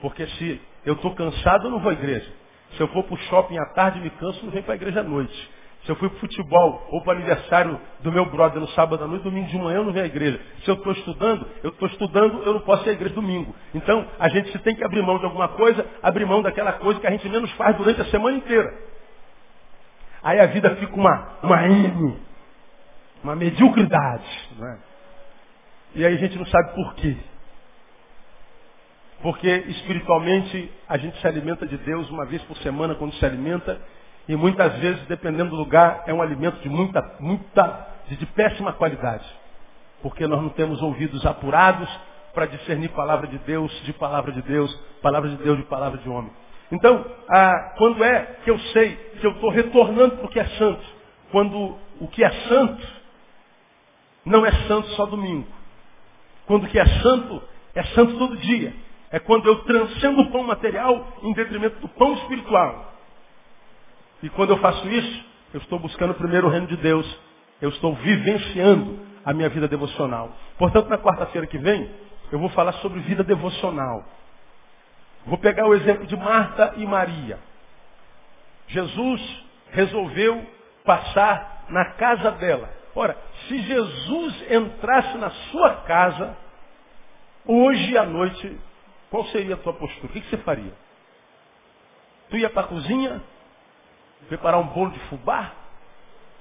Porque 0.00 0.26
se 0.26 0.60
eu 0.84 0.94
estou 0.94 1.14
cansado, 1.14 1.66
eu 1.66 1.70
não 1.70 1.80
vou 1.80 1.90
à 1.90 1.94
igreja. 1.94 2.30
Se 2.72 2.80
eu 2.80 2.88
for 2.88 3.04
para 3.04 3.14
o 3.14 3.18
shopping 3.18 3.58
à 3.58 3.66
tarde, 3.66 4.00
me 4.00 4.10
canso, 4.10 4.44
não 4.44 4.50
venho 4.50 4.64
para 4.64 4.74
a 4.74 4.76
igreja 4.76 5.00
à 5.00 5.02
noite. 5.02 5.50
Se 5.84 5.92
eu 5.92 5.96
fui 5.96 6.08
para 6.08 6.16
o 6.16 6.20
futebol 6.20 6.84
ou 6.90 7.00
para 7.02 7.14
o 7.14 7.16
aniversário 7.16 7.80
do 8.00 8.10
meu 8.10 8.26
brother 8.26 8.60
no 8.60 8.66
sábado 8.68 9.04
à 9.04 9.06
noite, 9.06 9.22
domingo 9.22 9.46
de 9.46 9.56
manhã 9.56 9.76
eu 9.76 9.84
não 9.84 9.92
venho 9.92 10.04
à 10.04 10.08
igreja. 10.08 10.40
Se 10.64 10.68
eu 10.68 10.74
estou 10.74 10.92
estudando, 10.92 11.46
eu 11.62 11.70
estou 11.70 11.86
estudando, 11.88 12.42
eu 12.42 12.54
não 12.54 12.60
posso 12.60 12.84
ir 12.86 12.90
à 12.90 12.92
igreja 12.92 13.14
domingo. 13.14 13.54
Então, 13.72 14.04
a 14.18 14.28
gente 14.28 14.50
se 14.50 14.58
tem 14.58 14.74
que 14.74 14.82
abrir 14.82 15.00
mão 15.02 15.18
de 15.18 15.24
alguma 15.24 15.48
coisa, 15.48 15.86
abrir 16.02 16.26
mão 16.26 16.42
daquela 16.42 16.72
coisa 16.72 16.98
que 16.98 17.06
a 17.06 17.10
gente 17.10 17.28
menos 17.28 17.50
faz 17.52 17.76
durante 17.76 18.00
a 18.00 18.04
semana 18.06 18.36
inteira. 18.36 18.95
Aí 20.26 20.40
a 20.40 20.46
vida 20.46 20.74
fica 20.74 20.92
uma, 20.92 21.38
uma 21.40 21.68
M, 21.68 22.18
uma 23.22 23.36
mediocridade. 23.36 24.26
É? 24.60 24.76
E 25.94 26.04
aí 26.04 26.14
a 26.14 26.18
gente 26.18 26.36
não 26.36 26.44
sabe 26.46 26.74
por 26.74 26.94
quê. 26.96 27.16
Porque 29.22 29.48
espiritualmente 29.48 30.68
a 30.88 30.98
gente 30.98 31.16
se 31.20 31.28
alimenta 31.28 31.64
de 31.64 31.76
Deus 31.78 32.10
uma 32.10 32.26
vez 32.26 32.42
por 32.42 32.56
semana 32.56 32.96
quando 32.96 33.14
se 33.14 33.24
alimenta. 33.24 33.80
E 34.26 34.34
muitas 34.34 34.76
vezes, 34.80 35.00
dependendo 35.06 35.50
do 35.50 35.56
lugar, 35.56 36.02
é 36.08 36.12
um 36.12 36.20
alimento 36.20 36.60
de 36.60 36.68
muita, 36.68 37.08
muita, 37.20 37.86
de, 38.08 38.16
de 38.16 38.26
péssima 38.26 38.72
qualidade. 38.72 39.24
Porque 40.02 40.26
nós 40.26 40.42
não 40.42 40.48
temos 40.48 40.82
ouvidos 40.82 41.24
apurados 41.24 41.88
para 42.34 42.46
discernir 42.46 42.88
palavra 42.88 43.28
de 43.28 43.38
Deus 43.38 43.70
de 43.84 43.92
palavra 43.92 44.32
de 44.32 44.42
Deus, 44.42 44.74
palavra 45.00 45.30
de 45.30 45.36
Deus 45.36 45.56
de 45.56 45.64
palavra 45.66 45.98
de 45.98 46.08
homem. 46.08 46.32
Então, 46.72 47.04
ah, 47.28 47.74
quando 47.78 48.02
é 48.02 48.38
que 48.44 48.50
eu 48.50 48.58
sei 48.58 48.96
que 49.20 49.26
eu 49.26 49.32
estou 49.32 49.50
retornando 49.50 50.16
para 50.16 50.26
o 50.26 50.28
que 50.28 50.40
é 50.40 50.46
santo? 50.58 50.84
Quando 51.30 51.76
o 52.00 52.08
que 52.08 52.24
é 52.24 52.30
santo 52.48 52.86
não 54.24 54.44
é 54.44 54.50
santo 54.66 54.88
só 54.90 55.06
domingo. 55.06 55.46
Quando 56.46 56.64
o 56.64 56.68
que 56.68 56.78
é 56.78 56.86
santo 57.00 57.42
é 57.74 57.82
santo 57.84 58.18
todo 58.18 58.36
dia. 58.36 58.74
É 59.10 59.20
quando 59.20 59.46
eu 59.46 59.62
transcendo 59.64 60.22
o 60.22 60.30
pão 60.30 60.42
material 60.42 61.06
em 61.22 61.32
detrimento 61.32 61.78
do 61.80 61.88
pão 61.88 62.14
espiritual. 62.14 62.94
E 64.22 64.28
quando 64.30 64.50
eu 64.50 64.58
faço 64.58 64.88
isso, 64.88 65.24
eu 65.54 65.60
estou 65.60 65.78
buscando 65.78 66.14
primeiro 66.14 66.48
o 66.48 66.50
reino 66.50 66.66
de 66.66 66.76
Deus. 66.76 67.06
Eu 67.60 67.68
estou 67.70 67.94
vivenciando 67.94 68.98
a 69.24 69.32
minha 69.32 69.48
vida 69.48 69.68
devocional. 69.68 70.32
Portanto, 70.58 70.88
na 70.88 70.98
quarta-feira 70.98 71.46
que 71.46 71.58
vem, 71.58 71.88
eu 72.32 72.38
vou 72.38 72.48
falar 72.50 72.72
sobre 72.74 73.00
vida 73.00 73.22
devocional. 73.22 74.04
Vou 75.26 75.38
pegar 75.38 75.66
o 75.66 75.74
exemplo 75.74 76.06
de 76.06 76.16
Marta 76.16 76.74
e 76.76 76.86
Maria. 76.86 77.38
Jesus 78.68 79.44
resolveu 79.70 80.46
passar 80.84 81.64
na 81.68 81.84
casa 81.92 82.30
dela. 82.32 82.72
Ora, 82.94 83.16
se 83.46 83.58
Jesus 83.58 84.50
entrasse 84.50 85.18
na 85.18 85.30
sua 85.30 85.74
casa, 85.82 86.36
hoje 87.44 87.98
à 87.98 88.04
noite 88.04 88.58
qual 89.10 89.24
seria 89.26 89.54
a 89.54 89.58
tua 89.58 89.72
postura? 89.72 90.06
O 90.06 90.08
que, 90.08 90.20
você 90.20 90.36
faria? 90.38 90.72
Tu 92.30 92.38
ia 92.38 92.50
para 92.50 92.62
a 92.62 92.68
cozinha, 92.68 93.22
preparar 94.28 94.60
um 94.60 94.66
bolo 94.66 94.90
de 94.90 94.98
fubá, 95.08 95.52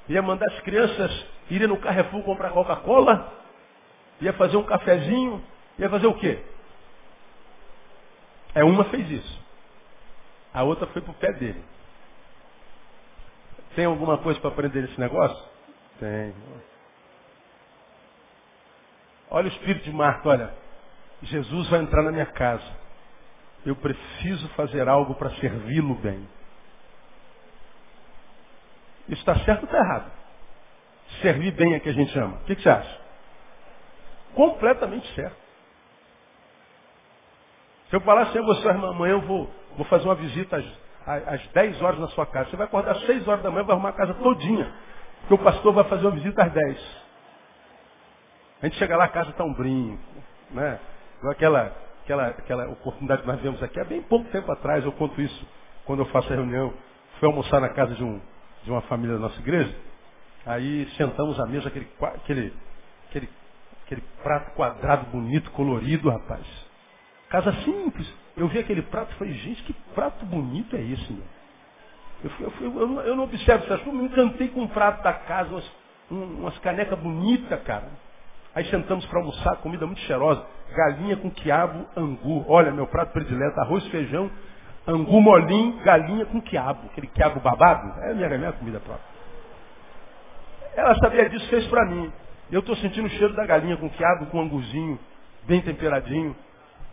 ia 0.08 0.22
mandar 0.22 0.48
as 0.48 0.60
crianças 0.62 1.26
irem 1.50 1.68
no 1.68 1.78
Carrefour 1.78 2.24
comprar 2.24 2.52
Coca-Cola, 2.52 3.32
ia 4.20 4.34
fazer 4.34 4.58
um 4.58 4.64
cafezinho, 4.64 5.44
ia 5.78 5.90
fazer 5.90 6.08
o 6.08 6.14
quê? 6.16 6.42
É 8.56 8.64
uma 8.64 8.86
fez 8.86 9.10
isso. 9.12 9.46
A 10.54 10.64
outra 10.64 10.88
foi 10.88 11.02
para 11.02 11.12
o 11.12 11.16
pé 11.16 11.34
dele. 11.34 11.64
Tem 13.76 13.86
alguma 13.86 14.18
coisa 14.18 14.40
para 14.40 14.50
aprender 14.50 14.82
nesse 14.82 15.00
negócio? 15.00 15.46
Tem. 16.00 16.34
Olha 19.30 19.50
o 19.50 19.52
espírito 19.52 19.84
de 19.84 19.92
Marta, 19.92 20.30
olha. 20.30 20.54
Jesus 21.22 21.70
vai 21.70 21.82
entrar 21.82 22.02
na 22.02 22.12
minha 22.12 22.26
casa. 22.26 22.86
Eu 23.66 23.76
preciso 23.76 24.48
fazer 24.50 24.88
algo 24.88 25.16
para 25.16 25.32
servi-lo 25.36 25.96
bem. 25.96 26.26
Isso 29.10 29.20
está 29.20 29.36
certo 29.44 29.64
ou 29.64 29.66
está 29.66 29.78
errado? 29.78 30.12
Servir 31.22 31.52
bem 31.52 31.74
é 31.74 31.80
que 31.80 31.90
a 31.90 31.94
gente 31.94 32.18
ama. 32.18 32.38
O 32.38 32.46
que, 32.46 32.56
que 32.56 32.62
você 32.62 32.70
acha? 32.70 33.02
Completamente 34.34 35.14
certo. 35.16 35.45
Se 37.96 37.98
eu 37.98 38.02
falar 38.02 38.24
assim 38.24 38.42
você, 38.42 38.68
irmã, 38.68 38.90
amanhã 38.90 39.14
eu 39.14 39.22
vou, 39.22 39.50
vou 39.78 39.86
fazer 39.86 40.04
uma 40.04 40.16
visita 40.16 40.58
às, 40.58 41.28
às 41.30 41.48
10 41.54 41.82
horas 41.82 41.98
na 41.98 42.10
sua 42.10 42.26
casa. 42.26 42.50
Você 42.50 42.58
vai 42.58 42.66
acordar 42.66 42.92
às 42.92 43.06
6 43.06 43.26
horas 43.26 43.42
da 43.42 43.50
manhã 43.50 43.64
vai 43.64 43.74
arrumar 43.74 43.92
a 43.92 43.94
casa 43.94 44.14
todinha. 44.16 44.70
Porque 45.22 45.36
o 45.36 45.38
pastor 45.38 45.72
vai 45.72 45.86
fazer 45.86 46.06
uma 46.06 46.12
visita 46.12 46.44
às 46.44 46.52
10. 46.52 47.06
A 48.62 48.66
gente 48.66 48.78
chega 48.80 48.98
lá, 48.98 49.06
a 49.06 49.08
casa 49.08 49.30
está 49.30 49.46
um 49.46 49.54
brinco. 49.54 49.98
Né? 50.52 50.78
Aquela, 51.32 51.74
aquela, 52.04 52.28
aquela 52.28 52.70
oportunidade 52.70 53.22
que 53.22 53.28
nós 53.30 53.40
vemos 53.40 53.64
aqui, 53.64 53.80
há 53.80 53.86
bem 53.86 54.02
pouco 54.02 54.30
tempo 54.30 54.52
atrás, 54.52 54.84
eu 54.84 54.92
conto 54.92 55.22
isso 55.22 55.48
quando 55.86 56.00
eu 56.00 56.06
faço 56.08 56.34
a 56.34 56.36
reunião. 56.36 56.74
Fui 57.22 57.30
almoçar 57.30 57.62
na 57.62 57.70
casa 57.70 57.96
de, 57.96 58.04
um, 58.04 58.20
de 58.66 58.72
uma 58.72 58.82
família 58.82 59.16
da 59.16 59.22
nossa 59.22 59.40
igreja. 59.40 59.74
Aí 60.46 60.86
sentamos 60.98 61.40
à 61.40 61.46
mesa, 61.46 61.70
aquele, 61.70 61.88
aquele, 62.02 62.54
aquele, 63.08 63.30
aquele 63.86 64.02
prato 64.22 64.52
quadrado, 64.52 65.06
bonito, 65.06 65.50
colorido, 65.52 66.10
rapaz. 66.10 66.65
Casa 67.36 67.52
simples. 67.64 68.10
Eu 68.38 68.48
vi 68.48 68.60
aquele 68.60 68.82
prato 68.84 69.12
e 69.12 69.16
falei, 69.18 69.34
gente, 69.34 69.62
que 69.64 69.74
prato 69.94 70.26
bonito 70.26 70.74
é 70.74 70.82
esse, 70.82 71.12
meu? 71.12 71.24
Eu, 72.24 72.32
eu, 72.40 72.54
eu, 72.62 72.80
eu, 72.80 72.88
não, 72.88 73.02
eu 73.02 73.16
não 73.18 73.24
observo 73.26 73.66
essas 73.66 73.82
coisas, 73.82 74.02
me 74.02 74.08
encantei 74.08 74.48
com 74.48 74.64
o 74.64 74.70
prato 74.70 75.04
da 75.04 75.12
casa, 75.12 75.50
umas, 75.50 75.72
umas 76.10 76.58
canecas 76.60 76.98
bonitas, 76.98 77.62
cara. 77.64 77.90
Aí 78.56 78.64
sentamos 78.68 79.06
para 79.08 79.20
almoçar, 79.20 79.58
comida 79.58 79.86
muito 79.86 80.00
cheirosa. 80.04 80.46
Galinha 80.74 81.18
com 81.18 81.30
quiabo, 81.30 81.86
angu. 81.98 82.46
Olha, 82.48 82.72
meu 82.72 82.88
prato 82.88 83.12
predileto, 83.12 83.60
arroz, 83.60 83.86
feijão, 83.88 84.32
angu 84.88 85.20
molinho, 85.20 85.84
galinha 85.84 86.26
com 86.28 86.40
quiabo. 86.40 86.86
Aquele 86.86 87.08
quiabo 87.08 87.42
babado. 87.42 88.00
É 88.00 88.12
a 88.12 88.14
minha, 88.14 88.30
minha 88.30 88.54
comida 88.54 88.80
própria. 88.80 89.06
Ela 90.74 90.96
sabia 91.00 91.30
disso, 91.30 91.50
fez 91.50 91.68
para 91.68 91.86
mim. 91.86 92.14
Eu 92.50 92.62
estou 92.62 92.78
sentindo 92.78 93.08
o 93.08 93.10
cheiro 93.10 93.36
da 93.36 93.46
galinha 93.46 93.76
com 93.76 93.90
quiabo, 93.90 94.28
com 94.28 94.40
anguzinho, 94.40 94.98
bem 95.44 95.60
temperadinho. 95.60 96.34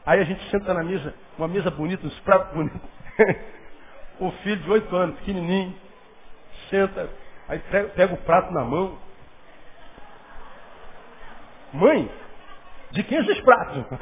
Aí 0.04 0.20
a 0.20 0.24
gente 0.24 0.42
senta 0.50 0.74
na 0.74 0.82
mesa, 0.82 1.14
uma 1.38 1.48
mesa 1.48 1.70
bonita, 1.70 2.06
uns 2.06 2.18
pratos 2.20 2.52
bonitos. 2.54 2.80
o 4.18 4.30
filho 4.42 4.62
de 4.62 4.70
oito 4.70 4.94
anos, 4.96 5.16
pequenininho, 5.20 5.74
senta, 6.70 7.08
aí 7.48 7.58
pega, 7.70 7.88
pega 7.90 8.14
o 8.14 8.18
prato 8.18 8.52
na 8.52 8.64
mão, 8.64 8.98
Mãe, 11.72 12.10
de 12.90 13.02
quem 13.04 13.18
esses 13.18 13.40
pratos? 13.40 13.82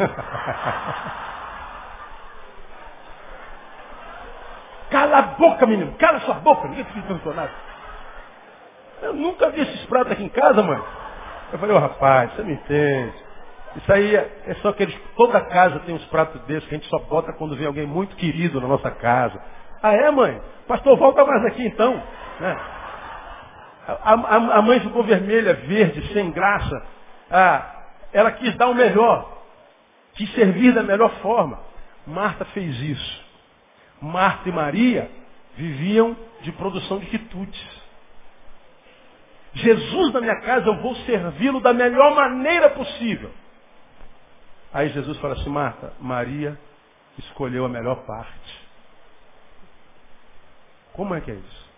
Cala 4.90 5.18
a 5.18 5.22
boca, 5.22 5.66
menino. 5.66 5.94
Cala 5.94 6.18
sua 6.20 6.34
boca. 6.34 6.66
Ninguém 6.66 6.84
perguntou 6.84 7.32
nada. 7.32 7.52
Eu 9.02 9.14
nunca 9.14 9.50
vi 9.50 9.60
esses 9.60 9.86
pratos 9.86 10.10
aqui 10.12 10.24
em 10.24 10.28
casa, 10.28 10.60
mãe. 10.62 10.82
Eu 11.52 11.60
falei, 11.60 11.74
ô 11.76 11.78
oh, 11.78 11.82
rapaz, 11.82 12.32
você 12.32 12.42
me 12.42 12.54
entende. 12.54 13.29
Isso 13.76 13.92
aí 13.92 14.16
é, 14.16 14.42
é 14.46 14.54
só 14.56 14.70
aqueles. 14.70 14.96
Toda 15.16 15.40
casa 15.42 15.80
tem 15.80 15.94
uns 15.94 16.04
pratos 16.06 16.40
desses 16.42 16.68
que 16.68 16.74
a 16.74 16.78
gente 16.78 16.88
só 16.88 16.98
bota 16.98 17.32
quando 17.32 17.56
vem 17.56 17.66
alguém 17.66 17.86
muito 17.86 18.16
querido 18.16 18.60
na 18.60 18.66
nossa 18.66 18.90
casa. 18.90 19.40
Ah 19.82 19.92
é, 19.92 20.10
mãe? 20.10 20.40
Pastor, 20.66 20.96
volta 20.96 21.24
mais 21.24 21.44
aqui 21.46 21.64
então. 21.66 21.94
Né? 22.40 22.60
A, 23.86 24.14
a, 24.14 24.36
a, 24.58 24.62
mãe 24.62 24.80
ficou 24.80 25.02
vermelha, 25.02 25.54
verde, 25.54 26.12
sem 26.12 26.30
graça. 26.30 26.82
Ah, 27.30 27.84
ela 28.12 28.32
quis 28.32 28.54
dar 28.56 28.68
o 28.68 28.74
melhor. 28.74 29.38
Quis 30.14 30.32
servir 30.34 30.72
da 30.72 30.82
melhor 30.82 31.10
forma. 31.22 31.58
Marta 32.06 32.44
fez 32.46 32.80
isso. 32.80 33.24
Marta 34.00 34.48
e 34.48 34.52
Maria 34.52 35.10
viviam 35.56 36.16
de 36.40 36.50
produção 36.52 36.98
de 36.98 37.06
quitutes. 37.06 37.80
Jesus 39.54 40.12
na 40.12 40.20
minha 40.20 40.40
casa, 40.40 40.66
eu 40.68 40.76
vou 40.76 40.94
servi-lo 40.96 41.60
da 41.60 41.72
melhor 41.72 42.14
maneira 42.14 42.70
possível. 42.70 43.30
Aí 44.72 44.88
Jesus 44.90 45.18
fala 45.18 45.34
assim, 45.34 45.50
Marta, 45.50 45.92
Maria 46.00 46.58
escolheu 47.18 47.64
a 47.64 47.68
melhor 47.68 48.04
parte. 48.04 48.68
Como 50.92 51.14
é 51.14 51.20
que 51.20 51.30
é 51.30 51.34
isso? 51.34 51.70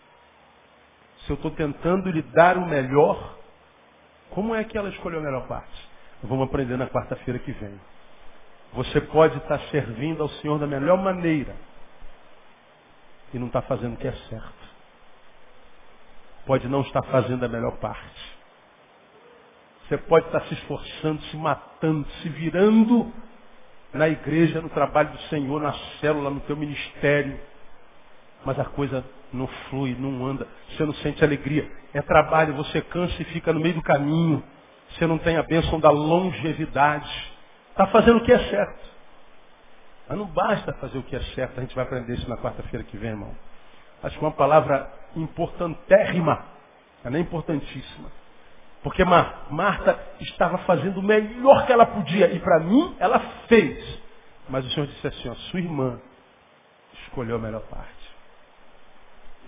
Se 1.25 1.31
eu 1.31 1.37
estou 1.37 1.51
tentando 1.53 2.11
lhe 2.11 2.23
dar 2.23 2.59
o 2.59 2.67
melhor, 2.67 3.37
como 4.31 4.55
é 4.55 4.65
que 4.65 4.77
ela 4.77 4.89
escolheu 4.89 5.21
a 5.21 5.23
melhor 5.23 5.47
parte? 5.47 5.89
Vamos 6.23 6.47
aprender 6.47 6.77
na 6.77 6.87
quarta-feira 6.87 7.39
que 7.39 7.53
vem. 7.53 7.81
Você 8.73 9.01
pode 9.01 9.37
estar 9.39 9.59
servindo 9.71 10.23
ao 10.23 10.29
Senhor 10.29 10.59
da 10.59 10.67
melhor 10.67 10.99
maneira 10.99 11.55
e 13.33 13.39
não 13.39 13.47
está 13.47 13.63
fazendo 13.63 13.95
o 13.95 13.97
que 13.97 14.09
é 14.09 14.13
certo. 14.13 14.73
Pode 16.47 16.69
não 16.69 16.81
estar 16.83 17.03
fazendo 17.05 17.45
a 17.45 17.49
melhor 17.49 17.77
parte. 17.79 18.32
Você 19.93 19.99
pode 19.99 20.25
estar 20.25 20.41
se 20.45 20.55
esforçando, 20.55 21.21
se 21.25 21.37
matando, 21.37 22.09
se 22.23 22.29
virando 22.31 23.13
na 23.93 24.09
igreja, 24.09 24.59
no 24.63 24.71
trabalho 24.71 25.11
do 25.11 25.19
Senhor, 25.25 25.61
na 25.61 25.75
célula, 26.01 26.31
no 26.31 26.41
teu 26.41 26.57
ministério. 26.57 27.39
Mas 28.43 28.59
a 28.59 28.65
coisa 28.65 29.05
não 29.31 29.47
flui, 29.47 29.95
não 29.99 30.25
anda. 30.25 30.49
Você 30.71 30.87
não 30.87 30.95
sente 30.95 31.23
alegria. 31.23 31.71
É 31.93 32.01
trabalho, 32.01 32.55
você 32.55 32.81
cansa 32.81 33.21
e 33.21 33.25
fica 33.27 33.53
no 33.53 33.61
meio 33.61 33.75
do 33.75 33.83
caminho. 33.83 34.43
Você 34.93 35.07
não 35.07 35.19
tem 35.19 35.37
a 35.37 35.43
bênção 35.43 35.79
da 35.79 35.91
longevidade. 35.91 37.31
Está 37.69 37.87
fazendo 37.89 38.17
o 38.17 38.25
que 38.25 38.33
é 38.33 38.39
certo. 38.49 38.91
Mas 40.09 40.17
não 40.17 40.25
basta 40.25 40.73
fazer 40.73 40.97
o 40.97 41.03
que 41.03 41.17
é 41.17 41.21
certo. 41.35 41.59
A 41.59 41.61
gente 41.61 41.75
vai 41.75 41.85
aprender 41.85 42.15
isso 42.15 42.31
na 42.31 42.39
quarta-feira 42.39 42.83
que 42.83 42.97
vem, 42.97 43.11
irmão. 43.11 43.37
Acho 44.03 44.19
que 44.19 44.25
uma 44.25 44.33
palavra 44.33 44.91
importantérrima. 45.15 46.47
Ela 47.05 47.19
é 47.19 47.21
importantíssima. 47.21 48.22
Porque 48.83 49.05
Marta 49.05 49.99
estava 50.21 50.59
fazendo 50.59 50.99
o 50.99 51.03
melhor 51.03 51.67
que 51.67 51.73
ela 51.73 51.87
podia. 51.87 52.33
E 52.33 52.41
para 52.41 52.61
mim, 52.61 52.97
ela 52.99 53.21
fez. 53.47 54.01
Mas 54.49 54.67
o 54.67 54.71
Senhor 54.71 54.87
disse 54.87 55.07
assim, 55.07 55.29
ó, 55.29 55.35
sua 55.35 55.61
irmã 55.61 56.01
escolheu 57.05 57.37
a 57.37 57.39
melhor 57.39 57.63
parte. 57.63 58.03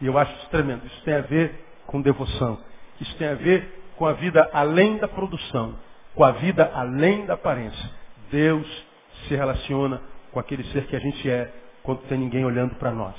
E 0.00 0.06
eu 0.06 0.16
acho 0.16 0.32
isso 0.36 0.48
tremendo. 0.50 0.86
Isso 0.86 1.02
tem 1.02 1.14
a 1.14 1.20
ver 1.22 1.64
com 1.86 2.00
devoção. 2.00 2.60
Isso 3.00 3.16
tem 3.16 3.28
a 3.28 3.34
ver 3.34 3.82
com 3.96 4.06
a 4.06 4.12
vida 4.12 4.48
além 4.52 4.98
da 4.98 5.08
produção. 5.08 5.76
Com 6.14 6.22
a 6.24 6.30
vida 6.30 6.70
além 6.72 7.26
da 7.26 7.34
aparência. 7.34 7.90
Deus 8.30 8.86
se 9.26 9.34
relaciona 9.34 10.00
com 10.30 10.38
aquele 10.38 10.62
ser 10.72 10.86
que 10.86 10.94
a 10.94 11.00
gente 11.00 11.28
é 11.28 11.52
quando 11.82 12.02
tem 12.08 12.18
ninguém 12.18 12.44
olhando 12.44 12.76
para 12.76 12.92
nós. 12.92 13.14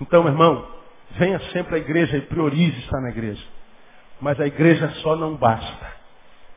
Então, 0.00 0.22
meu 0.22 0.32
irmão, 0.32 0.66
venha 1.12 1.38
sempre 1.52 1.76
à 1.76 1.78
igreja 1.78 2.16
e 2.16 2.22
priorize 2.22 2.78
estar 2.80 3.00
na 3.00 3.10
igreja. 3.10 3.55
Mas 4.20 4.40
a 4.40 4.46
igreja 4.46 4.88
só 5.02 5.14
não 5.16 5.36
basta. 5.36 5.96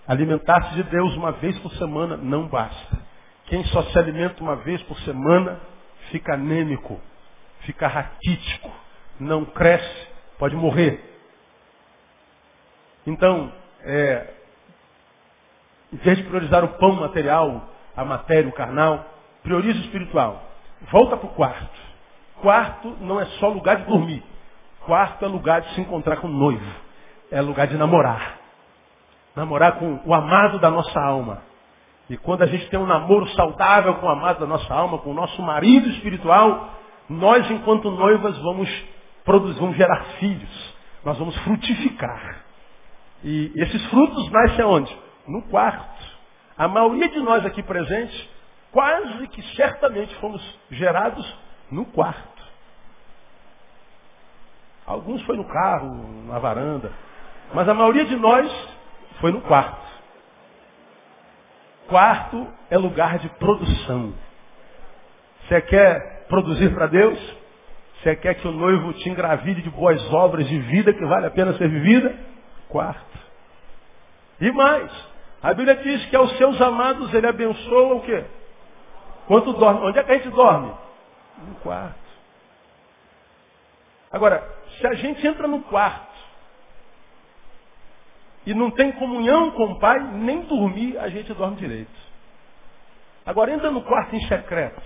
Alimentar-se 0.07 0.75
de 0.75 0.83
Deus 0.83 1.13
uma 1.15 1.31
vez 1.33 1.57
por 1.59 1.71
semana 1.73 2.17
não 2.17 2.47
basta. 2.47 2.97
Quem 3.45 3.63
só 3.65 3.83
se 3.83 3.97
alimenta 3.97 4.41
uma 4.41 4.55
vez 4.55 4.81
por 4.83 4.97
semana 5.01 5.59
fica 6.11 6.33
anêmico, 6.33 6.99
fica 7.61 7.87
raquítico, 7.87 8.71
não 9.19 9.45
cresce, 9.45 10.07
pode 10.37 10.55
morrer. 10.55 11.03
Então, 13.05 13.51
é, 13.81 14.33
em 15.91 15.97
vez 15.97 16.17
de 16.17 16.23
priorizar 16.23 16.63
o 16.63 16.69
pão 16.79 16.93
material, 16.93 17.69
a 17.95 18.05
matéria, 18.05 18.49
o 18.49 18.53
carnal, 18.53 19.05
prioriza 19.43 19.79
o 19.79 19.81
espiritual. 19.81 20.43
Volta 20.91 21.17
para 21.17 21.27
o 21.27 21.33
quarto. 21.33 21.79
Quarto 22.41 22.97
não 23.01 23.19
é 23.19 23.25
só 23.39 23.49
lugar 23.49 23.77
de 23.77 23.85
dormir. 23.85 24.23
Quarto 24.85 25.25
é 25.25 25.27
lugar 25.27 25.61
de 25.61 25.73
se 25.73 25.81
encontrar 25.81 26.17
com 26.17 26.27
o 26.27 26.31
noivo. 26.31 26.88
É 27.31 27.41
lugar 27.41 27.67
de 27.67 27.77
namorar. 27.77 28.37
Namorar 29.35 29.73
com 29.73 29.99
o 30.05 30.13
amado 30.13 30.59
da 30.59 30.69
nossa 30.69 30.99
alma. 30.99 31.41
E 32.09 32.17
quando 32.17 32.41
a 32.41 32.47
gente 32.47 32.67
tem 32.69 32.79
um 32.79 32.87
namoro 32.87 33.27
saudável 33.29 33.95
com 33.95 34.07
o 34.07 34.09
amado 34.09 34.39
da 34.39 34.47
nossa 34.47 34.73
alma, 34.73 34.97
com 34.97 35.11
o 35.11 35.13
nosso 35.13 35.41
marido 35.41 35.87
espiritual, 35.89 36.73
nós, 37.07 37.49
enquanto 37.51 37.91
noivas, 37.91 38.37
vamos 38.39 38.69
produzir, 39.23 39.59
vamos 39.59 39.77
gerar 39.77 40.03
filhos. 40.19 40.75
Nós 41.05 41.17
vamos 41.17 41.37
frutificar. 41.43 42.43
E 43.23 43.51
esses 43.55 43.85
frutos 43.87 44.31
nascem 44.31 44.65
onde? 44.65 44.97
No 45.27 45.43
quarto. 45.43 46.03
A 46.57 46.67
maioria 46.67 47.09
de 47.09 47.19
nós 47.19 47.45
aqui 47.45 47.61
presentes, 47.61 48.29
quase 48.71 49.27
que 49.27 49.41
certamente 49.55 50.13
fomos 50.15 50.41
gerados 50.71 51.25
no 51.71 51.85
quarto. 51.85 52.43
Alguns 54.85 55.21
foi 55.23 55.37
no 55.37 55.45
carro, 55.45 56.25
na 56.27 56.39
varanda. 56.39 56.91
Mas 57.53 57.67
a 57.67 57.73
maioria 57.73 58.05
de 58.05 58.15
nós 58.15 58.69
foi 59.19 59.31
no 59.31 59.41
quarto. 59.41 59.89
Quarto 61.87 62.47
é 62.69 62.77
lugar 62.77 63.17
de 63.19 63.29
produção. 63.29 64.13
Você 65.47 65.61
quer 65.61 66.25
produzir 66.27 66.73
para 66.73 66.87
Deus? 66.87 67.19
Você 67.95 68.15
quer 68.15 68.35
que 68.35 68.47
o 68.47 68.51
noivo 68.51 68.93
te 68.93 69.09
engravide 69.09 69.61
de 69.61 69.69
boas 69.69 70.01
obras 70.13 70.47
de 70.47 70.59
vida 70.59 70.93
que 70.93 71.03
vale 71.05 71.25
a 71.25 71.31
pena 71.31 71.53
ser 71.53 71.67
vivida? 71.67 72.15
Quarto. 72.69 73.19
E 74.39 74.51
mais, 74.51 74.91
a 75.41 75.53
Bíblia 75.53 75.75
diz 75.77 76.05
que 76.05 76.15
aos 76.15 76.37
seus 76.37 76.61
amados 76.61 77.13
ele 77.13 77.27
abençoa 77.27 77.95
o 77.95 78.01
quê? 78.01 78.23
Quando 79.27 79.53
dorme. 79.53 79.81
Onde 79.81 79.99
é 79.99 80.03
que 80.03 80.11
a 80.11 80.15
gente 80.15 80.29
dorme? 80.29 80.71
No 81.47 81.55
quarto. 81.55 82.09
Agora, 84.11 84.47
se 84.77 84.87
a 84.87 84.93
gente 84.93 85.25
entra 85.25 85.47
no 85.47 85.61
quarto 85.63 86.08
e 88.45 88.53
não 88.53 88.71
tem 88.71 88.91
comunhão 88.93 89.51
com 89.51 89.65
o 89.65 89.79
Pai, 89.79 89.99
nem 89.99 90.41
dormir 90.41 90.97
a 90.97 91.09
gente 91.09 91.33
dorme 91.33 91.57
direito. 91.57 92.09
Agora 93.25 93.51
entra 93.53 93.69
no 93.69 93.81
quarto 93.83 94.15
em 94.15 94.21
secreto 94.27 94.81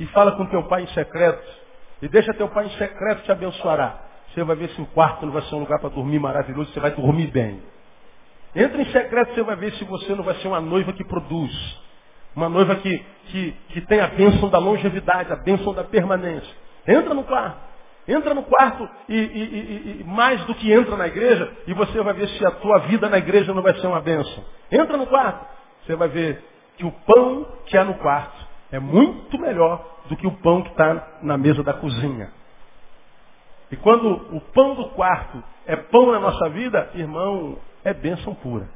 e 0.00 0.06
fala 0.06 0.32
com 0.32 0.46
teu 0.46 0.64
pai 0.64 0.82
em 0.82 0.88
secreto 0.88 1.46
e 2.02 2.08
deixa 2.08 2.34
teu 2.34 2.48
pai 2.48 2.66
em 2.66 2.70
secreto 2.70 3.22
te 3.22 3.30
abençoará. 3.30 3.96
Você 4.28 4.42
vai 4.42 4.56
ver 4.56 4.70
se 4.70 4.80
o 4.80 4.86
quarto 4.86 5.26
não 5.26 5.32
vai 5.32 5.42
ser 5.42 5.54
um 5.54 5.60
lugar 5.60 5.78
para 5.78 5.90
dormir 5.90 6.18
maravilhoso, 6.18 6.72
você 6.72 6.80
vai 6.80 6.90
dormir 6.90 7.28
bem. 7.28 7.62
Entra 8.54 8.80
em 8.82 8.90
secreto, 8.90 9.34
você 9.34 9.42
vai 9.42 9.56
ver 9.56 9.72
se 9.74 9.84
você 9.84 10.14
não 10.14 10.24
vai 10.24 10.34
ser 10.36 10.48
uma 10.48 10.60
noiva 10.60 10.92
que 10.92 11.04
produz. 11.04 11.80
Uma 12.34 12.48
noiva 12.48 12.76
que, 12.76 13.04
que, 13.26 13.52
que 13.68 13.80
tem 13.82 14.00
a 14.00 14.06
bênção 14.08 14.48
da 14.48 14.58
longevidade, 14.58 15.32
a 15.32 15.36
bênção 15.36 15.74
da 15.74 15.84
permanência. 15.84 16.52
Entra 16.86 17.14
no 17.14 17.24
quarto. 17.24 17.69
Entra 18.10 18.34
no 18.34 18.42
quarto 18.42 18.88
e, 19.08 19.14
e, 19.14 19.20
e, 19.20 20.00
e, 20.00 20.04
mais 20.04 20.44
do 20.44 20.54
que 20.56 20.72
entra 20.72 20.96
na 20.96 21.06
igreja, 21.06 21.48
e 21.64 21.72
você 21.72 22.02
vai 22.02 22.12
ver 22.12 22.28
se 22.30 22.44
a 22.44 22.50
tua 22.50 22.78
vida 22.80 23.08
na 23.08 23.18
igreja 23.18 23.54
não 23.54 23.62
vai 23.62 23.72
ser 23.74 23.86
uma 23.86 24.00
bênção. 24.00 24.44
Entra 24.72 24.96
no 24.96 25.06
quarto, 25.06 25.46
você 25.84 25.94
vai 25.94 26.08
ver 26.08 26.42
que 26.76 26.84
o 26.84 26.90
pão 26.90 27.46
que 27.66 27.76
há 27.76 27.84
no 27.84 27.94
quarto 27.94 28.44
é 28.72 28.80
muito 28.80 29.38
melhor 29.38 29.86
do 30.08 30.16
que 30.16 30.26
o 30.26 30.32
pão 30.32 30.60
que 30.60 30.70
está 30.70 31.18
na 31.22 31.38
mesa 31.38 31.62
da 31.62 31.72
cozinha. 31.72 32.32
E 33.70 33.76
quando 33.76 34.10
o 34.34 34.40
pão 34.52 34.74
do 34.74 34.88
quarto 34.88 35.40
é 35.64 35.76
pão 35.76 36.10
na 36.10 36.18
nossa 36.18 36.48
vida, 36.48 36.90
irmão, 36.94 37.58
é 37.84 37.94
bênção 37.94 38.34
pura. 38.34 38.68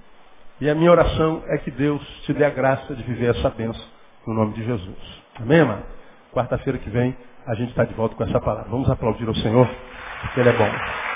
E 0.60 0.70
a 0.70 0.76
minha 0.76 0.92
oração 0.92 1.42
é 1.48 1.58
que 1.58 1.72
Deus 1.72 2.00
te 2.24 2.32
dê 2.32 2.44
a 2.44 2.50
graça 2.50 2.94
de 2.94 3.02
viver 3.02 3.36
essa 3.36 3.50
bênção 3.50 3.84
no 4.24 4.32
nome 4.32 4.52
de 4.52 4.64
Jesus. 4.64 5.22
Amém, 5.40 5.58
irmão? 5.58 5.82
Quarta-feira 6.32 6.78
que 6.78 6.88
vem 6.88 7.16
a 7.46 7.54
gente 7.54 7.70
está 7.70 7.84
de 7.84 7.94
volta 7.94 8.14
com 8.14 8.24
essa 8.24 8.40
palavra. 8.40 8.70
Vamos 8.70 8.88
aplaudir 8.90 9.28
o 9.28 9.34
Senhor, 9.36 9.68
porque 10.22 10.40
Ele 10.40 10.48
é 10.48 10.52
bom. 10.52 11.13